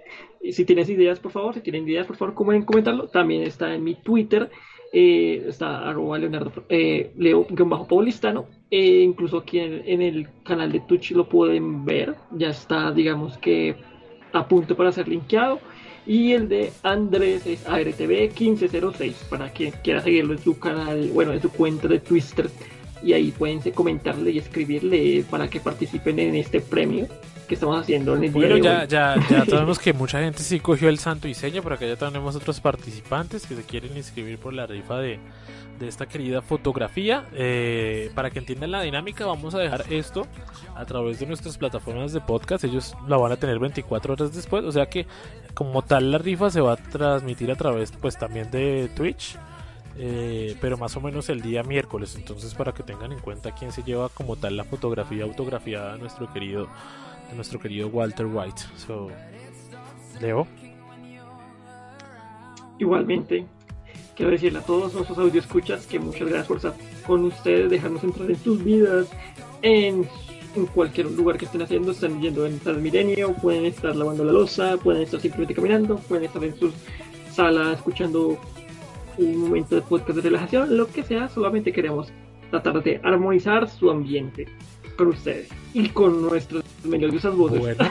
Si 0.52 0.64
tienes 0.64 0.88
ideas, 0.88 1.18
por 1.18 1.32
favor, 1.32 1.54
si 1.54 1.60
tienen 1.60 1.88
ideas, 1.88 2.06
por 2.06 2.16
favor, 2.16 2.34
pueden 2.34 2.62
comentarlo. 2.62 3.08
También 3.08 3.42
está 3.42 3.74
en 3.74 3.82
mi 3.82 3.96
Twitter. 3.96 4.48
Eh, 4.92 5.46
está 5.48 5.88
arroba 5.88 6.18
Leonardo 6.18 6.52
eh, 6.68 7.10
Leo 7.16 7.44
bajo 7.50 7.88
Paulistano 7.88 8.46
e 8.70 9.00
incluso 9.00 9.38
aquí 9.38 9.58
en, 9.58 9.82
en, 9.86 10.00
el 10.00 10.28
canal 10.44 10.70
de 10.70 10.78
Twitch 10.78 11.10
lo 11.10 11.28
pueden 11.28 11.84
ver 11.84 12.14
ya 12.30 12.50
está 12.50 12.92
digamos 12.92 13.36
que 13.38 13.74
a 14.32 14.46
punto 14.46 14.76
para 14.76 14.92
ser 14.92 15.08
linkeado 15.08 15.58
y 16.06 16.32
el 16.32 16.48
de 16.48 16.72
Andrés 16.82 17.46
es 17.46 17.66
ARTV 17.66 18.30
1506 18.38 19.26
para 19.28 19.50
quien 19.50 19.72
quiera 19.82 20.02
seguirlo 20.02 20.34
en 20.34 20.42
su 20.42 20.58
canal 20.58 21.10
bueno 21.12 21.32
en 21.32 21.40
su 21.40 21.50
cuenta 21.50 21.88
de 21.88 22.00
Twitter 22.00 22.50
y 23.02 23.12
ahí 23.12 23.30
pueden 23.30 23.60
comentarle 23.72 24.30
y 24.30 24.38
escribirle 24.38 25.24
para 25.30 25.48
que 25.48 25.60
participen 25.60 26.18
en 26.18 26.34
este 26.36 26.60
premio 26.60 27.06
que 27.46 27.54
estamos 27.54 27.80
haciendo 27.80 28.16
en 28.16 28.24
el 28.24 28.30
bueno, 28.30 28.56
día 28.56 28.84
ya, 28.84 29.14
ya, 29.16 29.28
ya 29.28 29.44
sabemos 29.48 29.78
que 29.78 29.92
mucha 29.92 30.20
gente 30.20 30.40
sí 30.40 30.60
cogió 30.60 30.88
el 30.88 30.98
santo 30.98 31.28
diseño, 31.28 31.62
pero 31.62 31.74
acá 31.76 31.86
ya 31.86 31.96
tenemos 31.96 32.36
otros 32.36 32.60
participantes 32.60 33.46
que 33.46 33.54
se 33.54 33.62
quieren 33.62 33.96
inscribir 33.96 34.38
por 34.38 34.52
la 34.52 34.66
rifa 34.66 34.98
de, 34.98 35.18
de 35.78 35.88
esta 35.88 36.06
querida 36.06 36.42
fotografía. 36.42 37.26
Eh, 37.32 38.10
para 38.14 38.30
que 38.30 38.38
entiendan 38.38 38.70
la 38.70 38.82
dinámica, 38.82 39.26
vamos 39.26 39.54
a 39.54 39.58
dejar 39.58 39.84
esto 39.90 40.26
a 40.74 40.84
través 40.84 41.20
de 41.20 41.26
nuestras 41.26 41.58
plataformas 41.58 42.12
de 42.12 42.20
podcast. 42.20 42.64
Ellos 42.64 42.96
la 43.08 43.16
van 43.16 43.32
a 43.32 43.36
tener 43.36 43.58
24 43.58 44.14
horas 44.14 44.34
después, 44.34 44.64
o 44.64 44.72
sea 44.72 44.86
que 44.86 45.06
como 45.54 45.82
tal 45.82 46.10
la 46.10 46.18
rifa 46.18 46.50
se 46.50 46.60
va 46.60 46.72
a 46.72 46.76
transmitir 46.76 47.50
a 47.50 47.56
través 47.56 47.92
pues 47.92 48.16
también 48.18 48.50
de 48.50 48.90
Twitch. 48.94 49.36
Eh, 49.96 50.56
pero 50.60 50.76
más 50.76 50.96
o 50.96 51.00
menos 51.00 51.28
el 51.28 51.40
día 51.40 51.62
miércoles 51.62 52.16
entonces 52.16 52.52
para 52.52 52.72
que 52.72 52.82
tengan 52.82 53.12
en 53.12 53.20
cuenta 53.20 53.54
quién 53.54 53.70
se 53.70 53.84
lleva 53.84 54.08
como 54.08 54.34
tal 54.34 54.56
la 54.56 54.64
fotografía 54.64 55.22
autografiada 55.22 55.94
a 55.94 55.96
nuestro 55.96 56.32
querido 56.32 56.68
nuestro 57.34 57.58
querido 57.58 57.88
Walter 57.88 58.26
White. 58.26 58.62
So, 58.76 59.08
Leo. 60.20 60.46
Igualmente, 62.78 63.46
quiero 64.16 64.32
decirle 64.32 64.58
a 64.58 64.62
todos 64.62 64.94
nuestros 64.94 65.18
audio 65.18 65.40
escuchas 65.40 65.86
que 65.86 65.98
muchas 65.98 66.28
gracias 66.28 66.46
por 66.46 66.56
estar 66.56 66.74
con 67.06 67.24
ustedes, 67.24 67.70
dejarnos 67.70 68.02
entrar 68.02 68.30
en 68.30 68.36
sus 68.36 68.64
vidas, 68.64 69.08
en, 69.62 70.06
cualquier 70.72 71.10
lugar 71.10 71.36
que 71.36 71.46
estén 71.46 71.62
haciendo, 71.62 71.90
están 71.90 72.20
yendo 72.20 72.46
en 72.46 72.60
Transmilenio, 72.60 73.32
pueden 73.34 73.64
estar 73.64 73.94
lavando 73.96 74.24
la 74.24 74.32
losa, 74.32 74.76
pueden 74.76 75.02
estar 75.02 75.20
simplemente 75.20 75.54
caminando, 75.54 75.96
pueden 75.96 76.24
estar 76.24 76.44
en 76.44 76.56
su 76.56 76.72
sala 77.32 77.72
escuchando 77.72 78.38
un 79.18 79.36
momento 79.36 79.74
de 79.74 79.82
podcast 79.82 80.16
de 80.16 80.22
relajación, 80.22 80.76
lo 80.76 80.86
que 80.86 81.02
sea, 81.02 81.28
solamente 81.28 81.72
queremos 81.72 82.12
tratar 82.50 82.82
de 82.84 83.00
armonizar 83.02 83.68
su 83.68 83.90
ambiente 83.90 84.46
con 84.96 85.08
ustedes 85.08 85.48
y 85.72 85.88
con 85.88 86.22
nuestros 86.22 86.62
melodiosas 86.84 87.34
voces. 87.34 87.60
Bueno, 87.60 87.84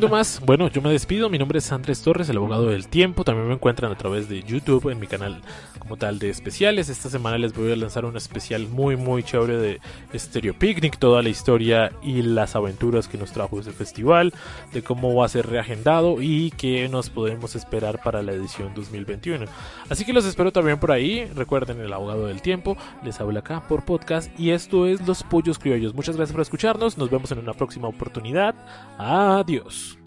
no 0.00 0.08
más. 0.08 0.40
Bueno, 0.44 0.68
yo 0.68 0.82
me 0.82 0.90
despido. 0.90 1.28
Mi 1.28 1.38
nombre 1.38 1.58
es 1.58 1.72
Andrés 1.72 2.02
Torres, 2.02 2.28
el 2.28 2.36
abogado 2.36 2.66
del 2.66 2.88
tiempo. 2.88 3.24
También 3.24 3.48
me 3.48 3.54
encuentran 3.54 3.92
a 3.92 3.96
través 3.96 4.28
de 4.28 4.42
YouTube 4.42 4.90
en 4.90 4.98
mi 4.98 5.06
canal 5.06 5.40
como 5.78 5.96
tal 5.96 6.18
de 6.18 6.30
especiales. 6.30 6.88
Esta 6.88 7.10
semana 7.10 7.38
les 7.38 7.54
voy 7.54 7.72
a 7.72 7.76
lanzar 7.76 8.04
un 8.04 8.16
especial 8.16 8.68
muy, 8.68 8.96
muy 8.96 9.22
chévere 9.22 9.56
de 9.56 9.80
Stereo 10.18 10.54
Picnic, 10.54 10.98
toda 10.98 11.22
la 11.22 11.28
historia 11.28 11.92
y 12.02 12.22
las 12.22 12.56
aventuras 12.56 13.08
que 13.08 13.18
nos 13.18 13.32
trajo 13.32 13.60
ese 13.60 13.72
festival, 13.72 14.32
de 14.72 14.82
cómo 14.82 15.14
va 15.14 15.26
a 15.26 15.28
ser 15.28 15.46
reagendado 15.46 16.22
y 16.22 16.50
qué 16.52 16.88
nos 16.88 17.10
podemos 17.10 17.54
esperar 17.56 18.02
para 18.02 18.22
la 18.22 18.32
edición 18.32 18.72
2021. 18.74 19.46
Así 19.88 20.04
que 20.04 20.12
los 20.12 20.24
espero 20.24 20.52
también 20.52 20.78
por 20.78 20.92
ahí. 20.92 21.30
Recuerden, 21.34 21.80
el 21.80 21.92
abogado 21.92 22.26
del 22.26 22.42
tiempo 22.42 22.76
les 23.02 23.20
habla 23.20 23.40
acá 23.40 23.62
por 23.68 23.84
podcast 23.84 24.30
y 24.38 24.50
esto 24.50 24.86
es 24.86 25.06
Los 25.06 25.22
Pollos 25.22 25.58
Criollos. 25.58 25.94
Muchas 25.94 26.16
gracias 26.16 26.32
por 26.32 26.42
escucharnos. 26.42 26.98
Nos 26.98 27.10
vemos 27.10 27.30
en 27.32 27.38
una 27.38 27.52
próxima 27.52 27.88
oportunidad. 28.14 28.54
Adiós. 28.98 29.98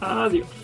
Adiós. 0.00 0.61